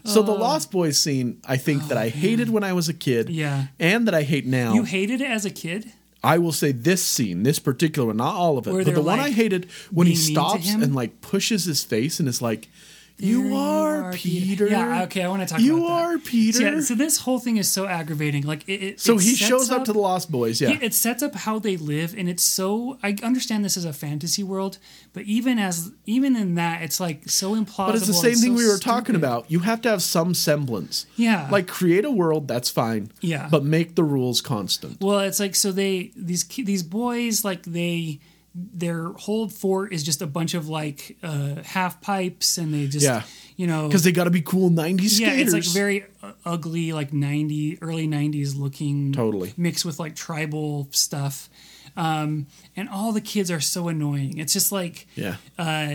[0.04, 0.36] So the oh.
[0.36, 3.32] Lost Boys scene, I think that oh, I hated when I was a kid, Oh,
[3.32, 3.66] Yeah.
[3.80, 4.72] and that I hate now.
[4.74, 5.90] You hated it as a kid.
[6.24, 9.00] I will say this scene, this particular one, not all of it, Where but the
[9.00, 12.18] they're, one I hated when he being mean to stops and like pushes his face
[12.18, 12.68] and is like,
[13.16, 15.92] There "You are Peter." Yeah, okay, I want to talk You about that.
[15.92, 16.58] You are Peter.
[16.58, 18.42] So, yeah, so this whole thing is so aggravating.
[18.42, 20.60] Like it, it So it he shows up, to the Lost Boys.
[20.60, 20.70] Yeah.
[20.70, 22.98] Yeah, it sets up how they live, and it's so.
[23.04, 24.78] I understand this is a fantasy world,
[25.12, 27.86] but even as even in that, it's like so implausible.
[27.86, 29.18] But it's the same thing so we were talking stupid.
[29.18, 29.50] about.
[29.50, 31.06] You have to have some semblance.
[31.16, 31.48] Yeah.
[31.52, 33.12] Like create a world that's fine.
[33.20, 33.48] Yeah.
[33.48, 35.00] But make the rules constant.
[35.00, 38.18] Well, it's like so they these these boys like they
[38.54, 43.04] their whole fort is just a bunch of like uh, half pipes, and they just
[43.04, 43.22] Yeah.
[43.56, 45.54] you know Because they got to be cool '90s yeah, skaters.
[45.54, 49.52] it's like very uh, ugly, like ninety early '90s looking, Totally.
[49.56, 51.50] mixed with like tribal stuff,
[51.96, 52.46] um,
[52.76, 54.38] and all the kids are so annoying.
[54.38, 55.36] It's just like, Yeah.
[55.58, 55.94] uh,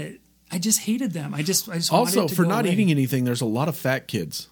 [0.52, 1.34] I just hated them.
[1.34, 2.74] I just, I just wanted Also, to for not away.
[2.74, 4.48] eating anything, there's a lot of fat kids.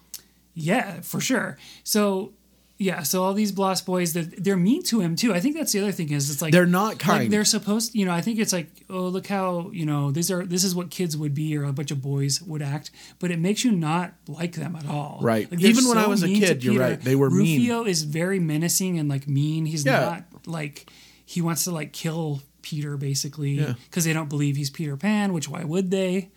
[0.54, 1.58] Yeah, for sure.
[1.84, 2.32] So.
[2.80, 5.34] Yeah, so all these Lost boys, they're, they're mean to him too.
[5.34, 7.32] I think that's the other thing is it's like They're not Like kind.
[7.32, 8.12] they're supposed, you know.
[8.12, 10.46] I think it's like, oh, look how you know these are.
[10.46, 12.92] This is what kids would be, or a bunch of boys would act.
[13.18, 15.18] But it makes you not like them at all.
[15.20, 15.50] Right.
[15.50, 17.00] Like, Even when I was a kid, you're right.
[17.00, 17.58] They were mean.
[17.60, 19.66] Rufio is very menacing and like mean.
[19.66, 20.00] He's Yeah.
[20.00, 20.88] not like
[21.26, 23.72] he wants to like kill Peter basically Yeah.
[23.90, 25.32] because they don't believe he's Peter Pan.
[25.32, 26.30] Which why would they?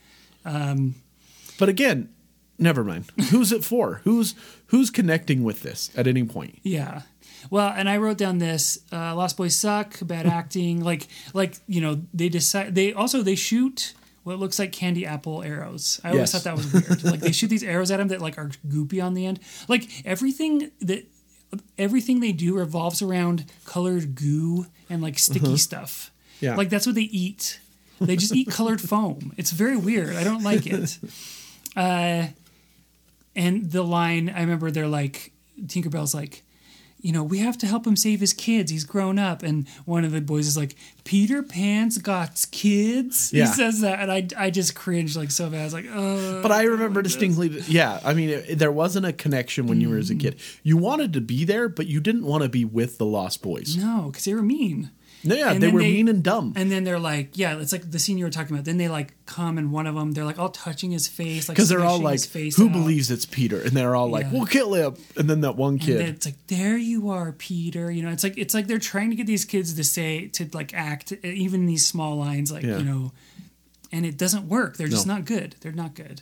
[0.43, 0.95] Um,
[1.59, 2.09] but again,
[2.57, 3.05] never mind.
[3.29, 4.01] Who's it for?
[4.05, 4.33] Who's
[4.71, 6.59] who's connecting with this at any point?
[6.63, 7.03] Yeah.
[7.49, 10.83] Well, and I wrote down this: uh, Lost Boys suck, bad acting.
[10.83, 12.75] Like, like you know, they decide.
[12.75, 13.93] They also they shoot
[14.23, 15.99] what looks like candy apple arrows.
[16.03, 16.31] I always Yes.
[16.33, 17.03] thought that was weird.
[17.13, 19.39] like they shoot these arrows at them that like are goopy on the end.
[19.67, 21.05] Like everything that
[21.77, 26.11] everything they do revolves around colored goo and like sticky stuff.
[26.11, 26.37] Uh-huh.
[26.51, 26.55] Yeah.
[26.55, 27.59] Like that's what they eat.
[27.99, 29.33] They just eat colored foam.
[29.37, 30.15] It's very weird.
[30.15, 30.97] I don't like it.
[31.75, 32.27] Uh,
[33.35, 35.31] and the line I remember they're like
[35.67, 36.43] Tinkerbell's like,
[37.01, 38.71] you know, we have to help him save his kids.
[38.71, 43.33] He's grown up, and one of the boys is like, Peter Pan's got kids.
[43.33, 43.47] Yeah.
[43.47, 45.61] He says that, and I I just cringed like so bad.
[45.61, 46.41] I was like, oh.
[46.41, 47.99] But I remember distinctly, that- yeah.
[48.03, 50.19] I mean, it, there wasn't a connection when you were as a mm.
[50.19, 50.39] kid.
[50.63, 53.75] You wanted to be there, but you didn't want to be with the Lost Boys.
[53.75, 54.91] no, because they were mean.
[55.23, 56.53] No, yeah, And they were they- mean and dumb.
[56.55, 58.65] And then they're like, yeah, it's like the scene you were talking about.
[58.65, 61.55] Then they like come, and one of them, they're like all touching his face, like
[61.55, 62.23] Because they're all like,
[62.55, 62.71] "Who out.
[62.73, 64.31] believes it's Peter?" And they're all like, Yeah.
[64.33, 67.91] "We'll kill him." And then that one kid, it's like, there you are, Peter.
[67.91, 70.49] You know, it's like it's like they're trying to get these kids to say to
[70.53, 72.77] like act even these small lines, like Yeah.
[72.79, 73.11] you know,
[73.91, 74.77] and it doesn't work.
[74.77, 75.15] They're just No.
[75.15, 75.55] not good.
[75.61, 76.21] They're not good.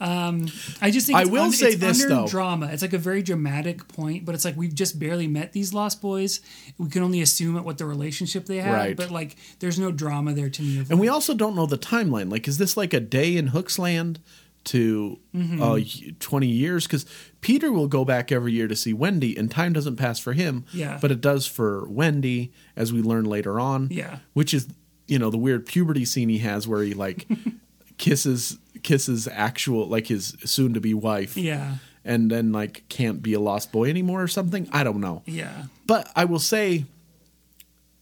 [0.00, 0.46] Um,
[0.80, 2.26] I just think I it's will un- say this, under though.
[2.28, 2.68] drama.
[2.72, 6.00] It's like a very dramatic point, but it's like we've just barely met these lost
[6.00, 6.40] boys.
[6.78, 8.96] We can only assume at what the relationship they have, Right.
[8.96, 10.84] but like there's no drama there to me.
[10.88, 12.30] And we also don't know the timeline.
[12.30, 14.20] Like, is this like a day in Hook's Land
[14.64, 15.62] to Mm-hmm.
[15.62, 15.78] uh,
[16.20, 16.86] twenty years?
[16.86, 17.04] Because
[17.40, 20.64] Peter will go back every year to see Wendy, and time doesn't pass for him.
[20.72, 20.98] Yeah.
[21.00, 23.88] but it does for Wendy, as we learn later on.
[23.90, 24.18] Yeah.
[24.34, 24.68] which is
[25.08, 27.26] you know the weird puberty scene he has where he like
[27.98, 31.36] kisses kisses actual like his soon to be wife.
[31.36, 34.68] yeah, and then like can't be a lost boy anymore or something.
[34.72, 35.22] I don't know.
[35.26, 36.84] yeah, But I will say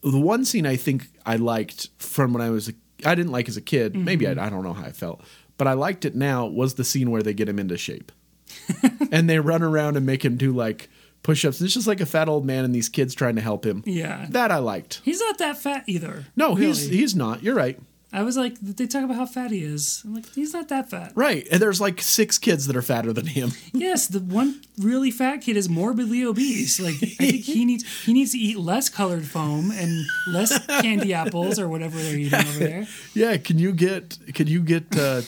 [0.03, 2.73] the one scene I think I liked from when I was a,
[3.05, 3.95] I didn't like as a kid.
[3.95, 4.05] Mm-hmm.
[4.05, 5.23] Maybe I, I don't know how I felt,
[5.59, 8.13] but I liked it now was the scene where they get him into shape.
[9.13, 10.89] and they run around and make him do like
[11.25, 11.61] push-ups.
[11.61, 13.83] It's just like a fat old man and these kids trying to help him.
[13.85, 14.27] yeah.
[14.31, 15.01] That I liked.
[15.05, 16.27] He's not that fat either.
[16.37, 17.43] No, he's he's not.
[17.43, 17.79] You're right.
[18.17, 20.01] I was like, they talk about how fat he is.
[20.03, 21.13] I'm like, he's not that fat.
[21.15, 21.47] Right.
[21.53, 23.51] And there's like six kids that are fatter than him.
[23.75, 26.81] Yes, the one really fat kid is morbidly obese.
[26.81, 31.13] Like I think he needs he needs to eat less colored foam and less candy
[31.13, 32.87] apples or whatever they're eating over there.
[33.13, 35.21] Yeah, can you get can you get uh,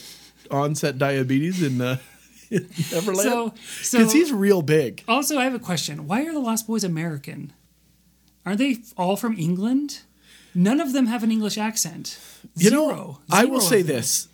[0.51, 1.99] onset diabetes in, uh,
[2.51, 3.21] in Neverland?
[3.21, 5.05] So so Because he's real big.
[5.07, 6.07] also I have a question.
[6.07, 7.53] Why are the Lost Boys American?
[8.47, 10.01] Aren't they all from England?
[10.55, 12.19] None of them have an English accent.
[12.57, 12.87] You Zero.
[12.87, 13.97] know, I will say them.
[13.97, 14.29] this: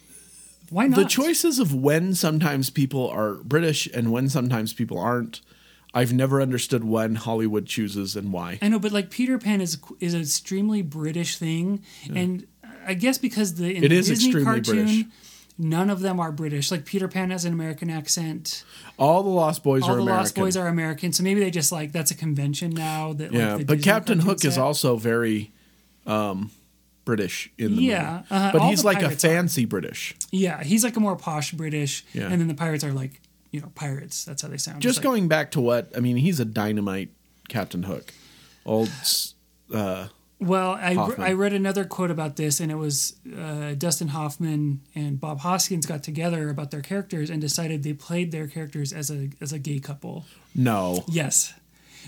[0.71, 0.97] Why not?
[0.97, 5.41] the choices of when sometimes people are British and when sometimes people aren't.
[5.97, 8.59] I've never understood when Hollywood chooses and why.
[8.61, 12.47] I know, but like Peter Pan is is an extremely British thing, and
[12.87, 15.05] I guess because the It is Disney extremely cartoon, British.
[15.57, 16.73] none of them are British.
[16.73, 18.65] Like Peter Pan has an American accent.
[18.99, 19.93] All the Lost Boys are American.
[19.93, 20.17] All are the American.
[20.25, 23.13] Lost Boys are American, so maybe they just like that's a convention now.
[23.13, 25.53] That like, yeah, the but Disney Captain Hook is also very
[26.07, 26.51] um,
[27.05, 28.27] British in the Yeah, movie.
[28.31, 29.29] uh, but he's like a pirates are.
[29.29, 30.15] fancy British.
[30.31, 32.29] yeah, he's like a more posh British, Yeah.
[32.31, 34.25] and then the pirates are like you know pirates.
[34.25, 34.81] That's how they sound.
[34.83, 37.11] Just It's like- going back to what I mean, he's a dynamite
[37.49, 38.13] Captain Hook.
[38.67, 38.89] Old.
[39.73, 40.09] Uh,
[40.41, 40.95] Well, I.
[41.19, 45.87] I read another quote about this, and it was uh, Dustin Hoffman and Bob Hoskins
[45.87, 49.59] got together about their characters and decided they played their characters as a as a
[49.59, 50.25] gay couple.
[50.55, 51.05] no.
[51.09, 51.55] Yes.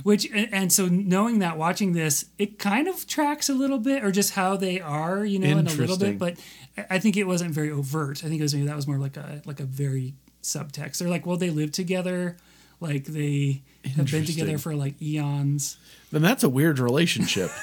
[0.02, 4.10] Which and so knowing that watching this, it kind of tracks a little bit, or
[4.10, 6.18] just how they are, you know, in a little bit.
[6.18, 6.38] But
[6.76, 8.22] I- I think it wasn't very overt.
[8.24, 10.98] I think it was maybe that was more like a like a very subtext.
[10.98, 12.36] They're like, well, they live together,
[12.80, 13.62] like they
[13.96, 15.78] have been together for like eons.
[16.12, 17.50] Then that's a weird relationship.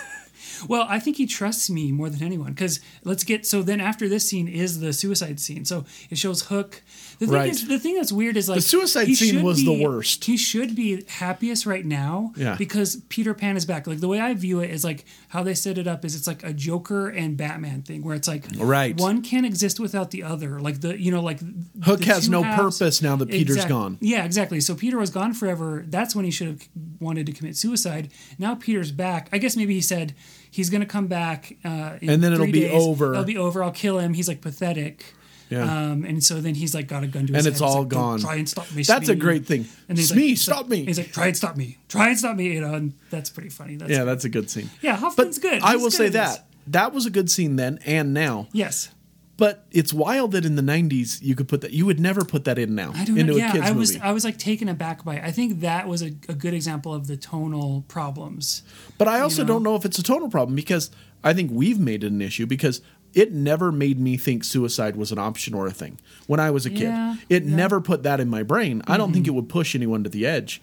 [0.68, 4.08] Well, I think he trusts me more than anyone because let's get so then after
[4.08, 5.66] this scene is the suicide scene.
[5.66, 6.82] So it shows Hook.
[7.20, 7.50] The thing Right.
[7.52, 10.26] is, the thing that's weird is like the suicide scene was the worst.
[10.26, 12.56] He should be happiest right now, Yeah.
[12.56, 13.88] because Peter Pan is back.
[13.88, 16.28] Like the way I view it is like how they set it up is it's
[16.28, 19.00] like a Joker and Batman thing where it's like Right.
[19.00, 20.60] one can't exist without the other.
[20.60, 21.40] Like the you know like
[21.84, 23.98] Hook has no halves- purpose now that Peter's Exact- gone.
[24.02, 24.60] Yeah, exactly.
[24.60, 25.86] So Peter was gone forever.
[25.88, 26.68] That's when he should have
[27.00, 28.10] wanted to commit suicide.
[28.40, 29.30] Now Peter's back.
[29.32, 30.14] I guess maybe he said
[30.50, 32.72] he's going to come back, uh, And then it'll be days.
[32.74, 33.14] over.
[33.14, 33.64] It'll be over.
[33.64, 34.14] I'll kill him.
[34.14, 35.06] He's like pathetic.
[35.54, 35.92] Yeah.
[35.92, 37.52] Um, and so then he's like got a gun to his And head.
[37.54, 38.20] it's He's all like, gone.
[38.20, 38.84] Try and stop me.
[38.84, 39.66] That's a great thing.
[39.90, 40.86] And he's Smee, like, stop me.
[40.86, 41.78] He's like, try and stop me.
[41.88, 42.54] Try and stop me.
[42.54, 43.76] You know, and that's pretty funny.
[43.76, 44.70] That's yeah, that's a good scene.
[44.82, 44.96] yeah.
[44.96, 45.62] Hoffman's But good.
[45.64, 46.36] I will good say at this.
[46.38, 48.48] that that was a good scene then and now.
[48.52, 48.90] Yes.
[49.36, 51.72] But it's wild that in the '90s you could put that.
[51.74, 53.48] You would never put that in now I don't into know.
[53.48, 54.04] a kids I was movie.
[54.06, 55.24] I was like taken aback by it.
[55.24, 58.62] I think that was a, a good example of the tonal problems.
[59.00, 59.48] But I also know?
[59.56, 60.92] don't know if it's a tonal problem because
[61.24, 62.82] I think we've made it an issue because
[63.14, 66.66] it never made me think suicide was an option or a thing when I was
[66.66, 66.82] a kid.
[66.82, 67.48] Yeah, it yeah.
[67.48, 67.56] Mm-hmm.
[67.56, 68.82] never put that in my brain.
[68.88, 70.62] I don't think it would push anyone to the edge.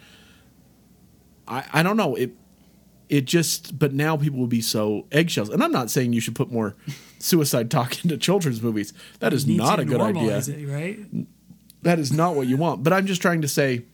[1.47, 2.15] I, I don't know.
[2.15, 2.33] It
[3.09, 5.49] it just but now people will be so eggshells.
[5.49, 6.77] And I'm not saying you should put more
[7.19, 8.93] suicide talk into children's movies.
[9.21, 10.39] That is not a good idea.
[10.39, 11.27] It, right?
[11.83, 12.83] That is not what you want.
[12.83, 13.85] But I'm just trying to say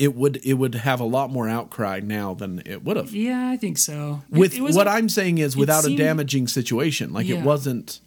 [0.00, 3.12] it would it would have a lot more outcry now than it would have.
[3.12, 4.22] Yeah, I think so.
[4.30, 7.12] With it was what I'm saying is without seemed- a damaging situation.
[7.12, 7.36] Like Yeah.
[7.36, 8.00] it wasn't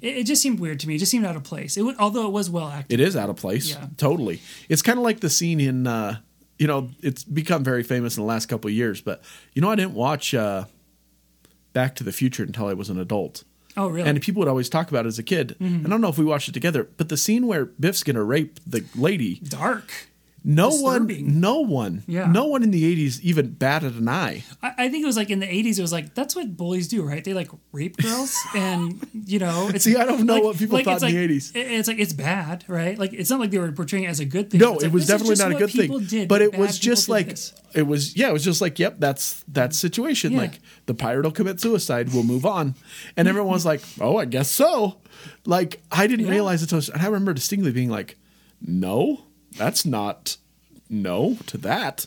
[0.00, 0.94] It, it just seemed weird to me.
[0.94, 1.76] It just seemed out of place.
[1.76, 3.00] It would, although it was well acted.
[3.00, 3.70] it is out of place.
[3.70, 3.86] Yeah.
[3.96, 4.40] Totally.
[4.68, 6.18] It's kind of like the scene in uh
[6.58, 9.22] you know, it's become very famous in the last couple of years, but
[9.54, 10.64] you know I didn't watch uh
[11.72, 13.42] Back to the Future until I was an adult.
[13.76, 14.08] oh, really?
[14.08, 15.56] And people would always talk about it as a kid.
[15.60, 15.84] Mm-hmm.
[15.84, 18.60] I don't know if we watched it together, but the scene where Biff's gonna rape
[18.64, 19.90] the lady, Dark.
[20.46, 21.24] No Disturbing.
[21.26, 22.26] one no one Yeah.
[22.30, 24.44] no one in the eighties even batted an eye.
[24.62, 25.78] I, I think it was like in the '80s.
[25.78, 27.24] It was like that's what bullies do, right?
[27.24, 30.76] They like rape girls, and you know, it's, See, I don't know like- what people
[30.76, 31.56] like, thought in the like- 80s.
[31.56, 32.98] it- It's like it's bad, right?
[32.98, 34.60] Like it's not like they were portraying it as a good thing.
[34.60, 36.04] No, it was definitely not a good thing.
[36.06, 36.28] Did.
[36.28, 37.54] but it was just like this.
[37.74, 38.14] it was.
[38.16, 40.32] Yeah, it was just like, yep, that's that situation.
[40.32, 40.38] Yeah.
[40.40, 42.12] Like the pirate will commit suicide.
[42.12, 42.74] We'll move on,
[43.16, 44.98] and everyone was like, oh, I guess so.
[45.46, 46.32] Like I didn't Yeah.
[46.32, 46.70] realize it.
[46.72, 48.16] Was, and I remember distinctly being like,
[48.60, 49.24] no,
[49.56, 50.36] that's not
[50.88, 52.06] no to that.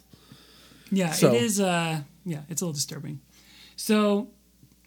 [0.92, 1.60] Yeah, So- it is.
[1.60, 3.20] Uh, yeah, it's a little disturbing.
[3.76, 4.30] So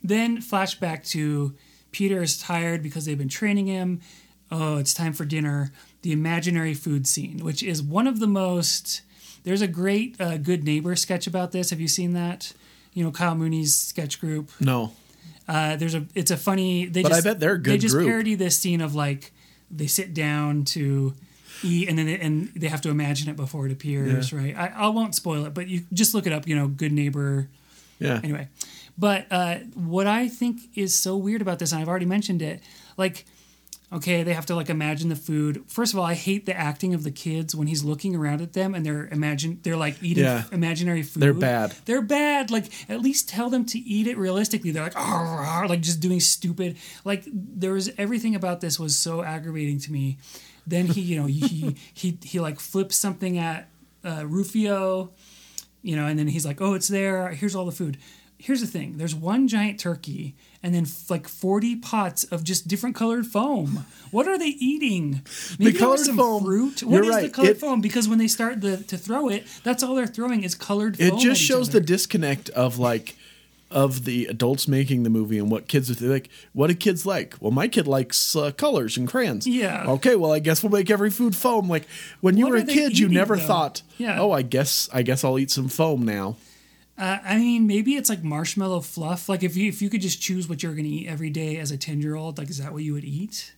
[0.03, 1.55] then, flashback to
[1.93, 4.01] Peter is tired because they've been training him.
[4.51, 5.73] Oh, it's time for dinner.
[6.03, 9.03] The imaginary food scene, which is one of the most.
[9.45, 11.71] There's a great uh, Good Neighbor sketch about this.
[11.71, 12.53] Have you seen that?
[12.95, 14.51] You know, Kyle Mooney's sketch group.
[14.61, 14.93] No,
[15.47, 16.07] Uh, there's a.
[16.15, 16.87] It's a funny.
[16.87, 18.07] They But I just, bet they're a They just group.
[18.09, 19.33] parody this scene of like
[19.71, 21.15] they sit down to
[21.63, 24.33] eat, and then they, and they have to imagine it before it appears.
[24.33, 24.57] Right.
[24.57, 26.47] I, I won't spoil it, but you just look it up.
[26.47, 27.49] You know, Good Neighbor.
[27.99, 28.49] yeah, Anyway,
[28.99, 32.61] but uh, what I think is so weird about this, and I've already mentioned it,
[32.97, 33.25] like.
[33.93, 35.65] Okay, they have to like imagine the food.
[35.67, 38.53] First of all, I hate the acting of the kids when he's looking around at
[38.53, 40.45] them and they're imagine they're like eating Yeah.
[40.53, 41.21] imaginary food.
[41.21, 41.75] They're bad.
[41.87, 42.53] They're bad.
[42.53, 44.71] Like at least tell them to eat it realistically.
[44.71, 46.77] They're like "Arr, arr," like just doing stupid.
[47.05, 50.19] Like there was everything about this was so aggravating to me.
[50.67, 53.69] Then he, you know, he he he like flips something at
[54.05, 55.11] uh, Rufio,
[55.83, 57.29] you know, and then he's like, "Oh, it's there.
[57.31, 57.99] Here's all the food."
[58.39, 62.69] Here's the thing: there's one giant turkey, and then f- like forty pots of just
[62.69, 63.85] different colored foam.
[64.13, 65.21] What are they eating?
[65.59, 66.83] Maybe was colored some foam- fruit.
[66.83, 67.81] What is the colored It- foam?
[67.83, 71.09] Because when they start the, to throw it, that's all they're throwing is colored foam.
[71.09, 73.15] it just shows the disconnect of like
[73.71, 77.35] of the adults making the movie and what kids are like what do kids like
[77.41, 79.85] well my kid likes uh, colors and crayons Yeah.
[79.87, 81.87] okay well i guess we'll make every food foam like
[82.21, 83.43] when you What were a kid you never though?
[83.47, 84.21] thought Yeah.
[84.21, 86.37] oh i guess i guess i'll eat some foam now
[86.99, 89.27] Uh, I mean, maybe it's like marshmallow fluff.
[89.27, 91.57] Like if you if you could just choose what you're going to eat every day
[91.57, 93.55] as a ten year old, like is that what you would eat?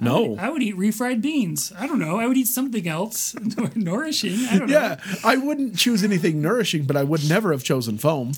[0.00, 1.72] I no would, I would eat refried beans.
[1.76, 2.20] I don't know.
[2.20, 3.34] I would eat something else
[3.74, 4.46] nourishing.
[4.46, 4.78] I don't know.
[4.80, 8.32] yeah i wouldn't choose anything nourishing but i would never have chosen foam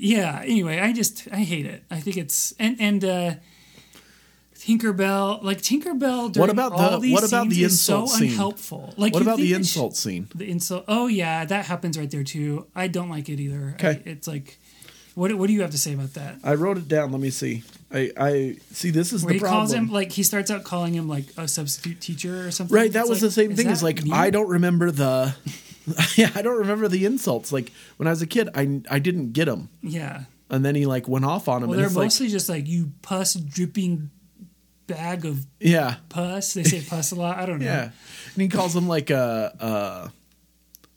[0.00, 0.40] Yeah.
[0.44, 1.82] Anyway, I just I hate it.
[1.90, 3.34] I think it's and and uh,
[4.58, 6.32] Tinkerbell, like Tinkerbell.
[6.32, 8.28] During what about all the- these what about scenes the is so scene?
[8.30, 8.92] unhelpful.
[8.96, 10.84] Like what about the she- insult scene The insult.
[10.86, 12.66] Oh yeah, that happens right there too.
[12.74, 13.74] I don't like it either.
[13.78, 14.02] I- Okay.
[14.04, 14.58] it's like,
[15.14, 16.36] what what do you have to say about that?
[16.44, 19.40] i wrote it down let me see i i see this is Where the he
[19.44, 22.74] calls problem him like he starts out calling him like a substitute teacher or something.
[22.76, 23.68] Right, that It's was like, the same thing.
[23.70, 24.12] Is like mean?
[24.12, 25.34] I don't remember the,
[26.16, 27.52] yeah, I don't remember the insults.
[27.52, 30.24] Like when I was a kid, I I didn't get them, Yeah.
[30.50, 31.68] and then he like went off on him.
[31.68, 34.10] Well, and they're it's like, mostly just like you pus dripping
[34.86, 36.54] bag of yeah, pus.
[36.54, 37.38] They say pus a lot.
[37.38, 37.64] I don't know.
[37.66, 37.90] yeah,
[38.34, 40.08] and he calls him like a, uh,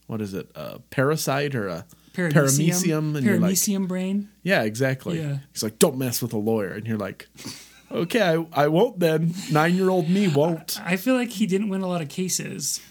[0.07, 4.29] what is it, a parasite or a paramecium, and you're like, Paramecium brain.
[4.43, 5.19] yeah, exactly.
[5.19, 5.37] Yeah.
[5.51, 7.27] He's like, don't mess with a lawyer, and you're like,
[7.91, 9.33] okay, I, I won't then.
[9.51, 10.79] Nine year old me won't.
[10.83, 12.81] I feel like he didn't win a lot of cases.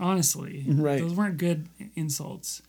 [0.00, 1.00] Honestly, Right.
[1.00, 2.62] Those weren't good insults.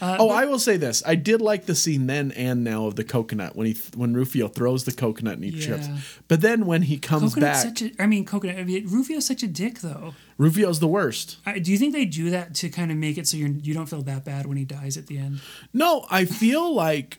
[0.00, 2.94] Uh, Oh, I will say this: I did like the scene then and now of
[2.94, 5.88] the coconut when he when Rufio throws the coconut and he trips.
[6.28, 7.90] But then when he comes Coconut's back, such a.
[8.02, 8.58] I mean, coconut.
[8.58, 10.14] I mean, Rufio's such a dick, though.
[10.36, 11.38] Rufio's the worst.
[11.44, 13.74] I, do you think they do that to kind of make it so you're you
[13.74, 15.40] don't feel that bad when he dies at the end?
[15.72, 17.18] No, I feel like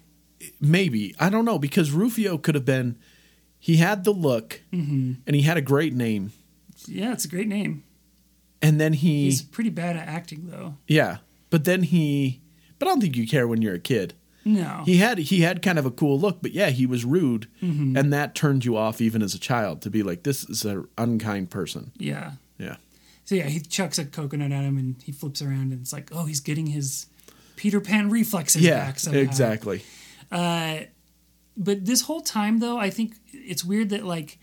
[0.61, 2.97] maybe I don't know because Rufio could have been.
[3.61, 5.13] He had the look, Mm-hmm.
[5.27, 6.31] and he had a great name,
[6.87, 7.83] Yeah, it's a great name.
[8.61, 10.75] And then he, He's pretty bad at acting, though.
[10.87, 11.17] yeah.
[11.49, 12.41] But then he,
[12.77, 14.13] but I don't think you care when you're a kid.
[14.45, 14.83] No.
[14.85, 17.97] He had he had kind of a cool look, but yeah, he was rude, Mm-hmm.
[17.97, 20.87] and that turned you off even as a child to be like, this is an
[20.97, 21.91] unkind person.
[21.97, 22.33] yeah.
[22.57, 22.75] Yeah.
[23.25, 26.09] So yeah, he chucks a coconut at him and he flips around and it's like,
[26.11, 27.05] oh, he's getting his
[27.57, 29.19] Peter Pan reflexes Yeah, back somehow.
[29.19, 29.83] exactly.
[30.31, 30.79] Uh,
[31.55, 34.39] but this whole time though, I think it's weird that like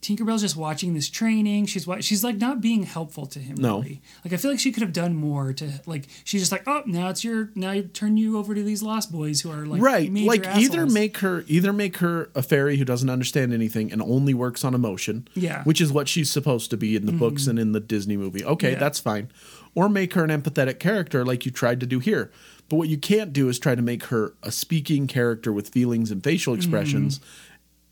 [0.00, 1.66] Tinkerbell's just watching this training.
[1.66, 3.56] She's wa- she's like not being helpful to him.
[3.58, 3.80] No.
[3.80, 4.00] really.
[4.24, 6.04] like I feel like she could have done more to like.
[6.24, 9.10] She's just like, oh, now it's your now you turn you over to these lost
[9.10, 12.84] boys who are like right like either make her either make her a fairy who
[12.84, 15.56] doesn't understand anything and only works on emotion Yeah.
[15.58, 15.62] Mm-hmm.
[15.68, 18.44] which is what she's supposed to be in the books and in the disney movie
[18.44, 18.78] okay Yeah.
[18.78, 19.30] that's fine
[19.74, 22.30] or make her an empathetic character like you tried to do here
[22.68, 26.10] but what you can't do is try to make her a speaking character with feelings
[26.10, 27.20] and facial expressions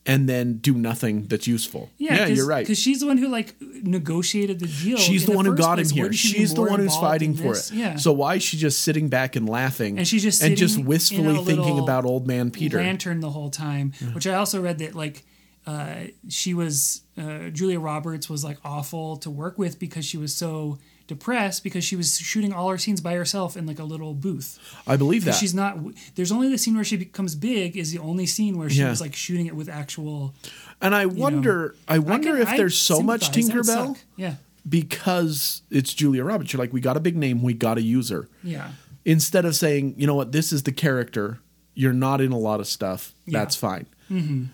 [0.07, 2.05] and then do nothing that's useful Mm-hmm.
[2.05, 4.97] Yeah, you're right Because she's the one who like negotiated the deal.
[4.97, 6.13] She's in the one who got him here.
[6.13, 7.71] She She's the one who's fighting for it.
[7.73, 7.97] Yeah.
[7.97, 9.99] So why is she just sitting back and laughing?
[9.99, 12.79] And she's just and just wistfully thinking about old man Peter.
[12.79, 13.93] lantern the whole time.
[14.13, 15.25] Which I also read that like
[15.67, 20.35] uh, she was uh, Julia Roberts was like awful to work with because she was
[20.35, 24.13] so depressed because she was shooting all her scenes by herself in like a little
[24.15, 24.59] booth.
[24.87, 25.35] I believe that.
[25.37, 25.79] She's not.
[26.15, 28.91] There's only the scene where she becomes big is the only scene where she Yeah.
[28.91, 30.35] was like shooting it with actual.
[30.83, 33.67] and I wonder, I wonder can- if I there's so much sympathize.
[33.67, 34.03] That would Tinkerbell.
[34.17, 34.35] Yeah,
[34.69, 36.53] because it's Julia Roberts.
[36.53, 38.29] You're like, we got a big name, we got to use her.
[38.43, 38.73] yeah,
[39.05, 41.39] Instead of saying, you know what, this is the character.
[41.75, 43.15] You're not in a lot of stuff.
[43.27, 43.39] Yeah.
[43.41, 43.87] That's fine.
[44.11, 44.45] Mm-hmm.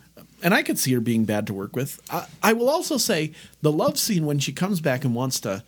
[0.43, 2.01] And I could see her being bad to work with.
[2.11, 3.33] I, I will also say
[3.63, 5.63] the love scene when she comes back and wants to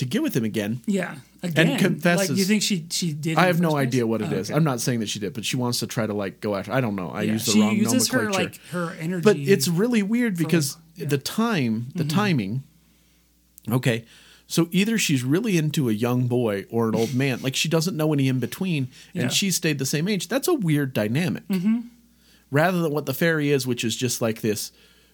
[0.00, 0.80] to get with him again.
[0.86, 1.14] yeah.
[1.42, 3.38] Again, And confesses- Like, you think she she did?
[3.38, 3.86] I have no place?
[3.86, 4.50] idea what it Oh, is.
[4.50, 4.56] okay.
[4.58, 6.70] I'm not saying that she did, but she wants to try to like go after.
[6.70, 7.08] I don't know.
[7.08, 9.22] I Yeah, use the she wrong uses her like her energy.
[9.24, 11.04] but it's really weird because yeah.
[11.04, 11.08] Mm-hmm.
[11.10, 12.62] the time, the timing.
[13.70, 14.04] Okay,
[14.46, 17.40] so either she's really into a young boy or an old man.
[17.40, 19.22] Like she doesn't know any in between, Yeah.
[19.22, 20.28] and she stayed the same age.
[20.28, 21.46] That's a weird dynamic.
[21.48, 21.78] Mm-hmm.
[22.50, 24.72] Rather than what the fairy is, which is just like this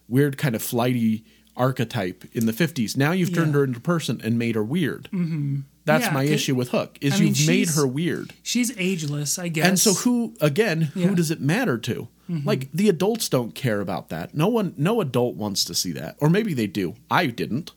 [0.09, 1.23] weird kind of flighty
[1.57, 2.95] archetype in the 50s.
[2.95, 3.59] Now you've turned Yeah.
[3.59, 5.09] her into a person and made her weird.
[5.13, 5.59] Mm-hmm.
[5.85, 8.33] That's Yeah, my issue with Hook is I mean, you've made her weird.
[8.43, 9.65] she's ageless, I guess.
[9.67, 11.05] And so who again, who Yeah.
[11.07, 11.15] Mm-hmm.
[11.15, 12.07] does it matter to?
[12.43, 14.35] Like the adults don't care about that.
[14.35, 16.17] No one no adult wants to see that.
[16.19, 16.95] Or maybe they do.
[17.09, 17.71] I didn't.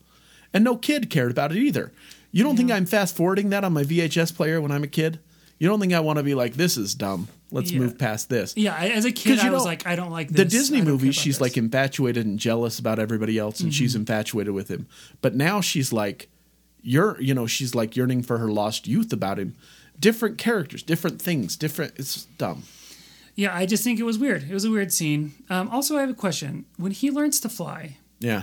[0.52, 1.92] And no kid cared about it either.
[2.32, 5.20] You don't think I'm fast forwarding that on my VHS player when I'm a kid?
[5.60, 7.28] You don't think I want to be like this is dumb.
[7.52, 7.80] Let's Yeah.
[7.80, 8.54] move past this.
[8.56, 10.44] Yeah, as a kid, I was like, I don't like The.
[10.44, 11.40] Disney I movies, she's this.
[11.40, 14.00] like infatuated and jealous about everybody else, and she's Mm-hmm.
[14.02, 14.86] infatuated with him.
[15.20, 16.28] But now she's like,
[16.82, 19.54] you're, you know, she's like yearning for her lost youth about him.
[19.98, 21.92] Different characters, different things, different.
[21.96, 22.62] It's dumb.
[23.34, 24.44] yeah, I just think it was weird.
[24.44, 25.32] It was a weird scene.
[25.50, 26.64] Um, also, I have a question.
[26.76, 28.42] When he learns to fly, Yeah.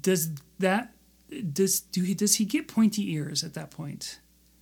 [0.00, 0.30] does
[0.60, 0.92] that
[1.52, 4.18] does do he does he get pointy ears at that point?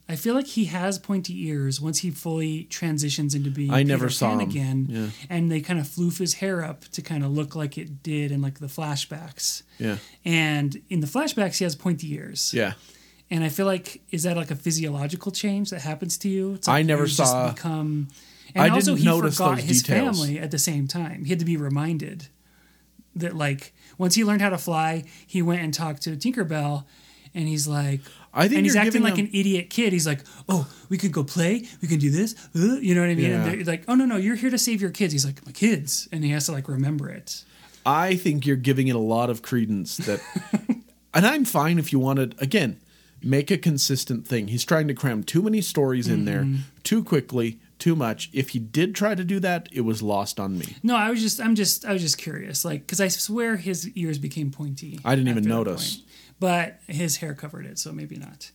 [0.08, 3.72] I feel like he has pointy ears once he fully transitions into being.
[3.72, 4.50] I never Peter saw Pan him.
[4.50, 5.06] again, Yeah.
[5.30, 8.30] and they kind of floof his hair up to kind of look like it did
[8.32, 9.62] in like the flashbacks.
[9.78, 9.98] Yeah.
[10.24, 12.52] And in the flashbacks, he has pointy ears.
[12.52, 12.72] Yeah.
[13.30, 16.54] And I feel like is that like a physiological change that happens to you?
[16.54, 18.08] It's I never saw- become.
[18.54, 20.18] And I also, he notice forgot his details.
[20.20, 21.24] family at the same time.
[21.24, 22.26] He had to be reminded
[23.16, 26.84] that, like, once he learned how to fly, he went and talked to Tinkerbell,
[27.34, 28.00] and he's like,
[28.34, 29.92] I think and he's acting like him- an idiot kid.
[29.92, 31.66] He's like, "Oh, we could go play.
[31.82, 33.30] We can do this." Uh, you know what I mean?
[33.30, 33.44] Yeah.
[33.44, 35.52] And they're like, "Oh no, no, you're here to save your kids." He's like, "My
[35.52, 37.44] kids," and he has to like remember it.
[37.84, 40.20] I think you're giving it a lot of credence that,
[41.14, 42.78] and I'm fine if you wanted, again,
[43.22, 44.48] make a consistent thing.
[44.48, 46.60] He's trying to cram too many stories in there Mm-hmm.
[46.84, 48.30] too quickly, too much.
[48.32, 50.76] If he did try to do that, it was lost on me.
[50.84, 53.88] No, I was just, I'm just, I was just curious, like, because I swear his
[53.90, 55.00] ears became pointy.
[55.04, 56.02] I didn't even notice.
[56.42, 58.50] But his hair covered it, so maybe not.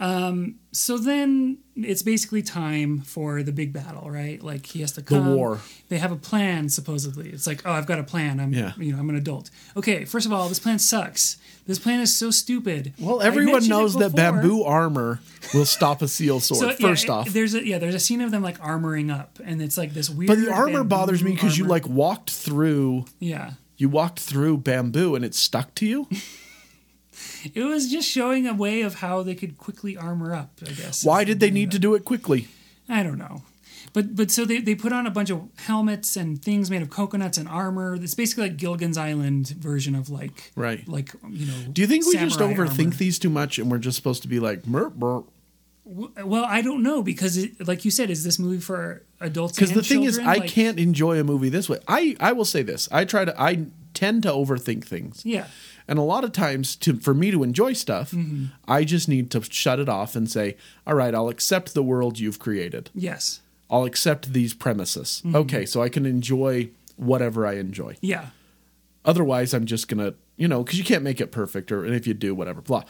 [0.00, 4.40] Um, so then it's basically time for the big battle, right?
[4.42, 5.30] Like he has to come.
[5.30, 5.58] The war.
[5.88, 7.30] They have a plan supposedly.
[7.30, 8.38] It's like, oh, I've got a plan.
[8.38, 8.72] I'm, Yeah.
[8.76, 9.50] you know, I'm an adult.
[9.76, 11.36] Okay, first of all, this plan sucks.
[11.66, 12.92] This plan is so stupid.
[13.00, 15.20] Well, everyone knows that bamboo armor
[15.52, 16.60] will stop a seal sword.
[16.60, 19.12] So, yeah, first it- off, there's a yeah, there's a scene of them like armoring
[19.16, 20.28] up, and it's like this weird.
[20.28, 23.06] but the armor bothers me because you like walked through.
[23.18, 23.52] yeah.
[23.76, 26.06] You walked through bamboo and it stuck to you.
[27.54, 30.50] It was just showing a way of how they could quickly armor up.
[30.66, 31.04] I guess.
[31.04, 32.48] Why did they need to do it quickly?
[32.88, 33.42] I don't know.
[33.92, 36.90] But but so they, they put on a bunch of helmets and things made of
[36.90, 37.94] coconuts and armor.
[37.94, 40.86] It's basically like Gilligan's Island version of like Right.
[40.88, 41.54] like you know.
[41.72, 42.96] Do you think we just overthink armor.
[42.96, 45.26] these too much and we're just supposed to be like, merp, merp?
[45.84, 49.54] Well, I don't know because it, like you said, is this movie for adults?
[49.54, 50.18] Because the thing is.
[50.18, 51.78] I Like, can't enjoy a movie this way.
[51.86, 52.88] I, I will say this.
[52.90, 55.22] I try to, I tend to overthink things.
[55.26, 55.46] Yeah.
[55.86, 58.46] And a lot of times, to for me to enjoy stuff, Mm-hmm.
[58.66, 60.56] I just need to shut it off and say,
[60.86, 62.90] all right, I'll accept the world you've created.
[62.94, 63.40] Yes.
[63.70, 65.20] I'll accept these premises.
[65.24, 65.36] Mm-hmm.
[65.36, 67.96] Okay, so I can enjoy whatever I enjoy.
[68.00, 68.28] Yeah.
[69.04, 72.06] Otherwise, I'm just gonna, you know, because you can't make it perfect, or and if
[72.06, 72.84] you do, whatever, blah.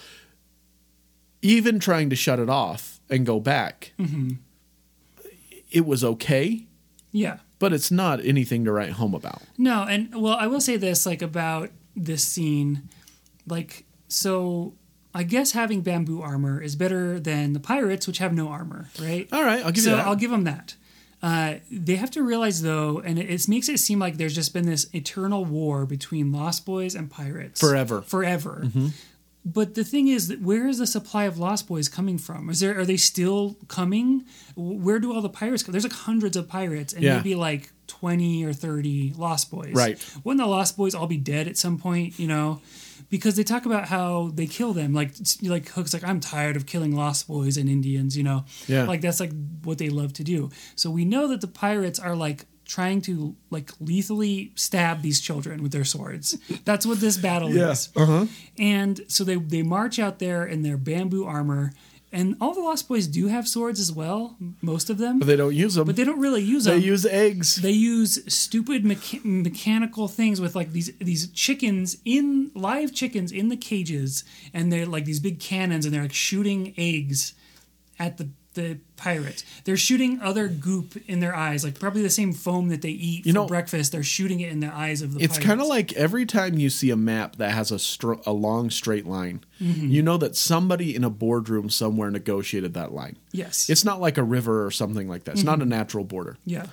[1.43, 4.33] Even trying to shut it off and go back, Mm-hmm.
[5.71, 6.67] it was okay,
[7.13, 7.39] Yeah.
[7.59, 9.43] but it's not anything to write home about.
[9.59, 12.89] No, and well, I will say this like about this scene,
[13.47, 14.75] like so.
[15.17, 19.29] I guess having bamboo armor is better than the pirates, which have no armor, right?
[19.33, 20.07] All right, I'll give so you that.
[20.07, 20.75] I'll give them that.
[21.23, 24.53] Uh, they have to realize though, and it, it makes it seem like there's just
[24.53, 28.03] been this eternal war between Lost Boys and pirates Forever.
[28.03, 28.63] forever.
[28.65, 28.89] Mm-hmm.
[29.47, 32.51] But the thing is, that where is the supply of Lost Boys coming from?
[32.51, 34.25] Is there are they still coming?
[34.57, 35.71] Where do all the pirates come?
[35.73, 37.17] There's like hundreds of pirates, and Yeah.
[37.19, 39.73] maybe like twenty or thirty Lost Boys.
[39.75, 39.99] Right.
[40.25, 42.19] Wouldn't the Lost Boys all be dead at some point?
[42.19, 42.61] You know,
[43.11, 44.95] because they talk about how they kill them.
[44.95, 45.13] Like
[45.43, 48.17] like Hook's like I'm tired of killing Lost Boys and Indians.
[48.17, 48.45] You know.
[48.67, 48.85] Yeah.
[48.85, 49.33] Like that's like
[49.63, 50.51] what they love to do.
[50.77, 55.63] So we know that the pirates are like trying to like lethally stab these children
[55.63, 56.39] with their swords.
[56.65, 57.91] That's what this battle is.
[57.95, 58.27] Uh-huh.
[58.59, 61.73] And so they they march out there in their bamboo armor,
[62.15, 64.37] and all the Lost Boys do have swords as well.
[64.63, 65.85] Most of them, But they don't use them.
[65.87, 66.81] but they don't really use them.
[66.81, 67.57] They use eggs.
[67.57, 73.49] They use stupid mecha- mechanical things with like these these chickens in live chickens in
[73.49, 77.35] the cages, and they're like these big cannons, and they're like shooting eggs
[77.99, 79.45] at the the pirates.
[79.65, 83.27] They're shooting other goop in their eyes, like probably the same foam that they eat
[83.27, 83.93] You for know- breakfast.
[83.93, 85.23] They're shooting it in the eyes of the.
[85.23, 88.33] It's kind of like every time you see a map that has a str- a
[88.33, 89.89] long straight line, Mm-hmm.
[89.89, 93.17] you know that somebody in a boardroom somewhere negotiated that line.
[93.33, 95.33] yes, It's not like a river or something like that.
[95.33, 95.47] It's Mm-hmm.
[95.51, 96.37] not a natural border.
[96.45, 96.67] yeah,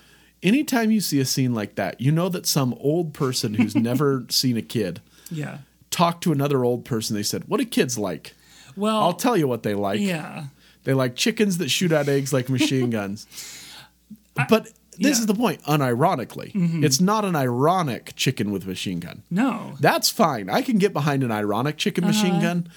[0.44, 4.26] Anytime you see a scene like that, you know that some old person who's never
[4.30, 5.60] seen a kid yeah.
[5.92, 7.16] talked to another old person.
[7.16, 8.34] They said, "What do kids like?"
[8.76, 10.00] Well, I'll tell you what they like.
[10.00, 10.46] yeah.
[10.84, 13.28] They like chickens that shoot out eggs like machine guns.
[14.50, 15.08] but this yeah.
[15.10, 15.22] Mm-hmm.
[15.22, 15.64] is the point.
[15.64, 19.24] Unironically, it's not an ironic chicken with machine gun.
[19.32, 20.50] No, That's fine.
[20.50, 22.42] I can get behind an ironic chicken machine Uh-huh.
[22.42, 22.70] gun,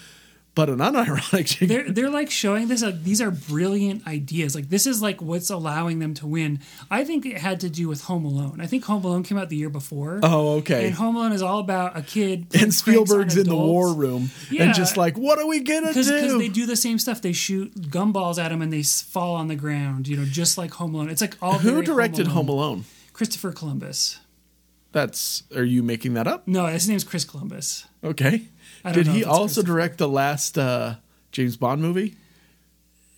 [0.55, 1.68] but an unironic chicken.
[1.68, 4.55] they're they're like showing this like these are brilliant ideas.
[4.55, 6.61] Like this is like what's allowing them to win.
[6.90, 8.61] I think it had to do with Home Alone.
[8.61, 10.20] I think Home Alone came out the year before.
[10.22, 10.86] Oh, okay.
[10.86, 14.64] And Home Alone is all about a kid And Spielberg's in the war room Yeah.
[14.64, 16.14] and just like, what are we gonna because do?
[16.20, 17.20] Because they do the same stuff.
[17.20, 20.07] They shoot gumballs at them and they fall on the ground.
[20.09, 21.11] You know, just like Home Alone.
[21.11, 22.68] It's like all Who directed Home Home Alone.
[22.68, 22.84] Alone?
[23.12, 24.18] Christopher Columbus.
[24.92, 25.42] That's.
[25.57, 26.46] Are you making that up?
[26.46, 27.86] No, his name's Chris Columbus.
[28.05, 28.42] Okay.
[28.93, 30.97] Did he also direct the last uh,
[31.32, 32.16] James Bond movie?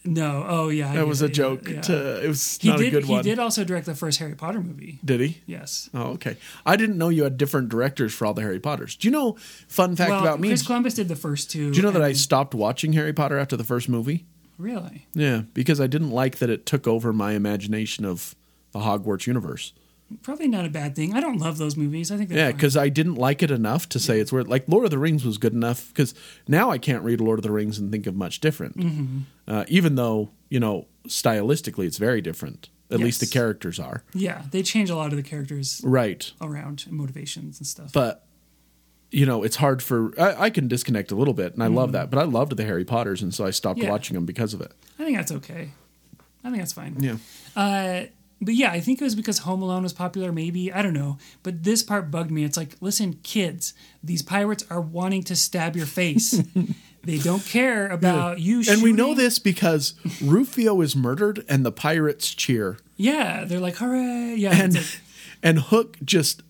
[0.05, 1.69] No, oh yeah, That was a yeah, joke.
[1.69, 1.81] yeah.
[1.83, 2.89] To, it was he not did.
[2.89, 3.25] a good he one.
[3.25, 5.01] did also direct the first Harry Potter movie.
[5.05, 5.43] Did he?
[5.47, 5.91] Yes.
[5.93, 6.37] Oh, okay.
[6.65, 8.95] I didn't know you had different directors for all the Harry Potters.
[8.95, 9.37] Do you know?
[9.69, 10.49] Fun fact well, about me.
[10.49, 11.73] Chris Columbus did the first two.
[11.73, 14.27] Do you know that I stopped watching Harry Potter after the first movie?
[14.59, 18.35] really Yeah, because I didn't like that it took over my imagination of
[18.73, 19.73] the Hogwarts universe.
[20.23, 21.15] Probably not a bad thing.
[21.15, 22.11] I don't love those movies.
[22.13, 24.49] I think Yeah, because I didn't like it enough to say it's weird.
[24.49, 26.15] Like Lord of the Rings was good enough because
[26.49, 28.77] now I can't read Lord of the Rings and think of much different.
[28.77, 29.19] Mm-hmm.
[29.49, 32.69] Uh, even though you know stylistically it's very different.
[32.89, 36.31] At least the characters are yeah, they change a lot of the characters right.
[36.41, 37.93] around and motivations and stuff.
[37.93, 38.25] But
[39.11, 41.91] you know it's hard for I, I can disconnect a little bit, and I love
[41.93, 42.11] that.
[42.11, 43.87] But I loved the Harry Potters, and so I stopped Mm-hmm.
[43.87, 43.91] Yeah.
[43.93, 44.71] watching them because of it.
[45.01, 45.71] I think that's okay.
[46.45, 46.95] I think that's fine.
[47.01, 47.17] Yeah.
[47.57, 48.05] Uh,
[48.41, 50.73] but yeah, I think it was because Home Alone was popular, maybe.
[50.73, 51.19] I don't know.
[51.43, 52.45] But this part bugged me.
[52.45, 53.73] It's like, listen, kids,
[54.03, 56.43] these pirates are wanting to stab your face.
[57.05, 61.73] they don't care about you And we know this because Rufio is murdered, and the
[61.73, 62.79] pirates cheer.
[62.97, 64.35] Yeah, they're like, hooray.
[64.37, 64.55] Yeah.
[64.63, 65.01] and like-
[65.43, 66.43] and Hook just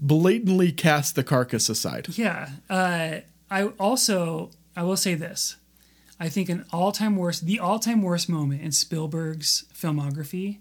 [0.00, 2.08] blatantly casts the carcass aside.
[2.16, 2.50] Yeah.
[2.68, 3.20] Uh,
[3.50, 5.56] I also I will say this.
[6.18, 10.58] I think an all-time worst, the all-time worst moment in Spielberg's filmography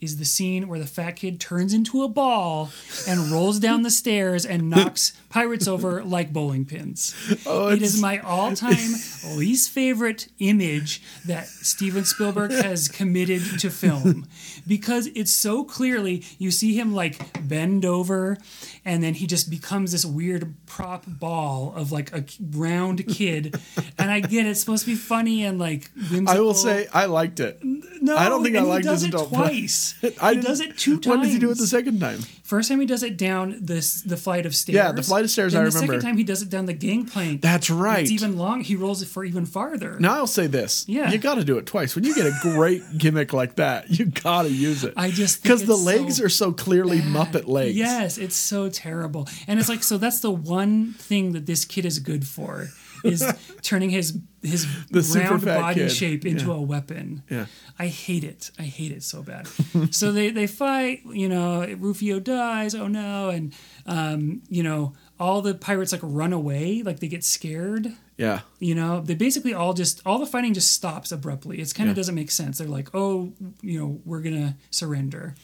[0.00, 2.70] is the scene where the fat kid turns into a ball
[3.06, 7.14] and rolls down the stairs and knocks pirates over like bowling pins.
[7.46, 8.76] Oh, it is my all-time
[9.36, 14.26] least favorite image that Steven Spielberg has committed to film
[14.66, 18.36] because it's so clearly you see him like bend over
[18.84, 23.58] and then he just becomes this weird prop ball of like a round kid
[23.98, 26.28] and I get it, it's supposed to be funny and like whimsical.
[26.28, 27.60] I will say I liked it.
[27.62, 29.94] no, I don't think I liked he does his it twice.
[30.20, 31.06] I he does it two times.
[31.06, 32.20] When did he do it the second time?
[32.50, 34.74] First time he does it down this the flight of stairs.
[34.74, 35.92] Yeah, the flight of stairs, Then I the remember.
[35.92, 37.42] second time he does it down the gangplank.
[37.42, 38.02] That's right.
[38.02, 38.62] It's even long.
[38.62, 40.00] He rolls it for even farther.
[40.00, 40.84] Now I'll say this.
[40.88, 41.12] Yeah.
[41.12, 41.94] You got to do it twice.
[41.94, 44.94] When you get a great gimmick like that, you got to use it.
[44.96, 47.76] I just because the legs so are so clearly Muppet legs.
[47.76, 49.28] Yes, it's so terrible.
[49.46, 52.66] And it's like so that's the one thing that this kid is good for.
[53.04, 53.24] Is
[53.62, 55.90] turning his his The round body kid.
[55.92, 56.54] shape into Yeah.
[56.54, 57.22] a weapon.
[57.30, 57.46] Yeah.
[57.78, 58.50] I hate it.
[58.58, 59.46] I hate it so bad.
[59.90, 61.00] so they they fight.
[61.12, 62.74] You know, Rufio dies.
[62.74, 63.28] Oh no!
[63.30, 63.54] And
[63.86, 66.82] um, you know, all the pirates like run away.
[66.82, 67.92] Like they get scared.
[68.16, 68.40] Yeah.
[68.58, 71.58] You know, they basically all just all the fighting just stops abruptly.
[71.58, 72.00] It's kind of Yeah.
[72.00, 72.58] doesn't make sense.
[72.58, 73.32] They're like, oh,
[73.62, 75.34] you know, we're gonna surrender.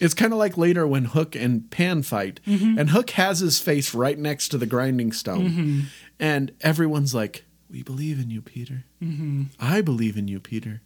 [0.00, 2.78] It's kind of like later when Hook and Pan fight, Mm-hmm.
[2.78, 5.80] and Hook has his face right next to the grinding stone, Mm-hmm.
[6.22, 8.84] And everyone's like, "We believe in you, Peter.
[9.02, 9.42] Mm-hmm.
[9.58, 10.80] I believe in you, Peter."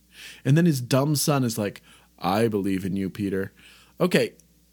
[0.44, 1.82] And then his dumb son is like,
[2.18, 3.52] "I believe in you, Peter."
[4.00, 4.32] Okay,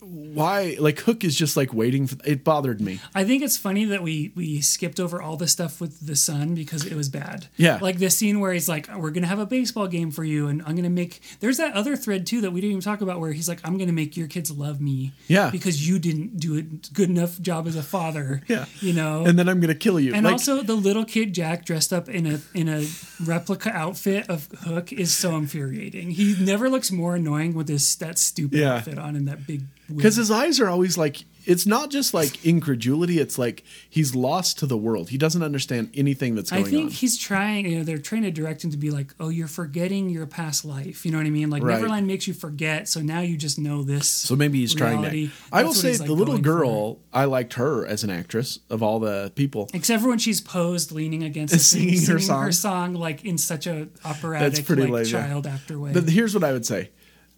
[0.00, 0.76] why?
[0.78, 2.16] Like Hook is just like waiting for.
[2.24, 3.00] It bothered me.
[3.14, 6.54] I think it's funny that we we skipped over all the stuff with the son
[6.54, 7.46] because it was bad.
[7.56, 7.78] Yeah.
[7.80, 10.62] like the scene where he's like, "We're gonna have a baseball game for you, and
[10.66, 13.32] I'm gonna make." There's that other thread too that we didn't even talk about where
[13.32, 15.50] he's like, "I'm gonna make your kids love me." Yeah.
[15.50, 18.42] because you didn't do a good enough job as a father.
[18.48, 18.64] Yeah.
[18.80, 19.24] you know.
[19.24, 20.14] And then I'm gonna kill you.
[20.14, 22.86] And like, also, the little kid Jack dressed up in a in a
[23.24, 26.10] replica outfit of Hook is so infuriating.
[26.10, 28.74] He never looks more annoying with this that stupid Yeah.
[28.76, 29.62] outfit on and that big.
[29.96, 34.58] Because his eyes are always like it's not just like incredulity it's like he's lost
[34.58, 36.68] to the world he doesn't understand anything that's going on.
[36.68, 37.66] I think on he's trying.
[37.66, 40.64] You know, they're trying to direct him to be like, "Oh, you're forgetting your past
[40.64, 41.50] life." You know what I mean?
[41.50, 41.74] Like Right.
[41.74, 44.08] Neverland makes you forget, so now you just know this.
[44.08, 47.54] so maybe he's trying to i will say he's, the like, little girl i liked
[47.54, 49.68] her as an actress of all the people.
[49.74, 52.52] Except for when she's posed, leaning against, the thing, Singing her her song.
[52.52, 55.10] song, like in such a operatic, pretty like lame, yeah.
[55.28, 55.92] child actor way.
[55.92, 56.90] but here's what i would say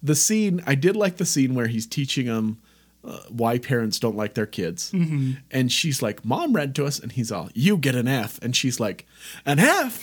[0.03, 2.57] the scene i did like the scene where he's teaching them
[3.05, 5.31] uh, why parents don't like their kids Mm-hmm.
[5.51, 8.55] and she's like mom read to us and he's all you get an f and
[8.55, 9.05] she's like
[9.45, 10.01] an f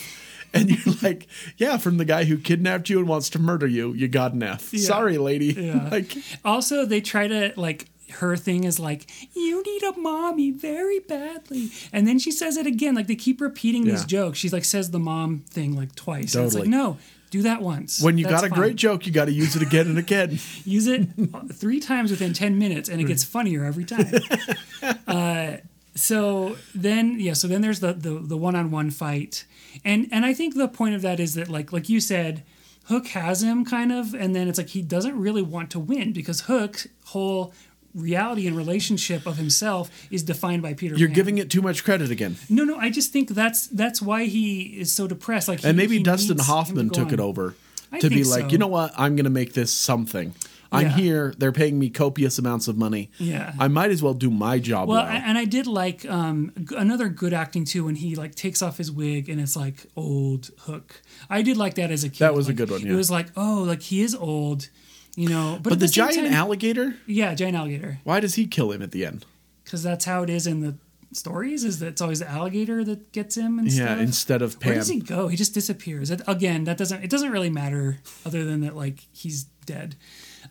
[0.53, 1.26] and you're like
[1.57, 4.42] yeah from the guy who kidnapped you and wants to murder you you got an
[4.42, 5.88] f sorry lady Yeah.
[5.92, 10.98] like Also, they try to like her thing is like, "You need a mommy very
[10.98, 12.96] badly," and then she says it again.
[12.96, 14.36] Like they keep repeating these jokes.
[14.36, 16.34] She's like says the mom thing like twice.
[16.34, 16.98] And it's like, no,
[17.31, 18.01] do that once.
[18.03, 18.59] when you That's got a fine.
[18.59, 21.09] great joke you got to use it again and again use it
[21.53, 24.07] three times within 10 minutes and it gets funnier every time
[25.07, 25.57] uh,
[25.95, 29.45] so then yeah so then there's the, the the one-on-one fight
[29.85, 32.43] and and i think the point of that is that like like you said
[32.85, 36.12] hook has him kind of and then it's like he doesn't really want to win
[36.12, 37.53] because hook's whole
[37.95, 41.14] reality and relationship of himself is defined by peter You're Pan.
[41.14, 42.36] giving it too much credit again.
[42.49, 45.76] no no i just think that's that's why he is so depressed like he, And
[45.76, 47.55] maybe Dustin to Hoffman go took it over
[47.93, 48.49] I to be like, so.
[48.51, 48.93] you know what?
[48.97, 50.32] I'm going to make this something.
[50.70, 50.93] I'm Yeah.
[50.97, 51.34] here.
[51.36, 53.11] They're paying me copious amounts of money.
[53.18, 53.53] Yeah.
[53.59, 55.11] I might as well do my job Well, well.
[55.12, 58.78] I- and I did like um, another good acting too when he like takes off
[58.78, 61.03] his wig and it's like old Hook.
[61.28, 62.20] I did like that as a kid.
[62.20, 62.93] That was a good one, yeah.
[62.93, 64.68] It was like oh, like he is old,
[65.16, 65.54] you know.
[65.62, 68.82] But, but at the, giant time- alligator, yeah, giant alligator, why does he kill him
[68.82, 69.24] at the end?
[69.64, 70.74] because that's how it is in the
[71.12, 71.62] stories.
[71.64, 73.98] Is that it's always the alligator that gets him and Yeah, stuff.
[74.00, 75.28] instead of Where does he go?
[75.28, 76.11] He just disappears.
[76.11, 79.94] It, again, that doesn't it doesn't really matter other than that like he's dead.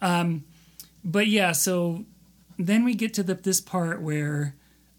[0.01, 0.45] Um,
[1.03, 2.05] but yeah, so
[2.57, 4.55] then we get to the, this part where,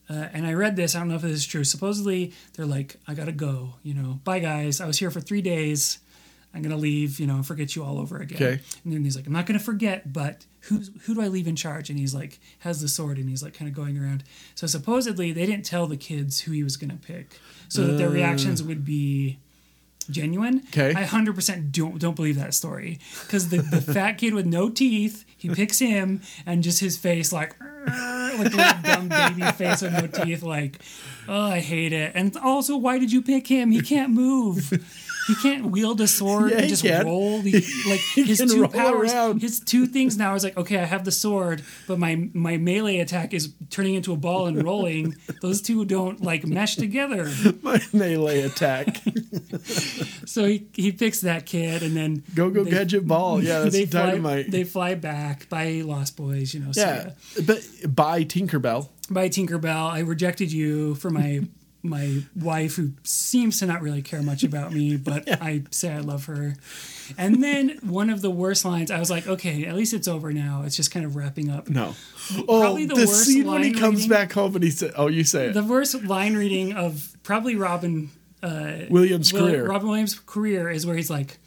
[0.08, 0.94] uh, and I read this.
[0.94, 1.64] I don't know if this is true.
[1.64, 3.74] Supposedly they're like, I gotta go.
[3.82, 4.80] You know, bye guys.
[4.82, 5.98] I was here for three days.
[6.54, 7.20] I'm gonna leave.
[7.20, 8.36] You know, and forget you all over again.
[8.36, 8.62] Okay.
[8.84, 11.56] And then he's like, I'm not gonna forget, but who's who do I leave in
[11.56, 11.90] charge?
[11.90, 14.24] And he's like, has the sword, and he's like, kind of going around.
[14.54, 17.38] So supposedly they didn't tell the kids who he was gonna pick,
[17.68, 18.12] so that their uh.
[18.12, 19.38] reactions would be
[20.10, 20.62] genuine.
[20.68, 20.92] Okay.
[20.94, 24.68] I hundred percent don't don't believe that story because the, the fat kid with no
[24.68, 27.54] teeth, he picks him and just his face like
[27.86, 30.80] like a little dumb baby face with no teeth, like
[31.28, 32.12] oh I hate it.
[32.14, 33.70] And also, why did you pick him?
[33.70, 34.72] He can't move.
[35.30, 37.40] He can't wield a sword Yeah, and just roll.
[37.40, 37.52] He,
[37.88, 39.40] like his two powers, around.
[39.40, 42.98] his two things now is like okay, I have the sword, but my my melee
[42.98, 45.14] attack is turning into a ball and rolling.
[45.42, 47.30] Those two don't like mesh together.
[47.62, 48.96] My melee attack.
[50.26, 53.42] So he, he picks that kid, and then Go go they- gadget ball.
[53.42, 54.50] Yeah, that's they fly, dynamite.
[54.50, 56.72] They fly back by Lost Boys, you know.
[56.72, 57.10] So yeah,
[57.46, 58.88] but by Tinkerbell.
[59.10, 61.42] by Tinkerbell, I rejected you for my
[61.82, 66.00] my wife, who seems to not really care much about me, but I say I
[66.00, 66.54] love her.
[67.18, 70.32] And then one of the worst lines, I was like, okay, at least it's over
[70.32, 70.62] now.
[70.64, 71.68] It's just kind of wrapping up.
[71.68, 71.94] No.
[72.48, 74.92] Oh, Probably the the, worst scene when he comes reading- back home and he said,
[74.96, 78.10] "Oh, you say it." The worst line reading of probably Robin
[78.42, 79.66] uh, Williams' Will- career.
[79.66, 81.38] Robin Williams' career is where he's like,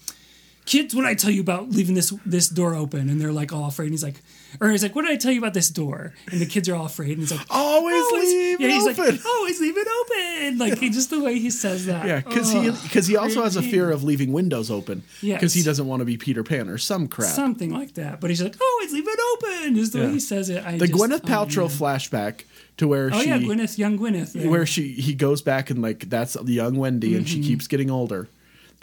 [0.66, 3.10] kids, what I tell you about leaving this this door open?
[3.10, 3.86] And they're like all afraid.
[3.86, 4.22] And he's like,
[4.62, 6.14] or he's like, what did I tell you about this door?
[6.32, 7.12] And the kids are all afraid.
[7.12, 9.16] And he's like, Always leave it yeah, he's open.
[9.16, 10.58] like, always leave it open.
[10.58, 12.06] Like he, just the way he says that.
[12.06, 15.04] Yeah, because he because he also has a fear of leaving windows open.
[15.22, 15.40] Yes.
[15.40, 17.30] because he doesn't want to be Peter Pan or some crap.
[17.34, 18.20] something like that.
[18.22, 19.76] But he's like, always leave it open.
[19.76, 20.06] Just the Yeah.
[20.08, 20.64] way he says it.
[20.66, 22.00] I the just, Gwyneth oh, Paltrow man.
[22.00, 22.44] flashback
[22.78, 24.34] to where Oh she yeah, Gwyneth, young Gwyneth.
[24.34, 24.50] there.
[24.50, 27.42] where she he goes back and like that's young Wendy and Mm-hmm.
[27.42, 28.28] she keeps getting older.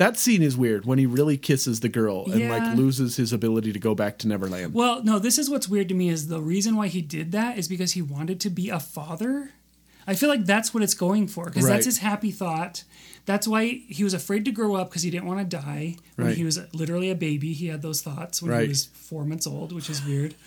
[0.00, 2.48] That scene is weird when he really kisses the girl and Yeah.
[2.56, 4.72] like loses his ability to go back to Neverland.
[4.72, 7.58] Well, no, this is what's weird to me is the reason why he did that
[7.58, 9.50] is because he wanted to be a father.
[10.06, 11.74] I feel like that's what it's going for because Right.
[11.74, 12.84] that's his happy thought.
[13.26, 15.96] That's why he was afraid to grow up because he didn't want to die.
[16.16, 16.36] When Right.
[16.36, 18.62] he was literally a baby, he had those thoughts when Right.
[18.62, 20.34] he was four months old, which is weird.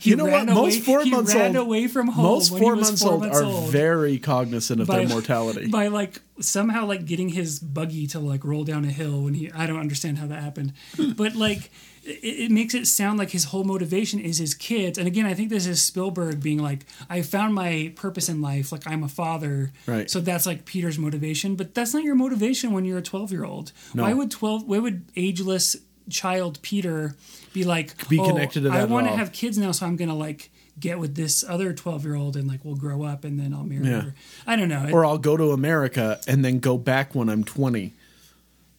[0.00, 0.32] He you know what?
[0.32, 2.24] ran Most away- four he months old away from home.
[2.24, 5.66] Most four he months four old months are old very cognizant of by, their mortality.
[5.80, 9.50] by like somehow like getting his buggy to like roll down a hill when he
[9.50, 10.72] I don't understand how that happened
[11.16, 11.70] but like
[12.06, 15.34] it, it makes it sound like his whole motivation is his kids and again I
[15.34, 19.08] think this is Spielberg being like I found my purpose in life like I'm a
[19.08, 20.10] father Right.
[20.10, 23.44] so that's like Peter's motivation but that's not your motivation when you're a 12 year
[23.44, 24.04] old No.
[24.04, 25.76] why would 12 why would ageless
[26.08, 27.14] child Peter
[27.52, 29.96] be like Be oh, connected to that I want to have kids now so I'm
[29.96, 33.40] gonna like get with this other 12 year old and like we'll grow up and
[33.40, 34.00] then I'll marry Yeah.
[34.02, 34.14] her
[34.46, 37.42] I don't know It- or I'll go to America and then go back when I'm
[37.44, 37.94] 20.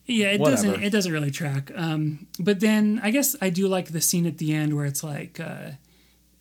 [0.08, 0.56] Yeah, it Whatever.
[0.68, 0.84] doesn't.
[0.84, 1.72] It doesn't really track.
[1.76, 5.04] Um, but then I guess I do like the scene at the end where it's
[5.04, 5.72] like uh,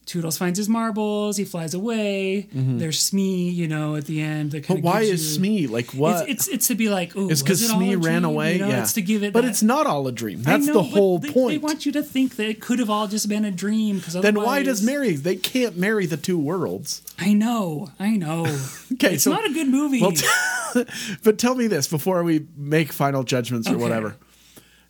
[0.06, 2.46] Toodles finds his marbles, he flies away.
[2.52, 4.52] There's Smee, you know, at the end.
[4.52, 4.74] That Mm-hmm.
[4.74, 6.28] But why is you- Smee like what?
[6.28, 8.24] It's, it's it's to be like, oh, It's because it all Smee a ran dream?
[8.24, 8.52] away.
[8.54, 9.32] You know, yeah, it's to give it.
[9.32, 10.42] But that- it's not all a dream.
[10.42, 11.50] That's know, the whole they, point.
[11.50, 13.96] They want you to think that it could have all just been a dream.
[13.98, 15.16] Because then why does Mary?
[15.16, 17.02] They can't marry the two worlds.
[17.18, 18.46] I know, I know.
[18.92, 20.00] Okay, it's so- not a good movie.
[20.00, 20.84] Well, t-
[21.24, 23.82] but tell me this before we make final judgments or Okay.
[23.82, 24.16] whatever.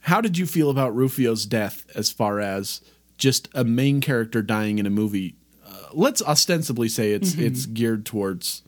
[0.01, 2.81] How did you feel about Rufio's death as far as
[3.19, 5.35] just a main character dying in a movie?
[5.67, 7.43] Uh, let's ostensibly say it's Mm-hmm.
[7.47, 8.63] it's geared towards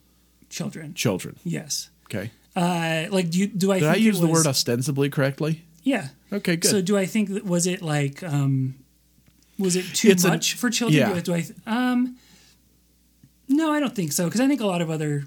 [0.49, 0.93] Children.
[0.95, 1.35] children.
[1.43, 1.89] Yes.
[2.05, 2.31] Okay.
[2.55, 3.79] Uh, like, do you, do I?
[3.79, 5.63] Did I use the word ostensibly correctly?
[5.83, 6.07] Yeah.
[6.33, 6.69] Okay, good.
[6.69, 8.75] So do I think that was it like um
[9.57, 10.99] was it too It's a- much for children?
[10.99, 11.09] yeah.
[11.09, 12.17] Do I, do I th- um
[13.47, 15.25] No, I don't think so because I think a lot of other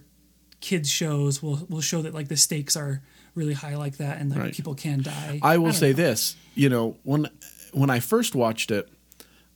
[0.60, 3.02] kids shows will will show that like the stakes are
[3.34, 4.54] really high like that and like Right.
[4.54, 5.38] people can die.
[5.42, 5.96] I will don't say know.
[5.96, 7.28] this, you know, when
[7.72, 8.88] when I first watched it,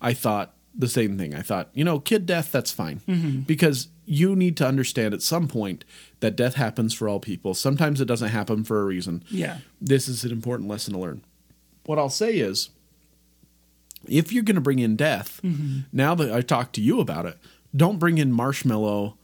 [0.01, 1.35] I thought the same thing.
[1.35, 3.01] I thought, you know, kid death that's fine.
[3.09, 3.41] Mm-hmm.
[3.41, 5.85] Because you need to understand at some point
[6.21, 7.55] that death happens for all people.
[7.55, 9.25] Sometimes it doesn't happen for a reason.
[9.29, 9.59] Yeah.
[9.81, 11.23] This is an important lesson to learn.
[11.87, 12.71] What I'll say is
[14.09, 15.81] if you're going to bring in death, Mm-hmm.
[15.93, 17.39] now that I talked to you about it,
[17.75, 19.17] don't bring in marshmallow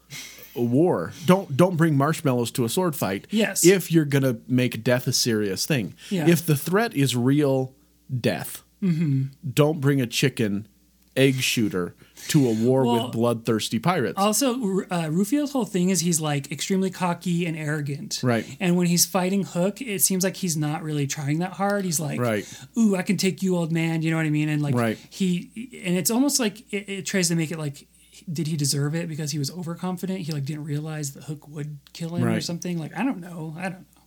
[0.55, 1.13] war.
[1.27, 3.27] Don't don't bring marshmallows to a sword fight.
[3.31, 3.65] Yes.
[3.65, 5.95] If you're going to make death a serious thing.
[6.11, 6.29] Yeah.
[6.29, 7.73] If the threat is real
[8.21, 9.23] death, Mm-hmm.
[9.55, 10.67] don't bring a chicken
[11.15, 11.95] egg shooter
[12.29, 14.15] to a war Well, with bloodthirsty pirates.
[14.19, 18.21] Also, uh, Rufio's whole thing is he's like extremely cocky and arrogant.
[18.23, 18.47] Right.
[18.59, 21.85] And when he's fighting Hook, it seems like he's not really trying that hard.
[21.85, 22.51] He's like, Right.
[22.79, 24.49] "Ooh, I can take you, old man." You know what I mean?
[24.49, 24.99] And like, Right.
[25.11, 25.51] he
[25.85, 27.87] and it's almost like it, it tries to make it like,
[28.33, 30.21] did he deserve it because he was overconfident?
[30.21, 32.79] He like didn't realize that Hook would kill him or something.
[32.79, 33.55] Like, I don't know.
[33.59, 34.03] I don't know.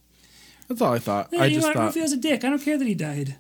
[0.70, 1.32] That's all I thought.
[1.38, 2.44] I just know thought Rufio's a dick.
[2.44, 3.36] I don't care that he died.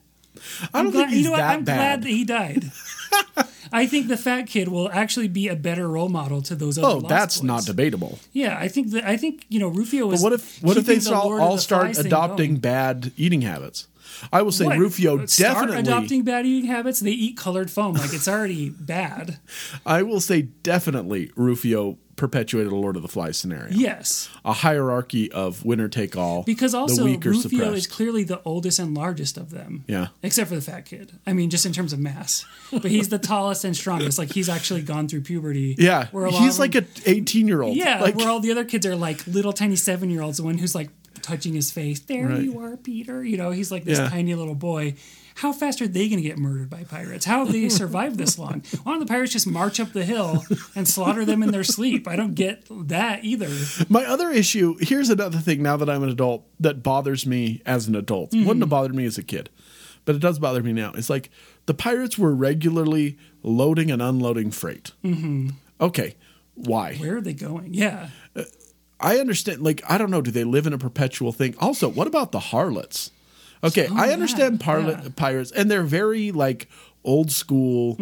[0.74, 1.38] I don't I'm glad, he's you know what?
[1.38, 1.76] that I'm bad.
[1.76, 2.72] glad that he died.
[3.72, 6.88] I think the fat kid will actually be a better role model to those other.
[6.88, 7.44] oh, Lost that's Boys.
[7.48, 8.20] not debatable.
[8.32, 10.22] Yeah, I think that I think you know Rufio was.
[10.22, 11.98] But what if what if they keeping the all, Lord of all the start Flies
[11.98, 12.60] thing adopting going.
[12.62, 13.88] bad eating habits?
[14.32, 14.78] I will say What?
[14.78, 15.78] Rufio Start definitely.
[15.80, 17.02] adopting bad eating habits.
[17.02, 19.40] They eat colored foam like it's already bad.
[19.86, 23.72] I will say definitely Rufio perpetuated a Lord of the Flies scenario.
[23.72, 26.44] Yes, A hierarchy of winner take all.
[26.44, 27.76] because also the weak Rufio suppressed.
[27.78, 29.84] is clearly the oldest and largest of them.
[29.88, 30.08] Yeah.
[30.24, 31.12] except for the fat kid.
[31.28, 34.18] I mean, just in terms of mass, but he's the tallest and strongest.
[34.18, 35.76] Like he's actually gone through puberty.
[35.78, 37.76] yeah, where he's like an 18 year old.
[37.76, 40.38] Yeah, like where all the other kids are like little tiny seven year olds.
[40.38, 40.90] The one who's like
[41.22, 42.00] touching his face.
[42.00, 42.42] There Right.
[42.44, 43.24] you are, Peter.
[43.26, 44.10] You know, he's like this Yeah.
[44.10, 44.96] tiny little boy.
[45.36, 47.26] How fast are they going to get murdered by pirates?
[47.26, 48.64] How have they survived this long?
[48.84, 52.08] Why don't the pirates just march up the hill and slaughter them in their sleep?
[52.08, 53.50] I don't get that either.
[53.90, 57.88] My other issue here's another thing now that I'm an adult that bothers me as
[57.88, 58.32] an adult.
[58.32, 58.48] Mm-hmm.
[58.48, 59.50] Wouldn't have bothered me as a kid,
[60.06, 60.94] but it does bother me now.
[60.96, 61.30] It's like
[61.66, 64.94] the pirates were regularly loading and unloading freight.
[65.04, 65.50] Mm-hmm.
[65.82, 66.16] Okay,
[66.54, 66.96] why?
[66.96, 67.74] Where are they going?
[67.74, 68.08] Yeah.
[69.02, 69.62] I understand.
[69.62, 70.22] Like, I don't know.
[70.22, 71.56] Do they live in a perpetual thing?
[71.60, 73.12] Also, what about the harlots?
[73.64, 75.10] Okay, I yeah, understand parla- yeah.
[75.16, 76.68] pirates, and they're very like
[77.04, 77.98] old school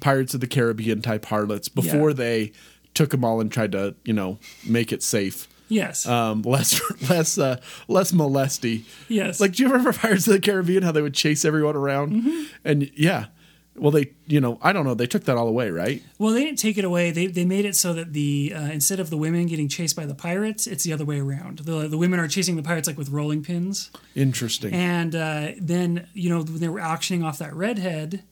[0.00, 2.20] Pirates of the Caribbean type harlots before Mm-hmm.
[2.20, 2.26] Yeah.
[2.26, 2.52] they
[2.94, 5.48] took them all and tried to, you know, make it safe.
[5.68, 6.06] Yes.
[6.06, 6.78] um, less
[7.10, 7.58] less uh,
[7.88, 8.84] less molesty.
[9.08, 9.40] Yes.
[9.40, 10.82] Like, do you remember Pirates of the Caribbean?
[10.82, 12.12] How they would chase everyone around?
[12.12, 12.42] Mm-hmm.
[12.64, 13.26] And yeah,
[13.74, 14.94] well, they you know I don't know.
[14.94, 16.02] They took that all away, right?
[16.18, 17.10] Well, they didn't take it away.
[17.10, 20.06] They, they made it so that the uh, instead of the women getting chased by
[20.06, 21.60] the pirates, it's the other way around.
[21.60, 23.90] The the women are chasing the pirates like with rolling pins.
[24.14, 24.74] Interesting.
[24.74, 28.22] And uh, then you know when they were auctioning off that redhead,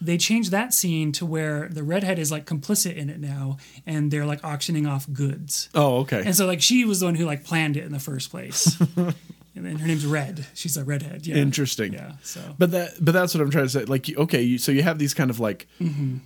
[0.00, 4.10] they changed that scene to where the redhead is like complicit in it now, and
[4.10, 5.68] they're like auctioning off goods.
[5.74, 6.22] oh, okay.
[6.24, 8.80] And so like she was the one who like planned it in the first place.
[9.54, 10.46] and then her name's Red.
[10.54, 11.26] She's a redhead.
[11.26, 11.36] Yeah.
[11.36, 11.92] Interesting.
[11.92, 12.12] Yeah.
[12.22, 13.84] So But that but that's what I'm trying to say.
[13.84, 16.18] Like, okay, you, so you have these kind of like Mm-hmm.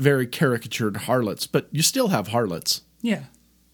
[0.00, 2.82] very caricatured harlots, but you still have harlots.
[3.02, 3.24] yeah.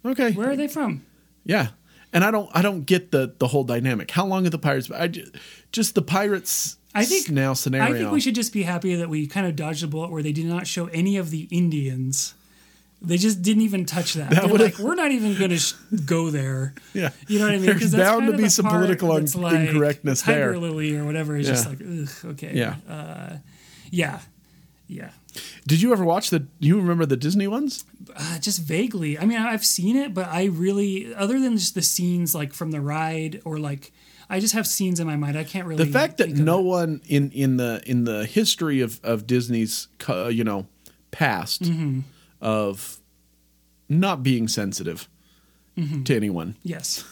[0.06, 0.32] Okay.
[0.32, 1.04] Where are they from?
[1.44, 1.68] Yeah.
[2.12, 4.10] And I don't I don't get the the whole dynamic.
[4.10, 5.32] How long have the pirates I just,
[5.72, 7.94] just the pirates I think now scenario.
[7.94, 10.22] I think we should just be happy that we kind of dodged a bullet where
[10.22, 12.34] they did not show any of the Indians.
[13.06, 14.30] They just didn't even touch that.
[14.30, 15.74] That They're like, we're not even going to sh-
[16.04, 16.74] go there.
[16.94, 17.10] Yeah.
[17.28, 17.66] you know what I mean?
[17.78, 20.58] There's bound to be some political un- like incorrectness Tiger there.
[20.58, 22.76] Lily or whatever is just like, ugh, okay, Yeah.
[22.88, 23.36] uh,
[23.90, 24.20] yeah,
[24.88, 25.10] yeah.
[25.66, 27.84] Did you ever watch the do you remember the Disney ones?
[28.14, 29.18] Uh, just vaguely.
[29.18, 32.70] I mean, I've seen it, but I really, other than just the scenes like from
[32.70, 33.90] the ride or like,
[34.30, 35.36] I just have scenes in my mind.
[35.36, 35.84] I can't really.
[35.84, 40.28] The fact that no one in in the in the history of of Disney's co-
[40.28, 40.66] you know
[41.10, 42.00] past Mm-hmm.
[42.44, 42.98] Of
[43.88, 45.08] not being sensitive
[45.76, 46.04] Mm-hmm.
[46.04, 46.56] to anyone.
[46.62, 47.02] Yes.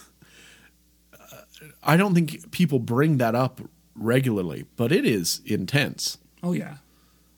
[1.83, 3.59] I don't think people bring that up
[3.95, 6.17] regularly, but it is intense.
[6.41, 6.77] Oh yeah.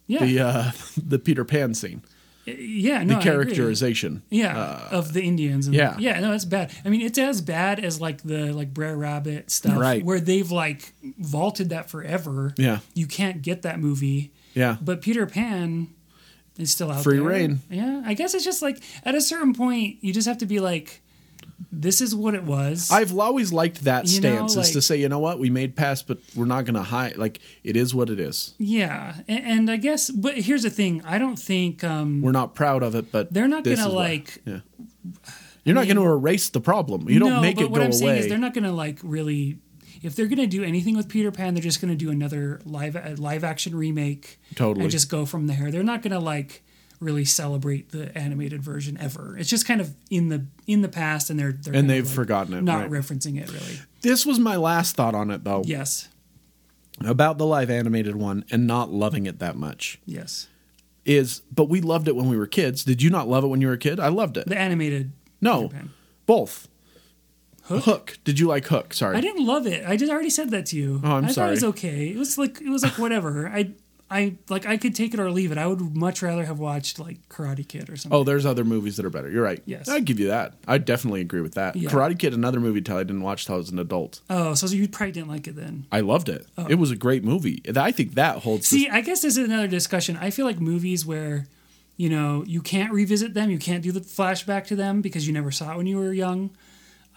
[0.07, 0.23] Yeah.
[0.25, 2.03] The uh, the Peter Pan scene,
[2.45, 2.99] yeah.
[2.99, 3.23] the No, agree.
[3.23, 4.21] characterization.
[4.29, 5.65] Yeah, of the Indians.
[5.65, 5.95] And yeah.
[5.97, 6.71] yeah, no, it's bad.
[6.85, 10.05] I mean, it's as bad as like the like Brer Rabbit stuff, Right.
[10.05, 12.53] Where they've like vaulted that forever.
[12.57, 12.79] Yeah.
[12.93, 14.31] you can't get that movie.
[14.53, 14.77] Yeah.
[14.79, 15.87] But Peter Pan
[16.57, 17.25] is still out Free there.
[17.27, 17.59] reign.
[17.69, 20.59] Yeah, I guess it's just like at a certain point, you just have to be
[20.59, 21.01] like,
[21.71, 22.89] this is what it was.
[22.91, 25.49] I've always liked that You know, stance is like- to say, you know what, we
[25.49, 27.17] made past, but we're not going to hide.
[27.17, 28.53] Like it is what it is.
[28.57, 32.55] yeah, and, and I guess, but here's the thing: I don't think um, We're not
[32.55, 34.59] proud of it, but they're not this gonna is like yeah.
[35.63, 37.09] You're not going to erase the problem.
[37.09, 38.19] You don't no, make but it what go I'm saying away.
[38.19, 39.57] is they're not going to like really.
[40.05, 42.61] If they're going to do anything with Peter Pan, they're just going to do another
[42.65, 44.39] live live action remake.
[44.55, 44.83] Totally.
[44.85, 45.71] And just go from there.
[45.71, 46.63] They're not going to like
[46.99, 49.37] really celebrate the animated version ever.
[49.37, 52.13] It's just kind of in the in the past, and they're, they're of, they've like,
[52.15, 53.01] forgotten it, not right.
[53.01, 53.79] referencing it really.
[54.01, 56.07] this was my last thought on it, though, Yes,
[57.05, 59.99] about the live animated one and not loving it that much.
[60.05, 60.47] yes.
[61.03, 62.83] Is but we loved it when we were kids.
[62.83, 63.99] Did you not love it when you were a kid?
[63.99, 64.47] I loved it.
[64.47, 65.11] The animated.
[65.39, 65.89] no, Peter Pan.
[66.25, 66.67] both.
[67.65, 67.83] Hook?
[67.83, 68.17] Hook.
[68.23, 68.93] Did you like Hook?
[68.93, 69.17] Sorry.
[69.17, 69.87] I didn't love it.
[69.87, 71.01] I just already said that to you.
[71.03, 72.09] Oh, I'm I thought it was okay.
[72.09, 73.47] It was like it was like whatever.
[73.47, 73.71] I
[74.09, 75.57] I like I could take it or leave it.
[75.57, 78.19] I would much rather have watched like Karate Kid or oh, something.
[78.19, 79.31] Oh, there's other movies that are better.
[79.31, 79.63] You're right.
[79.65, 79.89] Yes.
[79.89, 80.53] I'd give you that.
[80.67, 81.75] I definitely agree with that.
[81.75, 81.89] Yeah.
[81.89, 84.21] Karate Kid, another movie till I didn't watch till I was an adult.
[84.29, 85.87] Oh, so you probably didn't like it then.
[85.91, 86.45] I loved it.
[86.59, 86.67] Oh.
[86.69, 87.63] It was a great movie.
[87.75, 88.71] I think that holds.
[88.71, 88.77] Oh.
[88.77, 90.17] See, I guess this is another discussion.
[90.17, 91.47] I feel like movies where,
[91.97, 95.33] you know, you can't revisit them, you can't do the flashback to them because you
[95.33, 96.51] never saw it when you were young.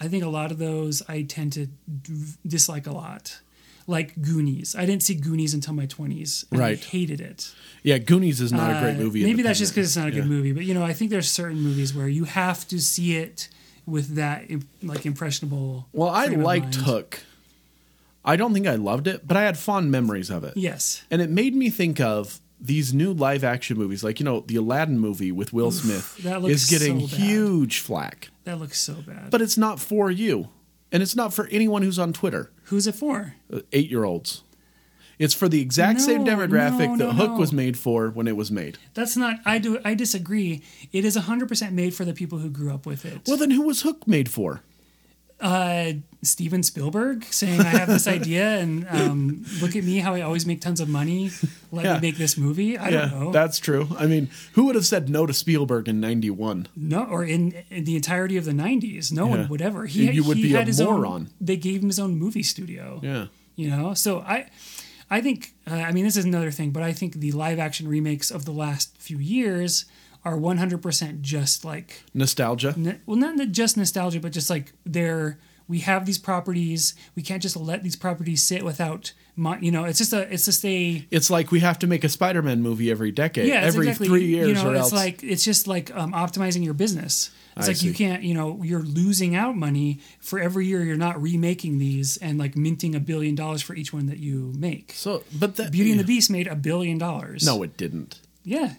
[0.00, 1.66] I think a lot of those I tend to
[2.46, 3.40] dislike a lot.
[3.86, 4.74] Like Goonies.
[4.76, 6.44] I didn't see Goonies until my 20s.
[6.50, 6.78] And Right.
[6.78, 7.52] I hated it.
[7.82, 9.22] yeah, Goonies is not a great Uh, movie.
[9.24, 10.30] Maybe that's just because it's not a independent.
[10.30, 10.52] good movie.
[10.52, 13.48] But, you know, I think there's certain movies where you have to see it
[13.86, 14.44] with that,
[14.82, 15.88] like, impressionable.
[15.94, 16.74] Well, I liked.
[16.74, 17.20] Hook.
[18.24, 20.54] I don't think I loved it, but I had fond memories of it.
[20.54, 21.02] Yes.
[21.10, 24.56] And it made me think of these new live action movies, like you know, the
[24.56, 28.28] Aladdin movie with Will Smith is getting so huge flack.
[28.44, 29.30] That looks so bad.
[29.30, 30.48] But it's not for you.
[30.90, 32.51] And it's not for anyone who's on Twitter.
[32.64, 33.35] Who's it for?
[33.52, 34.43] Uh, Eight year olds.
[35.18, 37.36] It's for the exact same demographic no, that no, Hook no.
[37.39, 38.78] was made for when it was made.
[38.94, 39.40] That's not.
[39.44, 39.80] I do.
[39.85, 40.62] I disagree.
[40.93, 43.22] It is hundred percent made for the people who grew up with it.
[43.26, 44.62] Well, then who was Hook made for?
[45.40, 45.93] Uh,
[46.23, 50.44] Steven Spielberg saying, "I have this idea, and um, look at me, how I always
[50.47, 51.31] make tons of money.
[51.70, 51.94] Let Yeah.
[51.94, 53.31] me make this movie." I don't know.
[53.32, 53.89] that's true.
[53.98, 56.69] I mean, who would have said no to Spielberg in '91?
[56.77, 59.31] no, or in, in the entirety of the '90s, no Yeah.
[59.31, 59.86] one would ever.
[59.86, 61.05] He, You would he be a had his moron.
[61.12, 63.01] Own, they gave him his own movie studio.
[63.02, 63.27] Yeah.
[63.55, 64.47] You know, so I,
[65.10, 65.52] I think.
[65.70, 68.44] Uh, I mean, this is another thing, but I think the live action remakes of
[68.44, 69.85] the last few years
[70.28, 72.74] are 100% just like Nostalgia.
[72.76, 77.42] n- well not just nostalgia but just like they're we have these properties we can't
[77.42, 81.06] just let these properties sit without mo- you know it's just a it's just a
[81.10, 84.26] It's like we have to make a Spider-Man movie every decade, yeah every exactly, three
[84.26, 84.92] years, you know or it's else.
[84.92, 88.62] like it's just like um, optimizing your business it's I like you can't you know
[88.62, 93.00] you're losing out money for every year you're not remaking these and like minting a
[93.00, 96.30] billion dollars for each one that you make so, but that beauty and the beast
[96.30, 98.20] made a billion dollars No, it didn't.
[98.44, 98.74] yeah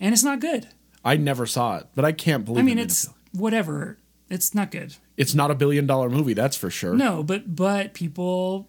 [0.00, 0.68] and it's not good
[1.04, 2.60] I never saw it, but I can't believe.
[2.60, 3.98] I mean, it it's whatever.
[4.28, 4.94] It's not good.
[5.16, 6.94] It's not a billion dollar movie, that's for sure.
[6.94, 8.68] No, but but people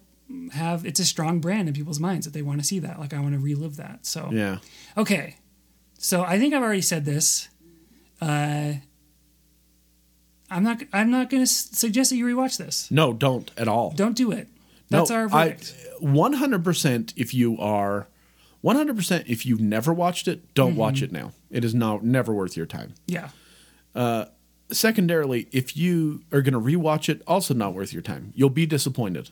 [0.52, 2.98] have it's a strong brand in people's minds that they want to see that.
[2.98, 4.06] Like I want to relive that.
[4.06, 4.58] So Yeah.
[4.96, 5.36] okay,
[5.98, 7.48] so I think I've already said this.
[8.20, 8.74] Uh,
[10.50, 10.82] I'm not.
[10.92, 12.90] I'm not going to suggest that you rewatch this.
[12.90, 13.92] No, don't at all.
[13.92, 14.48] Don't do it.
[14.88, 15.74] That's no, our verdict.
[16.00, 17.12] One hundred percent.
[17.16, 18.08] If you are
[18.62, 21.16] one hundred percent, if you've never watched it, don't watch Mm-hmm.
[21.16, 21.32] it now.
[21.50, 22.94] It is now never worth your time.
[23.06, 23.30] yeah.
[24.72, 28.32] Secondarily, if you are going to rewatch it, also not worth your time.
[28.36, 29.28] You'll be disappointed.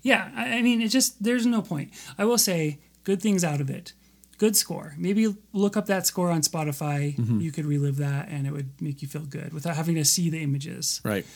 [0.00, 1.90] Yeah, I, mean, it just there's no point.
[2.16, 3.92] I will say good things out of it.
[4.38, 4.94] Good score.
[4.96, 7.14] Maybe look up that score on Spotify.
[7.14, 7.40] Mm-hmm.
[7.40, 10.30] You could relive that, and it would make you feel good without having to see
[10.30, 11.02] the images.
[11.04, 11.26] Right.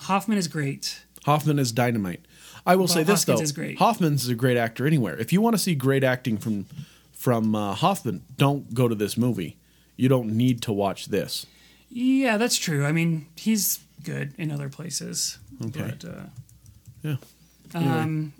[0.00, 1.04] Hoffman is great.
[1.24, 2.24] Hoffman is dynamite.
[2.64, 3.78] I will say this Hoskins though: is great.
[3.78, 5.16] Hoffman's a great actor anywhere.
[5.18, 6.66] If you want to see great acting from
[7.12, 9.56] from uh, Hoffman, don't go to this movie.
[9.96, 11.46] You don't need to watch this.
[11.88, 12.84] Yeah, that's true.
[12.86, 15.38] I mean, he's good in other places.
[15.64, 15.94] Okay.
[16.00, 16.22] But, uh,
[17.02, 17.16] Yeah.
[17.74, 18.32] um,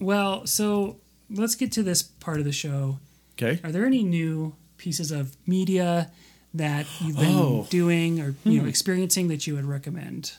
[0.00, 0.96] well, so
[1.30, 2.98] let's get to this part of the show.
[3.38, 3.60] Okay.
[3.62, 6.10] Are there any new pieces of media
[6.54, 7.62] that you've been Oh.
[7.62, 7.68] Hmm.
[7.68, 10.32] doing or you know experiencing that you would recommend?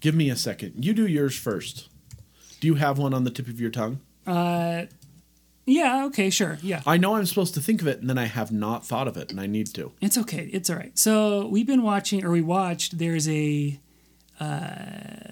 [0.00, 0.84] Give me a second.
[0.84, 1.88] You do yours first.
[2.60, 4.00] Do you have one on the tip of your tongue?
[4.26, 4.84] Uh,
[5.66, 6.04] yeah.
[6.06, 6.30] Okay.
[6.30, 6.58] Sure.
[6.62, 6.82] Yeah.
[6.86, 9.16] I know I'm supposed to think of it, and then I have not thought of
[9.16, 9.92] it, and I need to.
[10.00, 10.48] It's okay.
[10.52, 10.96] It's all right.
[10.98, 12.98] So we've been watching, or we watched.
[12.98, 13.78] There's a
[14.40, 14.46] uh,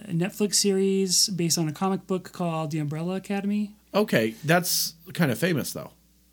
[0.08, 3.74] Netflix series based on a comic book called The Umbrella Academy.
[3.94, 5.92] Okay, that's kind of famous though.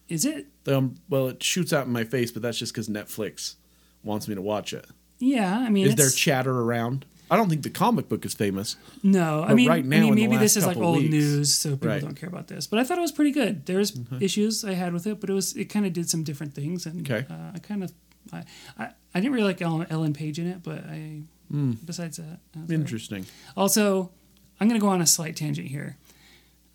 [0.09, 0.47] Is it?
[0.67, 3.55] Um, well, it shoots out in my face, but that's just because Netflix
[4.03, 4.85] wants me to watch it.
[5.19, 5.59] Yeah.
[5.59, 7.05] I mean, Is there chatter around?
[7.31, 8.75] I don't think the comic book is famous.
[9.01, 11.71] No, I mean, right now, I mean, maybe this is like old weeks- news, so
[11.71, 12.01] people Right.
[12.01, 12.67] don't care about this.
[12.67, 13.65] But I thought it was pretty good.
[13.65, 14.21] There's Mm-hmm.
[14.21, 16.85] issues I had with it, but it was it kind of did some different things,
[16.85, 17.25] and Okay.
[17.29, 17.91] uh, I kind of
[18.31, 18.43] I,
[18.77, 21.71] I I didn't really like Ellen, Ellen Page in it, but I Hmm.
[21.85, 22.71] besides that, that's all right.
[22.71, 23.25] Interesting.
[23.55, 24.11] Also,
[24.59, 25.97] I'm going to go on a slight tangent here.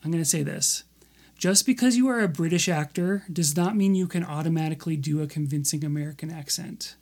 [0.04, 0.84] I'm going to say this.
[1.36, 5.26] Just because you are a British actor does not mean you can automatically do a
[5.26, 6.96] convincing American accent.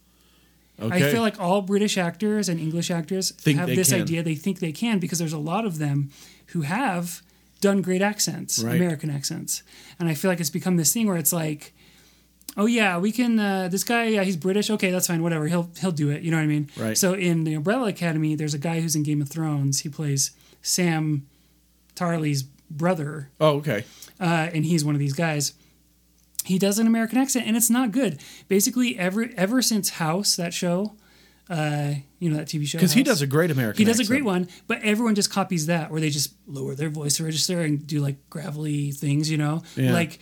[0.81, 1.09] Okay.
[1.09, 4.03] I feel like all British actors and English actors Think have this can.
[4.03, 4.23] idea.
[4.23, 6.11] They think they can because there's a lot of them
[6.48, 7.23] who have
[7.62, 8.77] done great accents, Right.
[8.77, 9.62] American accents.
[9.98, 11.73] And I feel like it's become this thing where it's like,
[12.59, 13.39] oh yeah, we can.
[13.39, 14.69] Uh, this guy, yeah, he's British.
[14.70, 15.23] Okay, that's fine.
[15.23, 15.47] Whatever.
[15.48, 16.23] He'll he'll do it.
[16.23, 16.69] You know what I mean?
[16.77, 16.97] Right.
[16.98, 19.81] So in the Umbrella Academy, there's a guy who's in Game of Thrones.
[19.81, 20.32] He plays
[20.62, 21.27] Sam
[21.94, 23.85] Tarly's brother, oh, okay.
[24.20, 25.53] uh, and he's one of these guys.
[26.47, 28.20] He does an American accent, and it's not good.
[28.48, 30.94] Basically, ever ever since House, that show,
[31.51, 33.78] uh, you know that TV show, Because he does a great American.
[33.78, 36.89] He does a great one, but everyone just copies that, where they just lower their
[36.90, 39.62] voice register and do like gravelly things, you know.
[39.77, 39.93] Yeah.
[39.93, 40.18] Like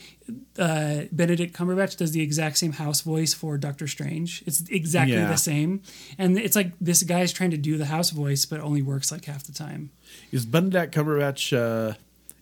[0.58, 4.42] uh, Benedict Cumberbatch does the exact same house voice for Doctor Strange.
[4.46, 5.28] It's exactly Yeah.
[5.30, 5.82] the same,
[6.18, 9.24] and it's like this guy's trying to do the house voice, but only works like
[9.26, 9.90] half the time.
[10.32, 11.56] Is Benedict Cumberbatch?
[11.56, 11.94] Uh,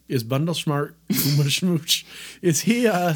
[0.08, 2.04] is Bundle Smart Schmooch?
[2.42, 2.86] Is he?
[2.86, 3.14] Uh,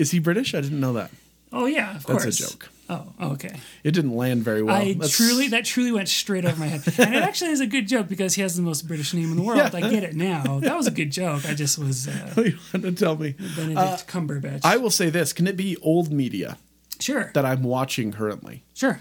[0.00, 0.54] is he British?
[0.54, 1.10] I didn't know that.
[1.52, 2.40] Oh yeah, of That's course.
[2.40, 2.70] a joke.
[2.88, 3.60] Oh, okay.
[3.84, 4.74] It didn't land very well.
[4.74, 7.66] I That's- truly that truly went straight over my head, and it actually is a
[7.66, 9.74] good joke because he has the most British name in the world.
[9.74, 10.60] I get it now.
[10.60, 11.44] That was a good joke.
[11.48, 13.34] I just was uh, you want to tell me?
[13.56, 14.60] Benedict Cumberbatch.
[14.64, 16.56] I will say this: Can it be old media
[16.98, 18.64] sure, that I'm watching currently?
[18.74, 19.00] sure.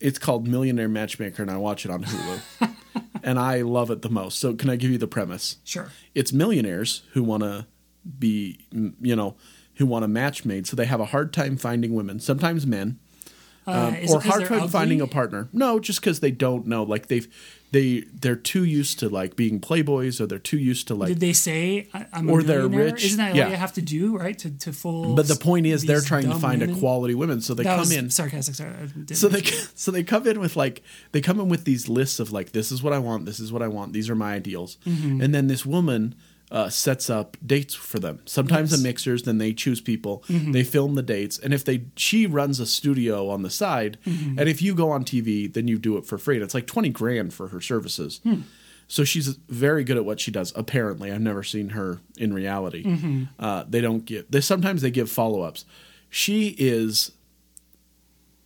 [0.00, 2.74] It's called Millionaire Matchmaker, and I watch it on Hulu,
[3.22, 4.40] and I love it the most.
[4.40, 5.58] So, can I give you the premise?
[5.62, 5.90] Sure.
[6.12, 7.66] It's millionaires who want to
[8.18, 8.66] be,
[9.00, 9.36] you know,
[9.76, 12.98] who want a match made, so they have a hard time finding women, sometimes men,
[13.66, 15.48] Uh, um, it or hard time finding a partner.
[15.52, 16.82] No, just because they don't know.
[16.82, 17.28] Like they've
[17.70, 21.08] they they're too used to like being playboys, or they're too used to like.
[21.08, 23.04] Did they say I'm a Or they're rich.
[23.04, 23.44] Isn't that Yeah.
[23.44, 24.36] what you have to do, right?
[24.40, 25.14] To to full.
[25.14, 26.76] but the point is, they're trying to find women?
[26.76, 28.10] a quality women, so they That come in.
[28.10, 28.56] sarcastic.
[28.56, 28.72] Sorry,
[29.12, 29.42] So they
[29.76, 30.82] so they come in with like
[31.12, 33.52] they come in with these lists of like this is what I want, this is
[33.52, 35.20] what I want, these are my ideals, Mm-hmm.
[35.22, 36.14] and then this woman
[36.52, 38.20] uh, sets up dates for them.
[38.26, 38.78] Sometimes Yes.
[38.80, 40.52] the mixers, then they choose people, Mm-hmm.
[40.52, 44.38] they film the dates, and if they she runs a studio on the side, Mm-hmm.
[44.38, 46.36] and if you go on TV, then you do it for free.
[46.36, 48.20] And it's like twenty grand for her services.
[48.22, 48.42] Hmm.
[48.88, 50.52] So she's very good at what she does.
[50.54, 52.84] Apparently, I've never seen her in reality.
[52.84, 53.22] Mm-hmm.
[53.38, 54.30] Uh, they don't get.
[54.30, 55.64] They sometimes they give follow ups.
[56.10, 57.12] She is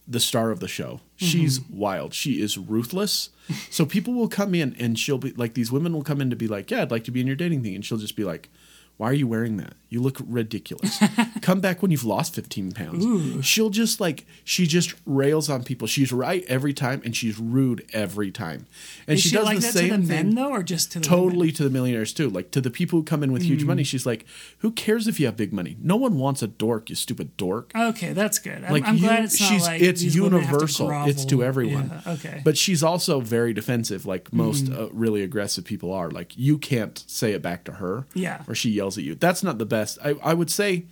[0.07, 1.01] the star of the show.
[1.16, 1.78] She's Mm-hmm.
[1.78, 2.14] wild.
[2.14, 3.30] She is ruthless.
[3.70, 6.36] So people will come in and she'll be like, these women will come in to
[6.36, 8.24] be like, yeah, I'd like to be in your dating thing, and she'll just be
[8.24, 8.48] like,
[8.97, 9.74] Why are you wearing that?
[9.90, 10.98] You look ridiculous.
[11.43, 13.47] Come back when you've lost 15 pounds.
[13.47, 15.86] She'll just like, she just rails on people.
[15.86, 18.66] She's right every time and she's rude every time.
[19.06, 20.62] And Is she, she does like the that same to the thing men though, or
[20.62, 22.28] just to the totally to the millionaires too.
[22.31, 23.66] Like to the people who come in with huge Mm.
[23.68, 24.24] money, she's like,
[24.59, 25.77] "Who cares if you have big money?
[25.81, 28.64] No one wants a dork, you stupid dork." Okay, that's good.
[28.64, 30.90] I'm, Like I'm you, glad it's not she's like it's women have to universal.
[31.06, 31.90] It's to everyone.
[32.06, 34.82] Yeah, okay, But she's also very defensive, like most Mm-hmm.
[34.85, 36.10] uh, really aggressive people are.
[36.10, 38.43] Like you can't say it back to her, Yeah.
[38.48, 39.15] or she yells at you.
[39.15, 39.99] That's not the best.
[40.05, 40.87] I, I would say,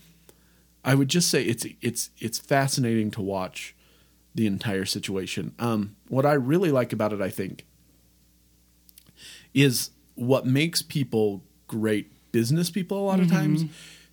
[0.85, 3.75] I would just say it's it's it's fascinating to watch
[4.35, 5.55] the entire situation.
[5.59, 7.65] Um, what I really like about it, I think,
[9.55, 13.65] is what makes people great business people a lot of times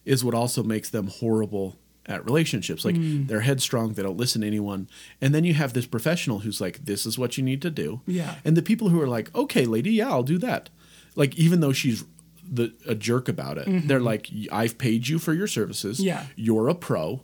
[0.05, 1.75] is what also makes them horrible
[2.05, 2.85] at relationships.
[2.85, 4.87] Like they're headstrong, they don't listen to anyone.
[5.19, 8.01] And then you have this professional who's like, this is what you need to do.
[8.05, 8.35] Yeah.
[8.45, 10.69] And the people who are like, okay, lady, yeah, I'll do that.
[11.15, 12.05] Like, even though she's
[12.53, 15.99] the a jerk about it, they're like, I've paid you for your services.
[16.01, 16.25] Yeah.
[16.35, 17.21] You're a pro.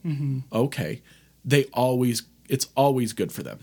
[0.54, 1.02] Okay.
[1.44, 3.60] They always, it's always good for them.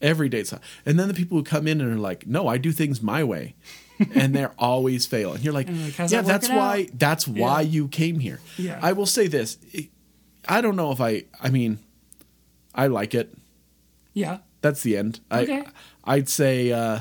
[0.00, 0.38] Every day.
[0.40, 0.52] It's,
[0.86, 3.22] and then the people who come in and are like, no, I do things my
[3.24, 3.54] way.
[4.14, 5.32] and they're always fail.
[5.32, 7.68] And you're like, like, yeah, that that's why, out?" that's why Yeah.
[7.68, 8.40] you came here.
[8.56, 8.78] Yeah.
[8.82, 9.58] I will say this.
[10.48, 11.78] I don't know if I, I mean,
[12.74, 13.32] I like it.
[14.14, 15.20] yeah, That's the end.
[15.30, 15.64] Okay.
[16.04, 17.00] I, I'd say, uh,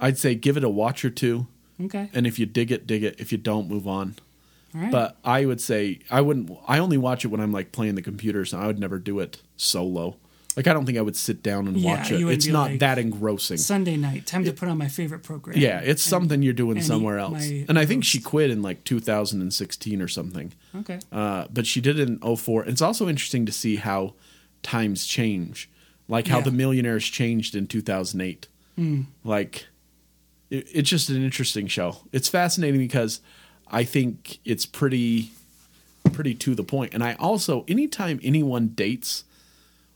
[0.00, 1.46] I'd say give it a watch or two.
[1.86, 3.16] Okay, And if you dig it, dig it.
[3.18, 4.14] If you don't, move on.
[4.74, 4.90] right.
[4.90, 6.50] But I would say I wouldn't.
[6.66, 9.18] I only watch it when I'm like playing the computer, so I would never do
[9.20, 10.16] it solo.
[10.56, 12.20] Like I don't think I would sit down and Yeah, watch it.
[12.28, 13.56] It's not like, that engrossing.
[13.56, 15.56] Sunday night, time to put on my favorite program.
[15.56, 17.48] yeah, it's And- something you're doing somewhere else.
[17.48, 20.52] And I think she quit in like 2016 or something.
[20.76, 20.98] Okay.
[21.10, 22.64] Uh, but she did it in 04.
[22.66, 24.12] It's also interesting to see how
[24.62, 25.70] times change,
[26.06, 26.44] like how Yeah.
[26.44, 28.46] the millionaires changed in 2008.
[29.24, 29.66] Like,
[30.52, 31.96] it, it's just an interesting show.
[32.12, 33.20] It's fascinating because
[33.68, 35.32] I think it's pretty,
[36.12, 36.94] pretty to the point.
[36.94, 39.24] And I also, anytime anyone dates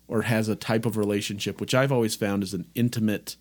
[0.09, 3.37] or has a type of relationship, which I've always found is an intimate,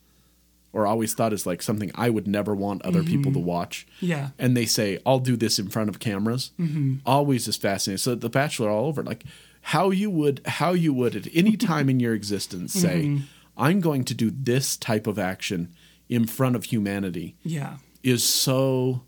[0.73, 4.31] or always thought is like something I would never want other people to watch Yeah.
[4.37, 6.95] and they say, "I'll do this in front of cameras." Mm-hmm.
[7.05, 7.99] Always is fascinating.
[7.99, 9.23] So The Bachelor all over, like
[9.61, 13.23] how you would, how you would at any time in your existence say, Mm-hmm.
[13.57, 15.69] "I'm going to do this type of action
[16.09, 17.77] in front of humanity," Yeah.
[18.03, 19.03] is so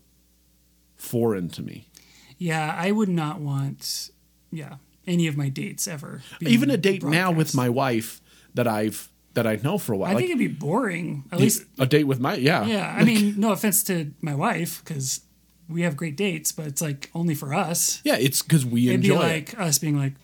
[0.96, 1.88] foreign to me.
[2.38, 2.74] Yeah.
[2.76, 4.10] I would not want.
[4.50, 4.76] Yeah.
[5.06, 6.22] Any of my dates ever.
[6.40, 8.20] Even a date now with my wife
[8.54, 11.24] that I've that I know for a while, I like think it'd be boring.
[11.30, 11.64] At least.
[11.78, 12.92] a date with my yeah, Yeah.
[12.92, 15.20] I Like, mean, no offense to my wife, because
[15.68, 18.00] we have great dates, but it's like only for us.
[18.04, 19.28] yeah, it's because we It'd be enjoy it.
[19.52, 20.14] like us being like,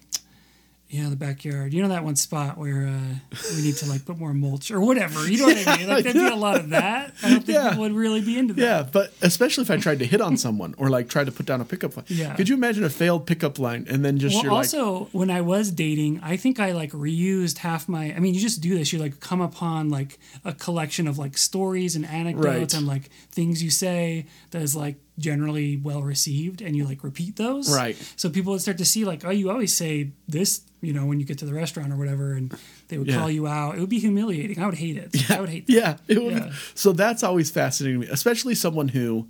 [0.89, 1.73] yeah, the backyard.
[1.75, 4.81] You know that one spot where uh, we need to like put more mulch or
[4.81, 5.29] whatever.
[5.29, 5.89] You know what I mean?
[5.89, 7.15] Like there'd be a lot of that.
[7.23, 7.71] I don't think Yeah.
[7.71, 8.61] people would really be into that.
[8.63, 11.47] Yeah, but especially if I tried to hit on someone or like tried to put
[11.47, 12.07] down a pickup line.
[12.09, 12.35] Yeah.
[12.37, 15.31] Could you imagine a failed pickup line and then just Well, you're like, also when
[15.31, 18.15] I was dating, I think I like reused half my.
[18.15, 18.93] I mean, you just do this.
[18.93, 22.75] You like come upon like a collection of like stories and anecdotes Right.
[22.75, 27.37] and like things you say that is like generally well received, and you like repeat
[27.37, 27.73] those.
[27.75, 27.97] Right.
[28.17, 31.21] So people would start to see like, oh, you always say this, you know, when
[31.21, 32.53] you get to the restaurant or whatever, and
[32.89, 33.19] they would Yeah.
[33.19, 33.77] call you out.
[33.77, 34.59] It would be humiliating.
[34.59, 35.11] I would hate it.
[35.15, 35.37] Yeah.
[35.37, 35.67] I would hate.
[35.69, 35.73] That.
[35.73, 36.53] Yeah, it would Yeah.
[36.75, 39.29] so that's always fascinating to me, especially someone who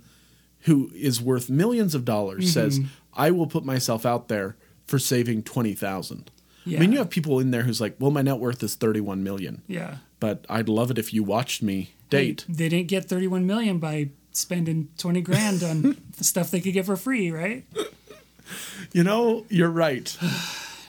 [0.61, 2.87] who is worth millions of dollars says, Mm-hmm.
[3.13, 4.55] "I will put myself out there
[4.87, 6.31] for saving twenty thousand.
[6.65, 6.79] Yeah.
[6.79, 9.23] I mean, you have people in there who's like, "Well, my net worth is thirty-one
[9.23, 9.97] million, Yeah.
[10.19, 13.77] but I'd love it if you watched me date." Hey, they didn't get 31 million
[13.77, 17.63] by spending 20 grand on stuff they could get for free, right?
[18.93, 20.15] You know, you're right.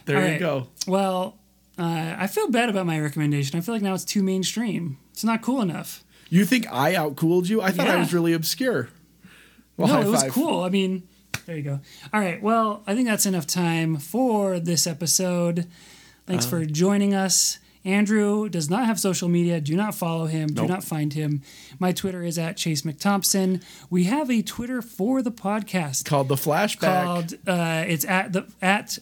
[0.06, 0.66] There All you go.
[0.86, 1.36] Well,
[1.77, 3.59] uh, I feel bad about my recommendation.
[3.59, 4.98] I feel like now it's too mainstream.
[5.12, 6.05] It's not cool enough.
[6.31, 7.60] You think I outcooled you?
[7.60, 8.89] I thought I was really obscure.
[9.77, 10.31] Well, no, it was five.
[10.31, 10.62] cool.
[10.62, 11.09] I mean,
[11.44, 11.81] there you go.
[12.14, 12.40] All right.
[12.40, 15.66] Well, I think that's enough time for this episode.
[16.24, 16.59] Thanks Uh-huh.
[16.60, 17.59] for joining us.
[17.87, 19.61] Andrew does not have social media.
[19.61, 20.49] Do not follow him.
[20.49, 21.43] Do not find him.
[21.79, 23.63] My Twitter is at Chase McThompson.
[23.89, 27.05] We have a Twitter for the podcast Called the flashback.
[27.05, 28.99] called uh, it's at the at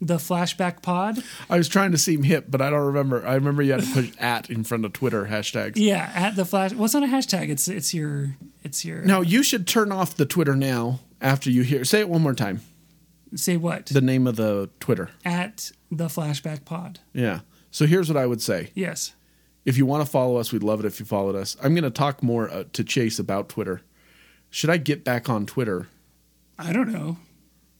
[0.00, 1.22] the flashback pod.
[1.50, 3.26] I was trying to seem hip, but I don't remember.
[3.26, 5.72] I remember you had to put at in front of Twitter hashtags.
[5.76, 6.72] Yeah, at the flash.
[6.72, 7.48] What's on a hashtag?
[7.50, 11.62] It's it's your it's your Now you should turn off the Twitter now after you
[11.62, 11.84] hear.
[11.84, 12.60] Say it one more time.
[13.34, 15.10] say what The name of the Twitter.
[15.24, 17.00] at the flashback pod.
[17.12, 17.40] Yeah.
[17.70, 18.70] So here's what I would say.
[18.74, 19.14] Yes.
[19.64, 21.56] If you want to follow us, we'd love it if you followed us.
[21.62, 23.82] I'm going to talk more uh, to Chase about Twitter.
[24.48, 25.88] Should I get back on Twitter?
[26.58, 27.18] I don't know.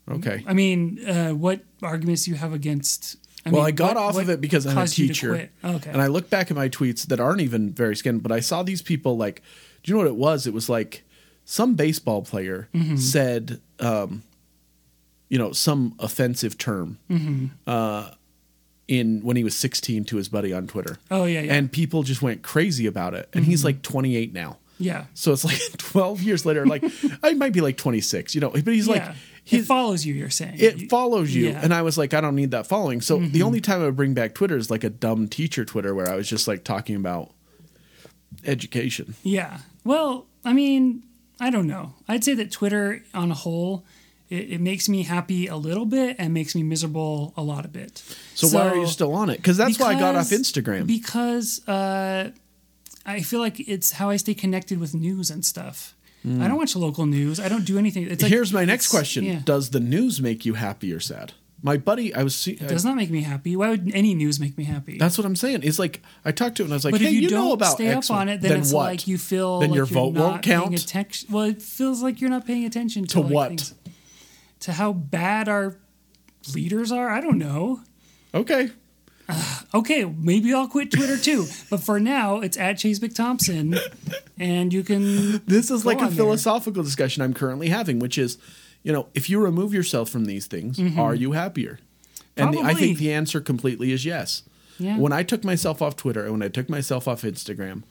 [0.08, 0.44] Okay.
[0.46, 3.16] I mean, uh, what arguments do you have against?
[3.46, 5.06] I well, mean, I got what- off what of it because I'm a caused you
[5.08, 5.28] to teacher.
[5.30, 5.50] quit?
[5.64, 5.90] Okay.
[5.90, 8.62] And I look back at my tweets that aren't even very scanned, but I saw
[8.62, 9.42] these people like,
[9.82, 10.46] do you know what it was?
[10.46, 11.02] It was like
[11.44, 12.96] some baseball player Mm-hmm.
[12.96, 14.22] said, um,
[15.28, 17.46] you know, some offensive term Mm-hmm.
[17.66, 18.10] uh,
[18.90, 20.98] in when he was 16 to his buddy on Twitter.
[21.12, 21.54] Oh, yeah, yeah.
[21.54, 23.28] And people just went crazy about it.
[23.32, 24.58] And he's like 28 now.
[24.78, 25.04] Yeah.
[25.14, 26.82] So it's like 12 years later, like
[27.22, 29.10] I might be like 26, you know, but he's like, yeah.
[29.10, 30.56] it he's, follows you, you're saying.
[30.58, 31.46] it follows you.
[31.46, 31.52] yeah.
[31.52, 31.64] Mm-hmm.
[31.64, 33.00] And I was like, I don't need that following.
[33.00, 35.94] So the only time I would bring back Twitter is like a dumb teacher Twitter
[35.94, 37.32] where I was just like talking about
[38.44, 39.14] education.
[39.22, 39.58] Yeah.
[39.84, 41.04] Well, I mean,
[41.38, 41.94] I don't know.
[42.08, 43.84] I'd say that Twitter on a whole,
[44.30, 47.72] it, it makes me happy a little bit and makes me miserable a lot of
[47.72, 48.02] bit.
[48.34, 49.36] So, why are you still on it?
[49.36, 50.86] Because that's why I got off Instagram.
[50.86, 52.30] Because uh,
[53.04, 55.94] I feel like it's how I stay connected with news and stuff.
[56.22, 57.40] I don't watch local news.
[57.40, 58.02] I don't do anything.
[58.02, 58.34] It's like, Mm.
[58.34, 59.40] Here's my next question: Yeah.
[59.42, 61.32] Does the news make you happy or sad?
[61.62, 63.54] My buddy, I was see, It does not make me happy.
[63.56, 64.98] Why would any news make me happy?
[64.98, 65.60] that's what I'm saying.
[65.62, 67.28] It's like I talked to him and I was like, but "Hey, if you, you,
[67.30, 68.84] don't know about stay X up on it, then, it's what?
[68.84, 70.78] like you feel Then like your you're vote not won't count?
[70.82, 71.28] Attention.
[71.32, 73.48] Well, it feels like you're not paying attention to, To like, what?
[73.48, 73.74] things-
[74.60, 75.76] to how bad our
[76.54, 77.08] leaders are.
[77.08, 77.80] I don't know.
[78.34, 78.70] Okay,
[79.72, 81.46] Okay, maybe I'll quit Twitter too.
[81.70, 83.78] but for now, it's at Chase McThompson,
[84.38, 85.40] and you can.
[85.46, 86.10] this is like a there.
[86.10, 88.38] philosophical discussion I'm currently having, which is,
[88.82, 91.78] you know, if you remove yourself from these things, are you happier?
[92.36, 92.78] And the, I Mm-hmm.
[92.78, 94.42] Think the answer completely is yes.
[94.78, 94.96] Yeah.
[94.98, 97.82] When I took myself off Twitter and when I took myself off Instagram,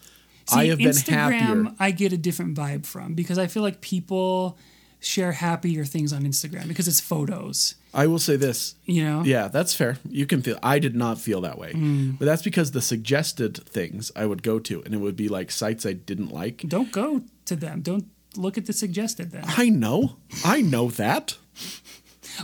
[0.49, 1.31] See, I have been Instagram,
[1.65, 1.75] happier.
[1.79, 4.57] I get a different vibe from because I feel like people
[4.99, 7.76] share happier things on Instagram because it's photos.
[7.93, 8.76] I will say this.
[8.85, 9.23] You know.
[9.23, 9.97] Yeah, that's fair.
[10.09, 10.59] You can feel.
[10.61, 12.19] I did not feel that way, Mm.
[12.19, 15.51] but that's because the suggested things I would go to, and it would be like
[15.51, 16.63] sites I didn't like.
[16.67, 17.81] Don't go to them.
[17.81, 18.05] Don't
[18.35, 19.43] look at the suggested then.
[19.47, 21.38] I know, I know that.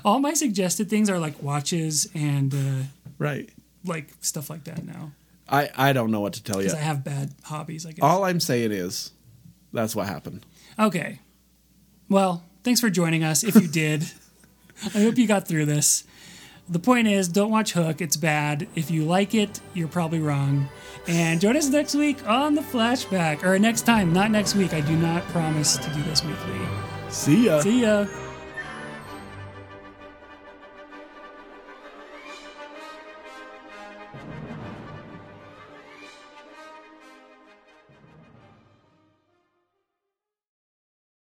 [0.03, 2.83] All my suggested things are like watches and uh,
[3.17, 3.49] Right.
[3.85, 5.11] like stuff like that now
[5.47, 6.63] I I don't know what to tell you.
[6.67, 7.85] because I have bad hobbies.
[7.85, 8.01] I guess.
[8.01, 9.11] All I'm saying is,
[9.71, 10.43] that's what happened.
[10.79, 11.19] Okay.
[12.09, 13.43] Well, thanks for joining us.
[13.43, 14.03] If you did,
[14.93, 16.03] I hope you got through this.
[16.67, 18.01] The point is, don't watch Hook.
[18.01, 18.67] It's bad.
[18.75, 20.67] If you like it, you're probably wrong.
[21.07, 24.73] And join us next week on the flashback, or next time, not next week.
[24.73, 26.59] I do not promise to do this weekly.
[27.09, 27.59] See ya.
[27.59, 28.07] See ya.